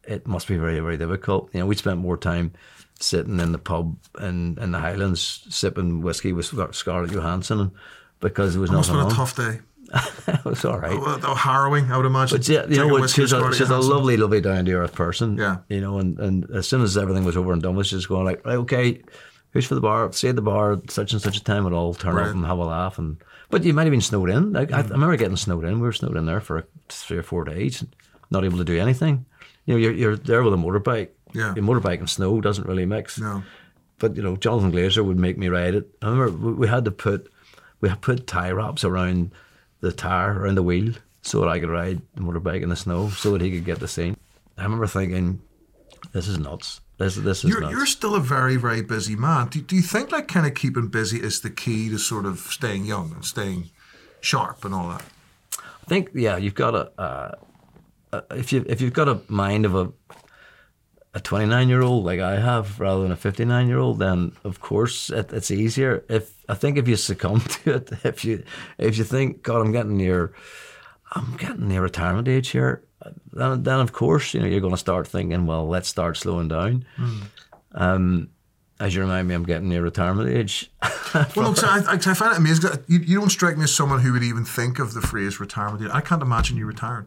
it 0.04 0.28
must 0.28 0.47
be 0.47 0.58
very 0.58 0.80
very 0.80 0.97
difficult. 0.97 1.49
You 1.54 1.62
know, 1.62 1.65
we 1.65 1.76
spent 1.76 1.99
more 1.99 2.17
time 2.17 2.54
sitting 2.99 3.39
in 3.39 3.52
the 3.52 3.58
pub 3.58 3.97
in 4.19 4.58
in 4.62 4.71
the 4.71 4.80
Highlands 4.80 5.45
sipping 5.49 6.02
whiskey 6.02 6.34
with 6.34 6.54
Scarlett 6.76 7.12
Johansson 7.12 7.71
because 8.19 8.54
there 8.54 8.62
was 8.62 8.71
nothing 8.71 8.95
have 8.95 9.08
been 9.08 9.13
a 9.13 9.15
tough 9.15 9.36
day. 9.36 9.60
it 10.28 10.44
was 10.46 10.66
all 10.66 10.80
right. 10.80 10.92
Oh, 10.94 11.20
oh, 11.24 11.36
harrowing, 11.36 11.92
I 11.92 11.98
would 11.98 12.06
imagine. 12.06 12.38
But 12.38 12.48
yeah, 12.48 12.66
you 12.68 12.78
know 12.78 12.88
what? 12.88 13.10
She's 13.10 13.32
a, 13.32 13.54
she's 13.54 13.70
a 13.70 13.78
lovely, 13.78 14.18
lovely 14.18 14.42
down 14.42 14.66
to 14.66 14.74
earth 14.74 14.94
person. 14.96 15.38
Yeah. 15.38 15.58
You 15.70 15.82
know, 15.82 16.00
and, 16.00 16.20
and 16.20 16.50
as 16.52 16.68
soon 16.68 16.82
as 16.82 16.98
everything 16.98 17.24
was 17.26 17.38
over 17.38 17.54
and 17.54 17.62
done, 17.62 17.76
was 17.76 17.90
just 17.90 18.10
going 18.10 18.26
like, 18.26 18.46
right, 18.46 18.56
okay, 18.58 19.02
who's 19.52 19.66
for 19.68 19.76
the 19.76 19.82
bar? 19.82 20.12
Say 20.12 20.32
the 20.32 20.42
bar 20.42 20.74
at 20.74 20.90
such 20.92 21.14
and 21.14 21.22
such 21.22 21.38
a 21.38 21.44
time. 21.44 21.66
We'll 21.66 21.76
all 21.76 21.94
turn 21.94 22.18
up 22.18 22.28
and 22.34 22.46
have 22.46 22.58
a 22.58 22.64
laugh. 22.66 22.98
And 22.98 23.18
but 23.50 23.64
you 23.64 23.74
might 23.74 23.84
have 23.84 23.92
been 23.92 24.02
snowed 24.02 24.30
in. 24.32 24.54
Like, 24.54 24.70
Mm. 24.70 24.74
I, 24.76 24.80
I 24.80 24.84
remember 24.84 25.16
getting 25.18 25.38
snowed 25.38 25.64
in. 25.66 25.76
We 25.76 25.82
were 25.86 25.94
snowed 25.94 26.18
in 26.18 26.26
there 26.26 26.42
for 26.42 26.66
three 26.90 27.18
or 27.18 27.24
four 27.24 27.44
days, 27.44 27.86
not 28.32 28.44
able 28.44 28.58
to 28.58 28.64
do 28.64 28.80
anything. 28.80 29.26
You 29.66 29.76
know, 29.76 29.80
you're 29.80 29.94
you're 29.94 30.16
there 30.18 30.42
with 30.44 30.54
a 30.54 30.58
motorbike. 30.58 31.10
Yeah. 31.34 31.54
Your 31.56 31.64
motorbike 31.64 32.00
and 32.00 32.10
snow 32.10 32.42
doesn't 32.42 32.68
really 32.68 32.86
mix. 32.88 33.20
No. 33.20 33.44
But 34.00 34.16
you 34.18 34.24
know, 34.24 34.36
Jonathan 34.38 34.72
Glazer 34.72 35.06
would 35.06 35.20
make 35.20 35.38
me 35.38 35.50
ride 35.50 35.76
it. 35.76 35.88
I 36.02 36.10
remember 36.10 36.32
we, 36.32 36.54
we 36.54 36.68
had 36.68 36.86
to 36.86 36.92
put 36.92 37.32
we 37.80 37.90
had 37.90 38.02
put 38.02 38.26
tie 38.28 38.52
wraps 38.52 38.84
around 38.84 39.32
the 39.84 39.91
tire 39.91 40.39
around 40.39 40.56
the 40.56 40.63
wheel 40.63 40.93
so 41.22 41.41
that 41.41 41.50
I 41.50 41.60
could 41.60 41.69
ride 41.69 42.02
the 42.15 42.22
motorbike 42.22 42.63
in 42.63 42.69
the 42.69 42.76
snow, 42.76 43.10
so 43.10 43.32
that 43.34 43.41
he 43.41 43.52
could 43.52 43.65
get 43.65 43.80
the 43.80 43.88
scene. 43.88 44.15
I 44.58 44.63
remember 44.63 44.88
thinking, 44.88 45.41
"This 46.13 46.28
is 46.28 46.39
nuts. 46.39 46.80
This 46.98 47.15
this 47.15 47.43
is 47.43 47.50
You're, 47.50 47.62
nuts." 47.62 47.74
you're 47.74 47.86
still 47.86 48.15
a 48.15 48.22
very, 48.22 48.56
very 48.56 48.82
busy 48.82 49.17
man. 49.17 49.50
Do, 49.50 49.62
do 49.62 49.76
you 49.76 49.82
think 49.82 50.12
like 50.12 50.30
kind 50.30 50.48
of 50.48 50.56
keeping 50.56 50.88
busy 50.88 51.22
is 51.22 51.41
the 51.41 51.50
key 51.50 51.89
to 51.89 51.98
sort 51.98 52.26
of 52.26 52.39
staying 52.39 52.86
young 52.86 53.12
and 53.12 53.26
staying 53.26 53.72
sharp 54.22 54.63
and 54.63 54.74
all 54.74 54.88
that? 54.89 55.04
I 55.60 55.86
think 55.88 56.12
yeah, 56.13 56.38
you've 56.38 56.56
got 56.56 56.76
a 56.76 56.91
uh, 56.98 57.36
uh, 58.13 58.22
if 58.32 58.54
you 58.54 58.63
if 58.67 58.80
you've 58.80 58.93
got 58.93 59.10
a 59.10 59.19
mind 59.28 59.65
of 59.65 59.76
a 59.76 59.91
a 61.13 61.19
29 61.19 61.69
year 61.69 61.82
old 61.82 62.06
like 62.06 62.19
I 62.19 62.39
have 62.39 62.80
rather 62.80 63.04
than 63.04 63.12
a 63.12 63.15
59 63.15 63.67
year 63.67 63.78
old, 63.78 63.99
then 63.99 64.34
of 64.43 64.60
course 64.60 65.10
it, 65.10 65.32
it's 65.32 65.52
easier. 65.52 66.04
If 66.10 66.34
I 66.49 66.56
think 66.56 66.78
if 66.78 66.88
you 66.88 66.95
succumb 66.95 67.39
to 67.63 67.76
it, 67.76 67.91
if 68.04 68.26
you 68.26 68.43
if 68.78 68.97
you 68.97 69.04
think 69.04 69.43
God, 69.43 69.62
I'm 69.62 69.71
getting 69.71 69.97
near, 69.97 70.34
I'm 71.12 71.38
getting 71.38 71.67
near 71.67 71.82
retirement 71.82 72.28
age 72.28 72.49
here, 72.49 72.84
then 73.32 73.63
then 73.63 73.80
of 73.80 73.93
course 73.93 74.34
you 74.34 74.39
know 74.39 74.47
you're 74.47 74.62
going 74.62 74.73
to 74.73 74.78
start 74.78 75.08
thinking, 75.08 75.45
well, 75.45 75.67
let's 75.67 75.88
start 75.88 76.17
slowing 76.17 76.47
down. 76.47 76.86
Um, 77.73 78.30
as 78.80 78.95
you 78.95 79.02
remind 79.02 79.28
me, 79.28 79.36
I'm 79.36 79.43
getting 79.43 79.69
near 79.69 79.82
retirement 79.82 80.30
age. 80.30 80.71
Well, 81.36 81.52
look, 81.52 81.63
I, 81.63 81.78
I, 81.88 81.93
I 81.93 81.97
find 82.15 82.34
it 82.34 82.39
amazing. 82.39 82.71
You, 82.88 82.97
you 82.97 83.19
don't 83.19 83.30
strike 83.30 83.56
me 83.56 83.65
as 83.65 83.71
someone 83.71 83.99
who 83.99 84.13
would 84.13 84.23
even 84.23 84.45
think 84.45 84.80
of 84.80 84.95
the 84.95 85.02
phrase 85.02 85.39
retirement. 85.39 85.91
I 85.93 86.02
can't 86.02 86.23
imagine 86.23 86.58
you 86.58 86.65
retiring. 86.65 87.06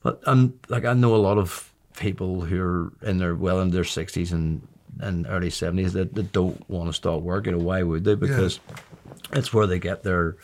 But 0.00 0.20
um, 0.26 0.60
like 0.68 0.84
I 0.84 0.92
know 0.92 1.16
a 1.16 1.18
lot 1.18 1.38
of 1.38 1.72
people 1.98 2.40
who 2.40 2.62
are 2.62 2.92
in 3.02 3.18
their 3.18 3.34
well 3.34 3.60
in 3.60 3.70
their 3.70 3.84
sixties 3.84 4.32
and 4.32 4.66
and 5.00 5.26
early 5.28 5.50
seventies 5.50 5.92
that, 5.92 6.14
that 6.14 6.32
don't 6.32 6.68
want 6.68 6.88
to 6.88 6.92
start 6.92 7.22
work. 7.22 7.46
You 7.46 7.52
know 7.52 7.58
why 7.58 7.82
would 7.82 8.04
they? 8.04 8.14
Because 8.14 8.60
it's 9.32 9.52
where 9.52 9.66
they 9.66 9.78
get 9.78 10.02
their 10.02 10.36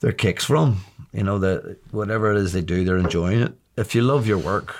their 0.00 0.12
kicks 0.12 0.44
from. 0.44 0.84
You 1.12 1.22
know 1.22 1.38
that 1.38 1.78
whatever 1.90 2.32
it 2.32 2.38
is 2.38 2.52
they 2.52 2.62
do, 2.62 2.84
they're 2.84 2.96
enjoying 2.96 3.40
it. 3.42 3.52
If 3.76 3.94
you 3.94 4.02
love 4.02 4.26
your 4.26 4.38
work, 4.38 4.74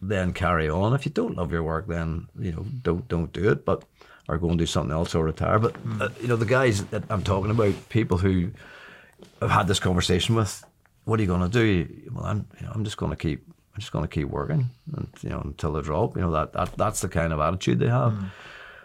then 0.00 0.32
carry 0.32 0.68
on. 0.68 0.94
If 0.94 1.04
you 1.04 1.12
don't 1.12 1.36
love 1.36 1.52
your 1.52 1.62
work, 1.62 1.86
then 1.86 2.28
you 2.38 2.52
know 2.52 2.64
don't 2.82 3.06
don't 3.08 3.32
do 3.32 3.50
it. 3.50 3.64
But 3.64 3.84
or 4.28 4.38
go 4.38 4.48
and 4.48 4.58
do 4.58 4.66
something 4.66 4.92
else 4.92 5.14
or 5.14 5.24
retire. 5.24 5.58
But 5.58 5.76
uh, 6.00 6.08
you 6.20 6.28
know 6.28 6.36
the 6.36 6.46
guys 6.46 6.84
that 6.86 7.04
I'm 7.10 7.22
talking 7.22 7.50
about, 7.50 7.88
people 7.88 8.18
who 8.18 8.50
I've 9.42 9.50
had 9.50 9.66
this 9.66 9.80
conversation 9.80 10.34
with. 10.34 10.64
What 11.04 11.18
are 11.18 11.22
you 11.22 11.28
going 11.28 11.40
to 11.40 11.48
do? 11.48 12.10
Well, 12.12 12.26
I'm, 12.26 12.46
you 12.60 12.66
know, 12.66 12.72
I'm 12.74 12.84
just 12.84 12.98
going 12.98 13.10
to 13.10 13.16
keep, 13.16 13.42
I'm 13.80 13.82
just 13.82 13.92
going 13.92 14.06
to 14.06 14.14
keep 14.14 14.28
working, 14.28 14.68
and 14.94 15.08
you 15.22 15.30
know, 15.30 15.40
until 15.40 15.72
they 15.72 15.80
drop. 15.80 16.14
You 16.14 16.20
know, 16.20 16.32
that, 16.32 16.52
that 16.52 16.76
that's 16.76 17.00
the 17.00 17.08
kind 17.08 17.32
of 17.32 17.40
attitude 17.40 17.78
they 17.78 17.88
have, 17.88 18.12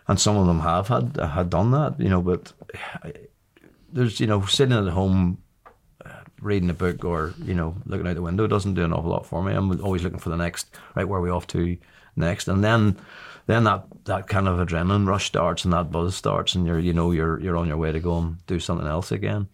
and 0.07 0.17
some 0.17 0.37
of 0.37 0.47
them 0.47 0.61
have 0.61 0.87
had 0.87 1.17
had 1.17 1.49
done 1.49 1.71
that. 1.71 1.99
You 1.99 2.07
know, 2.07 2.21
but 2.21 2.53
I- 3.03 3.13
there's, 3.91 4.21
you 4.21 4.27
know, 4.27 4.45
sitting 4.45 4.71
at 4.77 4.87
home, 4.93 5.37
uh, 6.05 6.09
reading 6.39 6.69
a 6.69 6.73
book 6.73 7.03
or 7.03 7.33
you 7.43 7.53
know, 7.53 7.75
looking 7.85 8.07
out 8.07 8.15
the 8.15 8.21
window 8.21 8.47
doesn't 8.47 8.75
do 8.75 8.85
an 8.85 8.93
awful 8.93 9.11
lot 9.11 9.25
for 9.25 9.43
me. 9.43 9.51
I'm 9.53 9.81
always 9.81 10.01
looking 10.01 10.19
for 10.19 10.29
the 10.29 10.37
next, 10.37 10.69
right? 10.95 11.05
Where 11.07 11.19
are 11.19 11.23
we 11.23 11.29
off 11.29 11.47
to 11.47 11.77
next? 12.15 12.47
And 12.47 12.63
then, 12.63 12.95
then 13.47 13.65
that 13.65 13.83
that 14.05 14.27
kind 14.29 14.47
of 14.47 14.65
adrenaline 14.65 15.05
rush 15.07 15.25
starts 15.25 15.65
and 15.65 15.73
that 15.73 15.91
buzz 15.91 16.15
starts, 16.15 16.55
and 16.55 16.65
you're, 16.65 16.79
you 16.79 16.93
know, 16.93 17.11
you're 17.11 17.37
you're 17.41 17.57
on 17.57 17.67
your 17.67 17.77
way 17.77 17.91
to 17.91 17.99
go 17.99 18.17
and 18.17 18.45
do 18.47 18.59
something 18.61 18.87
else 18.87 19.11
again, 19.11 19.49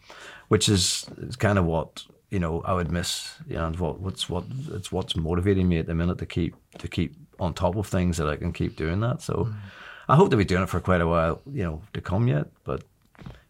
which 0.49 0.69
is, 0.69 1.10
is 1.17 1.36
kind 1.36 1.58
of 1.58 1.65
what 1.65 2.04
you 2.31 2.39
know 2.39 2.61
I 2.65 2.73
would 2.73 2.91
miss. 2.91 3.35
You 3.47 3.57
know, 3.57 3.67
and 3.67 3.79
what 3.79 3.99
what's 3.99 4.27
what 4.29 4.45
it's 4.71 4.91
what's 4.91 5.15
motivating 5.15 5.67
me 5.69 5.77
at 5.77 5.85
the 5.85 5.93
minute 5.93 6.17
to 6.17 6.25
keep 6.25 6.55
to 6.79 6.87
keep 6.87 7.13
on 7.39 7.53
top 7.53 7.75
of 7.75 7.87
things 7.87 8.17
that 8.17 8.27
I 8.27 8.35
can 8.35 8.53
keep 8.53 8.75
doing 8.75 8.99
that. 9.01 9.21
So, 9.21 9.53
I 10.09 10.15
hope 10.15 10.31
to 10.31 10.37
be 10.37 10.45
doing 10.45 10.63
it 10.63 10.69
for 10.69 10.79
quite 10.79 11.01
a 11.01 11.07
while, 11.07 11.41
you 11.51 11.63
know, 11.63 11.81
to 11.93 12.01
come 12.01 12.27
yet. 12.27 12.47
But 12.63 12.83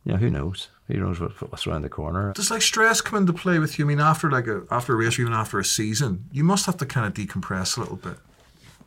you 0.04 0.14
know, 0.14 0.18
who 0.18 0.30
knows? 0.30 0.70
Who 0.88 0.96
knows 0.96 1.20
what, 1.20 1.40
what's 1.52 1.68
around 1.68 1.84
the 1.84 1.90
corner? 1.90 2.34
Does 2.34 2.52
like 2.52 2.62
stress 2.62 3.02
come 3.02 3.20
into 3.20 3.34
play 3.34 3.60
with 3.60 3.78
you? 3.78 3.86
I 3.86 3.88
mean, 3.88 4.00
after 4.00 4.30
like 4.30 4.48
a 4.48 4.64
after 4.72 4.94
a 4.94 4.96
race 4.96 5.18
or 5.18 5.22
even 5.22 5.34
after 5.34 5.60
a 5.60 5.66
season, 5.66 6.26
you 6.32 6.44
must 6.44 6.66
have 6.66 6.78
to 6.78 6.86
kind 6.86 7.06
of 7.06 7.14
decompress 7.14 7.78
a 7.78 7.82
little 7.82 7.98
bit. 7.98 8.18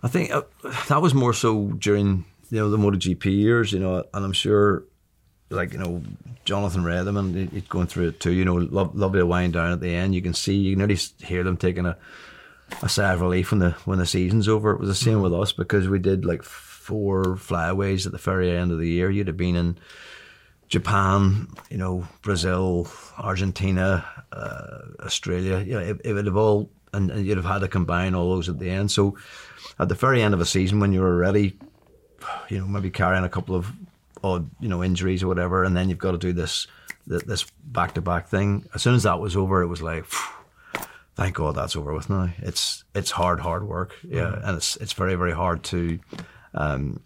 I 0.02 0.08
think 0.08 0.30
uh, 0.32 0.42
that 0.88 1.00
was 1.00 1.14
more 1.14 1.32
so 1.32 1.68
during 1.78 2.24
you 2.50 2.58
know 2.58 2.68
the 2.68 2.76
MotoGP 2.76 3.24
years, 3.24 3.72
you 3.72 3.78
know, 3.78 4.04
and 4.12 4.24
I'm 4.24 4.32
sure, 4.32 4.84
like 5.54 5.72
you 5.72 5.78
know, 5.78 6.02
Jonathan 6.44 6.84
Redman, 6.84 7.34
he- 7.34 7.46
he's 7.60 7.68
going 7.68 7.86
through 7.86 8.08
it 8.08 8.20
too. 8.20 8.32
You 8.32 8.44
know, 8.44 8.54
love, 8.54 8.94
lovely 8.94 9.20
to 9.20 9.26
wind 9.26 9.52
down 9.54 9.72
at 9.72 9.80
the 9.80 9.94
end. 9.94 10.14
You 10.14 10.22
can 10.22 10.34
see, 10.34 10.54
you 10.56 10.72
can 10.72 10.78
nearly 10.78 10.98
hear 11.22 11.42
them 11.42 11.56
taking 11.56 11.86
a, 11.86 11.96
a 12.82 12.88
sigh 12.88 13.12
of 13.12 13.20
relief 13.20 13.50
when 13.52 13.60
the 13.60 13.70
when 13.84 13.98
the 13.98 14.06
season's 14.06 14.48
over. 14.48 14.70
It 14.72 14.80
was 14.80 14.88
the 14.88 14.94
same 14.94 15.20
with 15.22 15.32
us 15.34 15.52
because 15.52 15.88
we 15.88 15.98
did 15.98 16.24
like 16.24 16.42
four 16.42 17.36
flyaways 17.36 18.04
at 18.06 18.12
the 18.12 18.18
very 18.18 18.50
end 18.50 18.70
of 18.72 18.78
the 18.78 18.88
year. 18.88 19.10
You'd 19.10 19.28
have 19.28 19.36
been 19.36 19.56
in 19.56 19.78
Japan, 20.68 21.48
you 21.70 21.76
know, 21.76 22.06
Brazil, 22.22 22.88
Argentina, 23.18 24.04
uh, 24.32 24.78
Australia. 25.00 25.60
You 25.60 25.72
know, 25.74 25.80
it, 25.80 26.00
it 26.04 26.12
would 26.14 26.26
have 26.26 26.36
all, 26.36 26.70
and, 26.92 27.10
and 27.10 27.26
you'd 27.26 27.36
have 27.36 27.46
had 27.46 27.60
to 27.60 27.68
combine 27.68 28.14
all 28.14 28.30
those 28.34 28.48
at 28.48 28.58
the 28.58 28.70
end. 28.70 28.90
So, 28.90 29.16
at 29.78 29.88
the 29.88 29.94
very 29.94 30.22
end 30.22 30.34
of 30.34 30.40
a 30.40 30.44
season, 30.46 30.80
when 30.80 30.92
you're 30.92 31.06
already, 31.06 31.58
you 32.48 32.58
know, 32.58 32.66
maybe 32.66 32.90
carrying 32.90 33.24
a 33.24 33.28
couple 33.28 33.54
of 33.54 33.70
odd, 34.24 34.50
you 34.58 34.68
know, 34.68 34.82
injuries 34.82 35.22
or 35.22 35.28
whatever, 35.28 35.64
and 35.64 35.76
then 35.76 35.88
you've 35.88 36.06
got 36.06 36.12
to 36.12 36.18
do 36.18 36.32
this, 36.32 36.66
this 37.06 37.44
back-to-back 37.64 38.28
thing. 38.28 38.64
As 38.74 38.82
soon 38.82 38.94
as 38.94 39.02
that 39.02 39.20
was 39.20 39.36
over, 39.36 39.62
it 39.62 39.68
was 39.68 39.82
like, 39.82 40.06
thank 41.14 41.36
God 41.36 41.54
that's 41.54 41.76
over 41.76 41.92
with 41.92 42.08
now. 42.10 42.30
It's 42.38 42.84
it's 42.94 43.12
hard, 43.12 43.40
hard 43.40 43.68
work, 43.68 43.94
yeah, 44.02 44.40
and 44.42 44.56
it's 44.56 44.76
it's 44.76 44.94
very, 44.94 45.14
very 45.14 45.32
hard 45.32 45.62
to. 45.64 46.00
Um, 46.54 47.00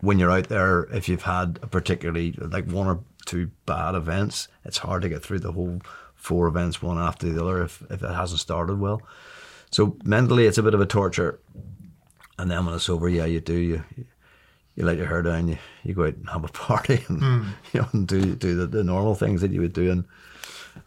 when 0.00 0.18
you're 0.18 0.30
out 0.30 0.48
there, 0.48 0.84
if 0.92 1.08
you've 1.08 1.22
had 1.22 1.58
a 1.62 1.66
particularly 1.66 2.32
like 2.38 2.66
one 2.66 2.88
or 2.88 3.00
two 3.24 3.50
bad 3.66 3.94
events, 3.94 4.48
it's 4.64 4.78
hard 4.78 5.02
to 5.02 5.08
get 5.08 5.22
through 5.22 5.40
the 5.40 5.52
whole 5.52 5.80
four 6.14 6.46
events 6.46 6.82
one 6.82 6.98
after 6.98 7.28
the 7.28 7.42
other 7.42 7.62
if, 7.62 7.82
if 7.90 8.02
it 8.02 8.14
hasn't 8.14 8.40
started 8.40 8.78
well. 8.78 9.00
So 9.70 9.96
mentally, 10.04 10.46
it's 10.46 10.58
a 10.58 10.62
bit 10.62 10.74
of 10.74 10.80
a 10.80 10.86
torture. 10.86 11.40
And 12.38 12.50
then 12.50 12.66
when 12.66 12.74
it's 12.74 12.88
over, 12.88 13.08
yeah, 13.08 13.26
you 13.26 13.40
do 13.40 13.54
you 13.54 13.84
you 14.74 14.84
let 14.84 14.96
your 14.96 15.06
hair 15.06 15.22
down, 15.22 15.48
you, 15.48 15.58
you 15.84 15.94
go 15.94 16.06
out 16.06 16.14
and 16.14 16.28
have 16.30 16.44
a 16.44 16.48
party, 16.52 17.04
and 17.08 17.20
you 17.72 17.80
know, 17.80 17.88
and 17.92 18.06
do 18.06 18.34
do 18.34 18.54
the, 18.54 18.66
the 18.66 18.84
normal 18.84 19.14
things 19.14 19.40
that 19.40 19.50
you 19.50 19.60
would 19.60 19.72
do, 19.72 19.90
and 19.90 20.04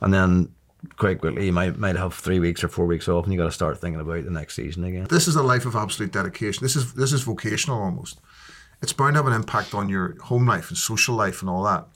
and 0.02 0.14
then 0.14 0.52
quite 0.98 1.20
quickly 1.20 1.46
you 1.48 1.54
might 1.54 1.78
might 1.78 1.96
have 1.96 2.14
three 2.14 2.40
weeks 2.40 2.64
or 2.64 2.68
four 2.68 2.86
weeks 2.86 3.08
off, 3.08 3.26
and 3.26 3.34
you 3.34 3.40
got 3.40 3.46
to 3.46 3.52
start 3.52 3.80
thinking 3.80 4.02
about 4.02 4.24
the 4.24 4.32
next 4.32 4.56
season 4.56 4.84
again. 4.84 5.08
This 5.10 5.28
is 5.28 5.36
a 5.36 5.44
life 5.44 5.66
of 5.66 5.76
absolute 5.76 6.12
dedication. 6.12 6.64
This 6.64 6.76
is 6.76 6.94
this 6.94 7.14
is 7.14 7.24
vocational 7.24 7.82
almost. 7.82 8.20
It's 8.82 8.94
bound 8.94 9.14
to 9.14 9.20
have 9.20 9.28
an 9.28 9.34
impact 9.34 9.74
on 9.74 9.90
your 9.90 10.20
home 10.22 10.46
life 10.46 10.70
and 10.70 10.78
social 10.78 11.16
life 11.16 11.42
and 11.42 11.50
all 11.50 11.64
that. 11.64 11.88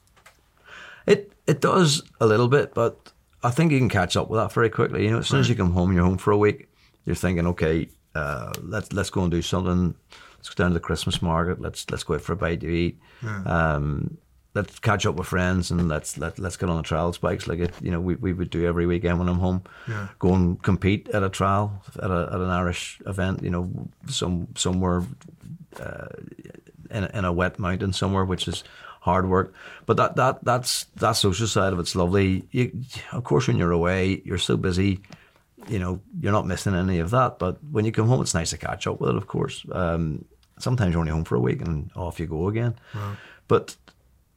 It 1.06 1.34
it 1.48 1.62
does 1.62 2.04
a 2.20 2.26
little 2.26 2.48
bit, 2.48 2.74
but 2.74 3.12
I 3.44 3.52
think 3.52 3.72
you 3.72 3.80
can 3.80 3.90
catch 3.90 4.16
up 4.18 4.30
with 4.30 4.40
that 4.40 4.52
very 4.52 4.70
quickly. 4.70 5.06
You 5.06 5.12
know, 5.12 5.20
as 5.20 5.28
soon 5.28 5.40
as 5.40 5.50
you 5.50 5.56
come 5.56 5.72
home, 5.72 5.94
you're 5.94 6.04
home 6.04 6.18
for 6.18 6.32
a 6.32 6.38
week. 6.38 6.68
You're 7.06 7.16
thinking, 7.16 7.48
okay, 7.48 7.90
uh, 8.16 8.54
let's 8.62 8.92
let's 8.94 9.10
go 9.10 9.22
and 9.22 9.32
do 9.32 9.42
something. 9.42 9.96
Let's 10.40 10.50
go 10.50 10.64
down 10.64 10.72
to 10.72 10.74
the 10.76 10.80
Christmas 10.80 11.22
market. 11.22 11.60
Let's 11.60 11.90
let's 11.92 12.04
go 12.04 12.14
out 12.14 12.22
for 12.22 12.34
a 12.34 12.38
bite 12.38 12.62
to 12.62 12.68
eat. 12.70 12.98
Um, 13.46 14.18
let's 14.56 14.80
catch 14.80 15.06
up 15.06 15.16
with 15.16 15.28
friends 15.28 15.70
and 15.70 15.88
let's 15.90 16.18
let 16.18 16.40
let's 16.40 16.58
get 16.58 16.70
on 16.70 16.78
the 16.78 16.84
trials 16.84 17.18
bikes 17.18 17.48
like 17.48 17.60
it. 17.60 17.74
You 17.82 17.92
know, 17.92 18.00
we, 18.00 18.16
we 18.16 18.34
would 18.34 18.50
do 18.50 18.66
every 18.66 18.88
weekend 18.88 19.20
when 19.20 19.28
I'm 19.28 19.40
home. 19.40 19.64
Yeah. 19.88 20.08
Go 20.18 20.34
and 20.34 20.62
compete 20.62 21.10
at 21.10 21.24
a 21.24 21.30
trial 21.30 21.84
at 22.02 22.10
a 22.10 22.30
at 22.32 22.40
an 22.40 22.50
Irish 22.50 23.02
event. 23.06 23.44
You 23.44 23.50
know, 23.50 23.70
some 24.08 24.48
somewhere 24.56 25.04
uh, 25.80 26.08
in 26.90 27.04
a, 27.04 27.12
in 27.14 27.26
a 27.26 27.34
wet 27.34 27.60
mountain 27.60 27.94
somewhere, 27.94 28.26
which 28.26 28.48
is 28.48 28.64
hard 29.02 29.30
work. 29.30 29.54
But 29.86 29.98
that 29.98 30.16
that 30.16 30.44
that's 30.44 30.86
that 30.96 31.14
social 31.14 31.48
side 31.48 31.74
of 31.74 31.80
it's 31.80 31.96
lovely. 31.96 32.48
You, 32.52 32.72
of 33.12 33.24
course, 33.24 33.48
when 33.48 33.58
you're 33.58 33.72
away, 33.72 34.22
you're 34.26 34.38
so 34.38 34.58
busy. 34.58 35.02
You 35.68 35.80
know, 35.80 36.02
you're 36.20 36.32
not 36.32 36.48
missing 36.48 36.74
any 36.74 37.00
of 37.00 37.12
that. 37.12 37.40
But 37.40 37.64
when 37.64 37.86
you 37.86 37.92
come 37.92 38.08
home, 38.08 38.22
it's 38.22 38.34
nice 38.34 38.52
to 38.52 38.58
catch 38.58 38.88
up 38.88 39.00
with 39.00 39.12
it. 39.12 39.16
Of 39.16 39.28
course, 39.28 39.66
um, 39.72 40.26
sometimes 40.58 40.94
you're 40.94 41.00
only 41.00 41.12
home 41.12 41.26
for 41.26 41.36
a 41.36 41.42
week 41.42 41.62
and 41.62 41.92
off 41.96 42.20
you 42.20 42.28
go 42.28 42.48
again. 42.48 42.76
But 43.48 43.76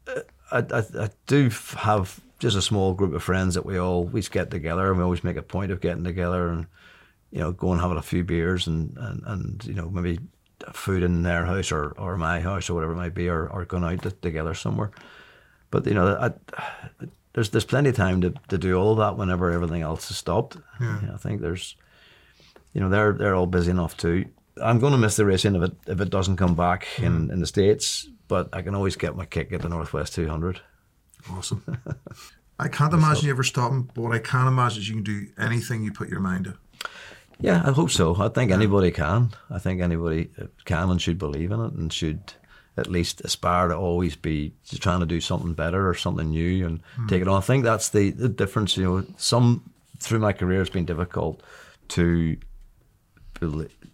uh, 0.09 0.21
I, 0.51 0.59
I 0.59 1.05
I 1.05 1.11
do 1.27 1.51
have 1.77 2.21
just 2.39 2.57
a 2.57 2.63
small 2.63 2.93
group 2.93 3.15
of 3.15 3.23
friends 3.23 3.55
that 3.55 3.65
we 3.65 3.79
all 3.79 3.93
always 3.95 4.29
get 4.29 4.51
together 4.51 4.89
and 4.89 4.99
we 4.99 5.05
always 5.05 5.23
make 5.23 5.37
a 5.37 5.43
point 5.43 5.71
of 5.71 5.81
getting 5.81 6.03
together 6.03 6.49
and 6.49 6.67
you 7.33 7.39
know, 7.39 7.51
going 7.51 7.73
and 7.73 7.81
having 7.81 7.97
a 7.97 8.03
few 8.03 8.23
beers 8.23 8.67
and, 8.67 8.97
and, 8.99 9.23
and 9.27 9.65
you 9.65 9.73
know, 9.75 9.89
maybe 9.89 10.19
food 10.73 11.03
in 11.03 11.23
their 11.23 11.47
house 11.47 11.73
or, 11.73 11.93
or 11.97 12.17
my 12.17 12.41
house 12.41 12.69
or 12.69 12.75
whatever 12.75 12.93
it 12.93 12.97
might 12.97 13.15
be, 13.15 13.29
or, 13.29 13.49
or 13.49 13.65
going 13.65 13.83
out 13.83 14.23
together 14.23 14.55
somewhere. 14.55 14.91
But 15.71 15.87
you 15.87 15.95
know, 15.95 16.15
I, 16.15 17.07
there's 17.35 17.51
there's 17.51 17.65
plenty 17.65 17.91
of 17.91 17.97
time 17.97 18.21
to, 18.21 18.35
to 18.49 18.59
do 18.59 18.77
all 18.77 18.95
that 18.97 19.17
whenever 19.17 19.51
everything 19.51 19.83
else 19.83 20.11
is 20.11 20.17
stopped. 20.17 20.57
Yeah. 20.81 21.01
I 21.15 21.17
think 21.17 21.41
there's, 21.41 21.77
you 22.73 22.81
know, 22.81 22.89
they're 22.89 23.13
they're 23.13 23.35
all 23.35 23.47
busy 23.47 23.71
enough 23.71 23.97
too. 23.97 24.27
I'm 24.63 24.79
going 24.79 24.93
to 24.93 24.99
miss 24.99 25.17
the 25.17 25.25
racing 25.25 25.55
if 25.55 25.63
it 25.63 25.73
if 25.87 26.01
it 26.01 26.11
doesn't 26.11 26.37
come 26.37 26.55
back 26.55 26.87
in, 26.99 27.13
mm-hmm. 27.13 27.31
in 27.31 27.41
the 27.41 27.47
states. 27.47 28.09
But 28.29 28.49
I 28.53 28.63
can 28.63 28.75
always 28.75 28.97
get 28.97 29.17
my 29.17 29.27
kick 29.27 29.53
at 29.53 29.61
the 29.61 29.69
North 29.69 29.93
West 29.93 30.15
200. 30.15 30.61
Awesome. 31.31 31.65
I 32.59 32.69
can't 32.69 32.95
imagine 32.95 33.27
you 33.27 33.33
ever 33.33 33.43
stopping, 33.43 33.91
but 33.95 34.03
what 34.03 34.13
I 34.13 34.21
can 34.21 34.47
imagine 34.47 34.81
is 34.81 34.89
you 34.89 34.95
can 34.95 35.05
do 35.05 35.27
anything 35.39 35.83
you 35.83 35.93
put 35.93 36.09
your 36.09 36.21
mind 36.21 36.45
to. 36.45 36.59
Yeah, 37.41 37.63
I 37.65 37.73
hope 37.73 37.91
so. 37.91 38.15
I 38.23 38.29
think 38.29 38.53
anybody 38.53 38.91
can. 38.93 39.31
I 39.51 39.59
think 39.59 39.81
anybody 39.81 40.31
uh, 40.41 40.47
can 40.65 40.91
and 40.91 41.03
should 41.03 41.19
believe 41.19 41.51
in 41.51 41.61
it 41.61 41.73
and 41.73 41.93
should 41.93 42.35
at 42.77 42.87
least 42.87 43.21
aspire 43.21 43.69
to 43.69 43.77
always 43.77 44.17
be 44.17 44.53
trying 44.79 45.01
to 45.01 45.07
do 45.07 45.21
something 45.21 45.53
better 45.53 45.89
or 45.89 45.95
something 45.95 46.31
new 46.31 46.67
and 46.67 46.81
take 47.09 47.21
it 47.21 47.29
on. 47.29 47.37
I 47.37 47.41
think 47.41 47.65
that's 47.65 47.91
the, 47.91 48.11
the 48.11 48.29
difference. 48.29 48.77
You 48.77 48.85
know, 48.85 49.07
some 49.17 49.71
through 49.99 50.21
my 50.21 50.33
career 50.33 50.61
it's 50.61 50.71
been 50.71 50.87
difficult 50.87 51.43
to 51.89 52.37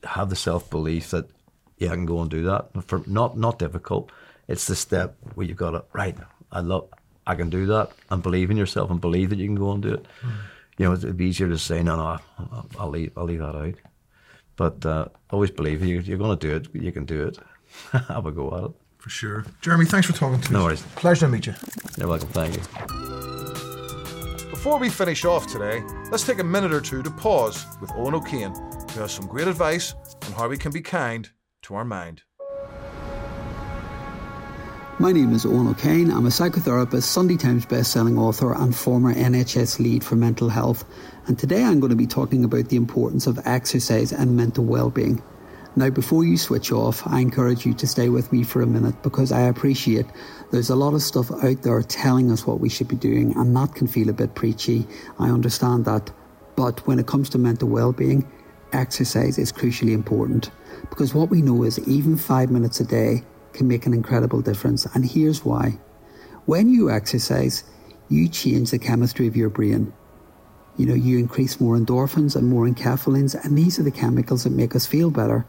have 0.04 0.30
the 0.30 0.36
self 0.36 0.70
belief 0.70 1.10
that 1.10 1.28
yeah, 1.78 1.92
I 1.92 1.94
can 1.94 2.06
go 2.06 2.20
and 2.20 2.30
do 2.30 2.44
that. 2.44 2.70
For 2.84 3.02
not 3.06 3.36
not 3.36 3.58
difficult. 3.58 4.10
It's 4.46 4.66
the 4.66 4.76
step 4.76 5.16
where 5.34 5.46
you've 5.46 5.56
got 5.56 5.72
to 5.72 5.84
right. 5.92 6.16
I 6.52 6.60
love. 6.60 6.88
I 7.26 7.34
can 7.34 7.50
do 7.50 7.66
that 7.66 7.92
and 8.10 8.22
believe 8.22 8.50
in 8.50 8.56
yourself 8.56 8.90
and 8.90 9.00
believe 9.00 9.30
that 9.30 9.38
you 9.38 9.46
can 9.46 9.54
go 9.54 9.72
and 9.72 9.82
do 9.82 9.94
it. 9.94 10.06
You 10.78 10.86
know, 10.86 10.94
it'd 10.94 11.16
be 11.16 11.26
easier 11.26 11.48
to 11.48 11.58
say 11.58 11.82
no, 11.82 11.96
no. 11.96 12.18
I'll, 12.38 12.66
I'll 12.78 12.88
leave. 12.88 13.12
I'll 13.16 13.24
leave 13.24 13.40
that 13.40 13.54
out. 13.54 13.74
But 14.56 14.86
uh, 14.86 15.08
always 15.30 15.50
believe 15.50 15.84
you, 15.84 16.00
you're 16.00 16.18
going 16.18 16.36
to 16.36 16.48
do 16.48 16.56
it. 16.56 16.82
You 16.82 16.90
can 16.90 17.04
do 17.04 17.26
it. 17.26 17.38
Have 17.92 18.26
a 18.26 18.32
go 18.32 18.56
at 18.56 18.64
it. 18.64 18.70
For 18.98 19.10
sure. 19.10 19.44
Jeremy, 19.60 19.84
thanks 19.84 20.06
for 20.06 20.12
talking 20.12 20.40
to 20.40 20.50
me. 20.50 20.58
No 20.58 20.64
worries. 20.64 20.82
Pleasure 20.96 21.26
to 21.26 21.32
meet 21.32 21.46
you. 21.46 21.54
You're 21.96 22.08
welcome. 22.08 22.28
Thank 22.30 22.56
you. 22.56 22.62
Before 24.50 24.78
we 24.78 24.90
finish 24.90 25.24
off 25.24 25.46
today, 25.46 25.82
let's 26.10 26.26
take 26.26 26.40
a 26.40 26.44
minute 26.44 26.72
or 26.72 26.80
two 26.80 27.02
to 27.02 27.10
pause 27.10 27.64
with 27.80 27.92
Owen 27.94 28.14
O'Kane, 28.14 28.52
who 28.92 29.00
has 29.00 29.12
some 29.12 29.26
great 29.26 29.46
advice 29.46 29.94
on 30.26 30.32
how 30.32 30.48
we 30.48 30.58
can 30.58 30.72
be 30.72 30.80
kind 30.80 31.30
to 31.62 31.76
our 31.76 31.84
mind. 31.84 32.22
My 35.00 35.12
name 35.12 35.32
is 35.32 35.46
Owen 35.46 35.68
O'Kane. 35.68 36.10
I'm 36.10 36.26
a 36.26 36.30
psychotherapist, 36.30 37.04
Sunday 37.04 37.36
Times 37.36 37.64
best-selling 37.66 38.18
author, 38.18 38.52
and 38.52 38.74
former 38.74 39.14
NHS 39.14 39.78
lead 39.78 40.02
for 40.02 40.16
mental 40.16 40.48
health. 40.48 40.84
And 41.28 41.38
today 41.38 41.62
I'm 41.62 41.78
going 41.78 41.90
to 41.90 41.96
be 41.96 42.08
talking 42.08 42.42
about 42.42 42.68
the 42.68 42.76
importance 42.76 43.28
of 43.28 43.38
exercise 43.46 44.12
and 44.12 44.36
mental 44.36 44.64
well-being. 44.64 45.22
Now, 45.78 45.90
before 45.90 46.24
you 46.24 46.36
switch 46.36 46.72
off, 46.72 47.06
I 47.06 47.20
encourage 47.20 47.64
you 47.64 47.72
to 47.74 47.86
stay 47.86 48.08
with 48.08 48.32
me 48.32 48.42
for 48.42 48.62
a 48.62 48.66
minute 48.66 49.00
because 49.04 49.30
I 49.30 49.42
appreciate 49.42 50.06
there's 50.50 50.70
a 50.70 50.74
lot 50.74 50.92
of 50.92 51.02
stuff 51.02 51.30
out 51.30 51.62
there 51.62 51.80
telling 51.82 52.32
us 52.32 52.44
what 52.44 52.58
we 52.58 52.68
should 52.68 52.88
be 52.88 52.96
doing, 52.96 53.32
and 53.36 53.54
that 53.54 53.76
can 53.76 53.86
feel 53.86 54.08
a 54.08 54.12
bit 54.12 54.34
preachy. 54.34 54.88
I 55.20 55.30
understand 55.30 55.84
that. 55.84 56.10
But 56.56 56.84
when 56.88 56.98
it 56.98 57.06
comes 57.06 57.28
to 57.30 57.38
mental 57.38 57.68
well-being, 57.68 58.28
exercise 58.72 59.38
is 59.38 59.52
crucially 59.52 59.92
important 59.92 60.50
because 60.90 61.14
what 61.14 61.30
we 61.30 61.42
know 61.42 61.62
is 61.62 61.78
even 61.88 62.16
five 62.16 62.50
minutes 62.50 62.80
a 62.80 62.84
day 62.84 63.22
can 63.52 63.68
make 63.68 63.86
an 63.86 63.94
incredible 63.94 64.40
difference. 64.42 64.84
And 64.96 65.08
here's 65.08 65.44
why. 65.44 65.78
When 66.46 66.74
you 66.74 66.90
exercise, 66.90 67.62
you 68.08 68.28
change 68.28 68.72
the 68.72 68.80
chemistry 68.80 69.28
of 69.28 69.36
your 69.36 69.48
brain. 69.48 69.92
You 70.76 70.86
know, 70.86 70.94
you 70.94 71.20
increase 71.20 71.60
more 71.60 71.76
endorphins 71.76 72.34
and 72.34 72.48
more 72.48 72.66
enkephalins, 72.66 73.40
and 73.44 73.56
these 73.56 73.78
are 73.78 73.84
the 73.84 73.92
chemicals 73.92 74.42
that 74.42 74.50
make 74.50 74.74
us 74.74 74.84
feel 74.84 75.12
better. 75.12 75.46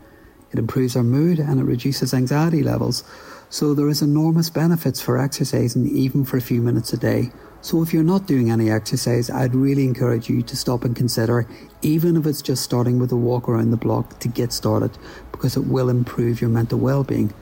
It 0.51 0.59
improves 0.59 0.95
our 0.95 1.03
mood 1.03 1.39
and 1.39 1.59
it 1.59 1.63
reduces 1.63 2.13
anxiety 2.13 2.63
levels. 2.63 3.03
So 3.49 3.73
there 3.73 3.89
is 3.89 4.01
enormous 4.01 4.49
benefits 4.49 5.01
for 5.01 5.17
exercising 5.17 5.87
even 5.87 6.23
for 6.23 6.37
a 6.37 6.41
few 6.41 6.61
minutes 6.61 6.93
a 6.93 6.97
day. 6.97 7.31
So 7.61 7.81
if 7.81 7.93
you're 7.93 8.03
not 8.03 8.27
doing 8.27 8.51
any 8.51 8.69
exercise, 8.69 9.29
I'd 9.29 9.55
really 9.55 9.83
encourage 9.83 10.29
you 10.29 10.41
to 10.43 10.55
stop 10.55 10.85
and 10.85 10.95
consider, 10.95 11.47
even 11.81 12.15
if 12.15 12.25
it's 12.25 12.41
just 12.41 12.63
starting 12.63 12.99
with 12.99 13.11
a 13.11 13.17
walk 13.17 13.49
around 13.49 13.71
the 13.71 13.77
block 13.77 14.19
to 14.19 14.27
get 14.27 14.53
started, 14.53 14.97
because 15.31 15.57
it 15.57 15.65
will 15.65 15.89
improve 15.89 16.41
your 16.41 16.49
mental 16.49 16.79
well-being. 16.79 17.33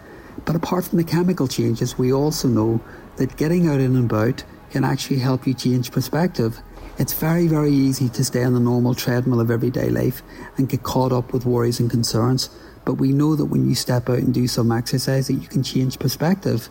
But 0.46 0.56
apart 0.56 0.86
from 0.86 0.98
the 0.98 1.04
chemical 1.04 1.48
changes, 1.48 1.98
we 1.98 2.14
also 2.14 2.48
know 2.48 2.82
that 3.18 3.38
getting 3.38 3.68
out 3.68 3.80
and 3.80 4.10
about 4.10 4.44
can 4.72 4.84
actually 4.84 5.20
help 5.20 5.46
you 5.46 5.54
change 5.54 5.92
perspective. 5.92 6.60
It's 6.98 7.14
very, 7.14 7.48
very 7.48 7.72
easy 7.72 8.10
to 8.10 8.24
stay 8.24 8.44
on 8.44 8.54
the 8.54 8.60
normal 8.60 8.96
treadmill 8.96 9.40
of 9.40 9.52
everyday 9.52 9.90
life 9.90 10.24
and 10.58 10.68
get 10.68 10.84
caught 10.84 11.12
up 11.12 11.32
with 11.32 11.46
worries 11.46 11.80
and 11.80 11.92
concerns. 11.92 12.50
But 12.88 13.02
we 13.02 13.12
know 13.12 13.36
that 13.36 13.48
when 13.48 13.68
you 13.68 13.76
step 13.76 14.10
out 14.10 14.20
and 14.20 14.34
do 14.34 14.48
some 14.48 14.72
exercise 14.72 15.28
that 15.28 15.34
you 15.34 15.48
can 15.50 15.62
change 15.62 16.00
perspective. 16.00 16.70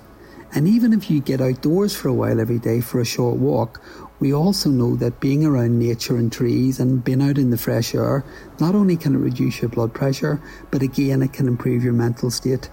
And 0.55 0.67
even 0.67 0.95
if 0.95 1.11
you 1.11 1.21
get 1.21 1.43
outdoors 1.43 1.95
for 1.95 2.09
a 2.09 2.15
while 2.15 2.41
every 2.41 2.59
day 2.59 2.81
for 2.81 3.03
a 3.03 3.05
short 3.05 3.37
walk, 3.37 3.83
we 4.19 4.33
also 4.33 4.71
know 4.71 4.97
that 4.97 5.21
being 5.21 5.45
around 5.45 5.79
nature 5.79 6.17
and 6.17 6.33
trees 6.33 6.81
and 6.81 7.05
being 7.05 7.21
out 7.21 7.37
in 7.37 7.51
the 7.51 7.59
fresh 7.59 7.95
air, 7.95 8.25
not 8.59 8.75
only 8.75 8.97
can 8.97 9.15
it 9.15 9.19
reduce 9.19 9.61
your 9.61 9.69
blood 9.69 9.93
pressure, 9.93 10.41
but 10.71 10.81
again 10.81 11.21
it 11.21 11.35
can 11.35 11.49
improve 11.49 11.85
your 11.85 11.93
mental 11.93 12.31
state. 12.31 12.71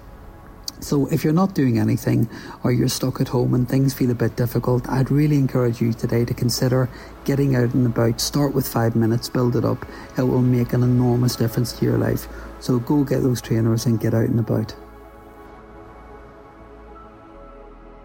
So 0.83 1.07
if 1.07 1.23
you're 1.23 1.31
not 1.31 1.55
doing 1.55 1.79
anything 1.79 2.29
or 2.61 2.73
you're 2.73 2.89
stuck 2.89 3.21
at 3.21 3.29
home 3.29 3.53
and 3.53 3.67
things 3.67 3.93
feel 3.93 4.11
a 4.11 4.15
bit 4.15 4.35
difficult, 4.35 4.87
I'd 4.89 5.09
really 5.09 5.37
encourage 5.37 5.79
you 5.79 5.93
today 5.93 6.25
to 6.25 6.33
consider 6.33 6.89
getting 7.23 7.55
out 7.55 7.73
and 7.73 7.87
about. 7.87 8.19
Start 8.19 8.53
with 8.53 8.67
five 8.67 8.93
minutes, 8.95 9.29
build 9.29 9.55
it 9.55 9.63
up. 9.63 9.85
It 10.17 10.23
will 10.23 10.41
make 10.41 10.73
an 10.73 10.83
enormous 10.83 11.37
difference 11.37 11.71
to 11.79 11.85
your 11.85 11.97
life. 11.97 12.27
So 12.59 12.79
go 12.79 13.05
get 13.05 13.23
those 13.23 13.41
trainers 13.41 13.85
and 13.85 13.97
get 13.99 14.13
out 14.13 14.27
and 14.27 14.39
about. 14.39 14.75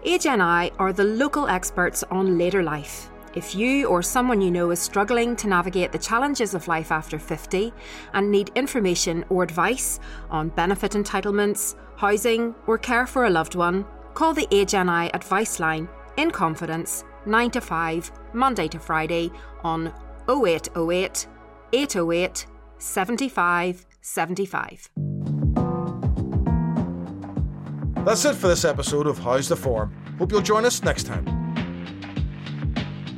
AgeNI 0.05 0.71
are 0.79 0.93
the 0.93 1.03
local 1.03 1.49
experts 1.49 2.03
on 2.09 2.37
later 2.37 2.63
life. 2.63 3.09
If 3.35 3.53
you 3.53 3.87
or 3.87 4.01
someone 4.01 4.41
you 4.41 4.49
know 4.49 4.71
is 4.71 4.79
struggling 4.79 5.35
to 5.35 5.47
navigate 5.47 5.91
the 5.91 5.99
challenges 5.99 6.55
of 6.55 6.67
life 6.67 6.91
after 6.91 7.19
50 7.19 7.73
and 8.13 8.31
need 8.31 8.51
information 8.55 9.23
or 9.29 9.43
advice 9.43 9.99
on 10.31 10.49
benefit 10.49 10.93
entitlements, 10.93 11.75
housing, 11.99 12.55
or 12.65 12.77
care 12.77 13.05
for 13.05 13.25
a 13.25 13.29
loved 13.29 13.55
one, 13.55 13.85
call 14.13 14.33
the 14.33 14.47
AgeNI 14.51 15.13
advice 15.13 15.59
line 15.59 15.89
in 16.15 16.31
confidence 16.31 17.03
9 17.25 17.51
to 17.51 17.61
5, 17.61 18.11
Monday 18.33 18.69
to 18.69 18.79
Friday 18.79 19.29
on 19.63 19.93
0808 20.29 21.27
808 21.73 22.45
75 22.77 23.85
75. 24.01 24.89
That's 28.05 28.23
it 28.23 28.35
for 28.35 28.47
this 28.47 28.63
episode 28.63 29.05
of 29.05 29.19
How's 29.19 29.49
the 29.49 29.57
Form. 29.57 29.93
Hope 30.17 30.31
you'll 30.31 30.41
join 30.41 30.63
us 30.63 30.81
next 30.81 31.03
time. 31.03 31.25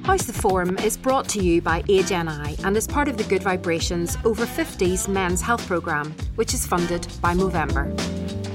How's 0.04 0.26
the 0.26 0.34
Form 0.34 0.80
is 0.80 0.98
brought 0.98 1.30
to 1.30 1.40
you 1.40 1.62
by 1.62 1.84
AgeNI 1.84 2.66
and 2.66 2.76
is 2.76 2.88
part 2.88 3.08
of 3.08 3.18
the 3.18 3.24
Good 3.26 3.44
Vibrations 3.44 4.18
Over 4.26 4.48
50s 4.48 5.08
Men's 5.08 5.40
Health 5.40 5.68
Programme, 5.68 6.16
which 6.34 6.56
is 6.56 6.66
funded 6.66 7.08
by 7.22 7.36
Movember. 7.36 8.51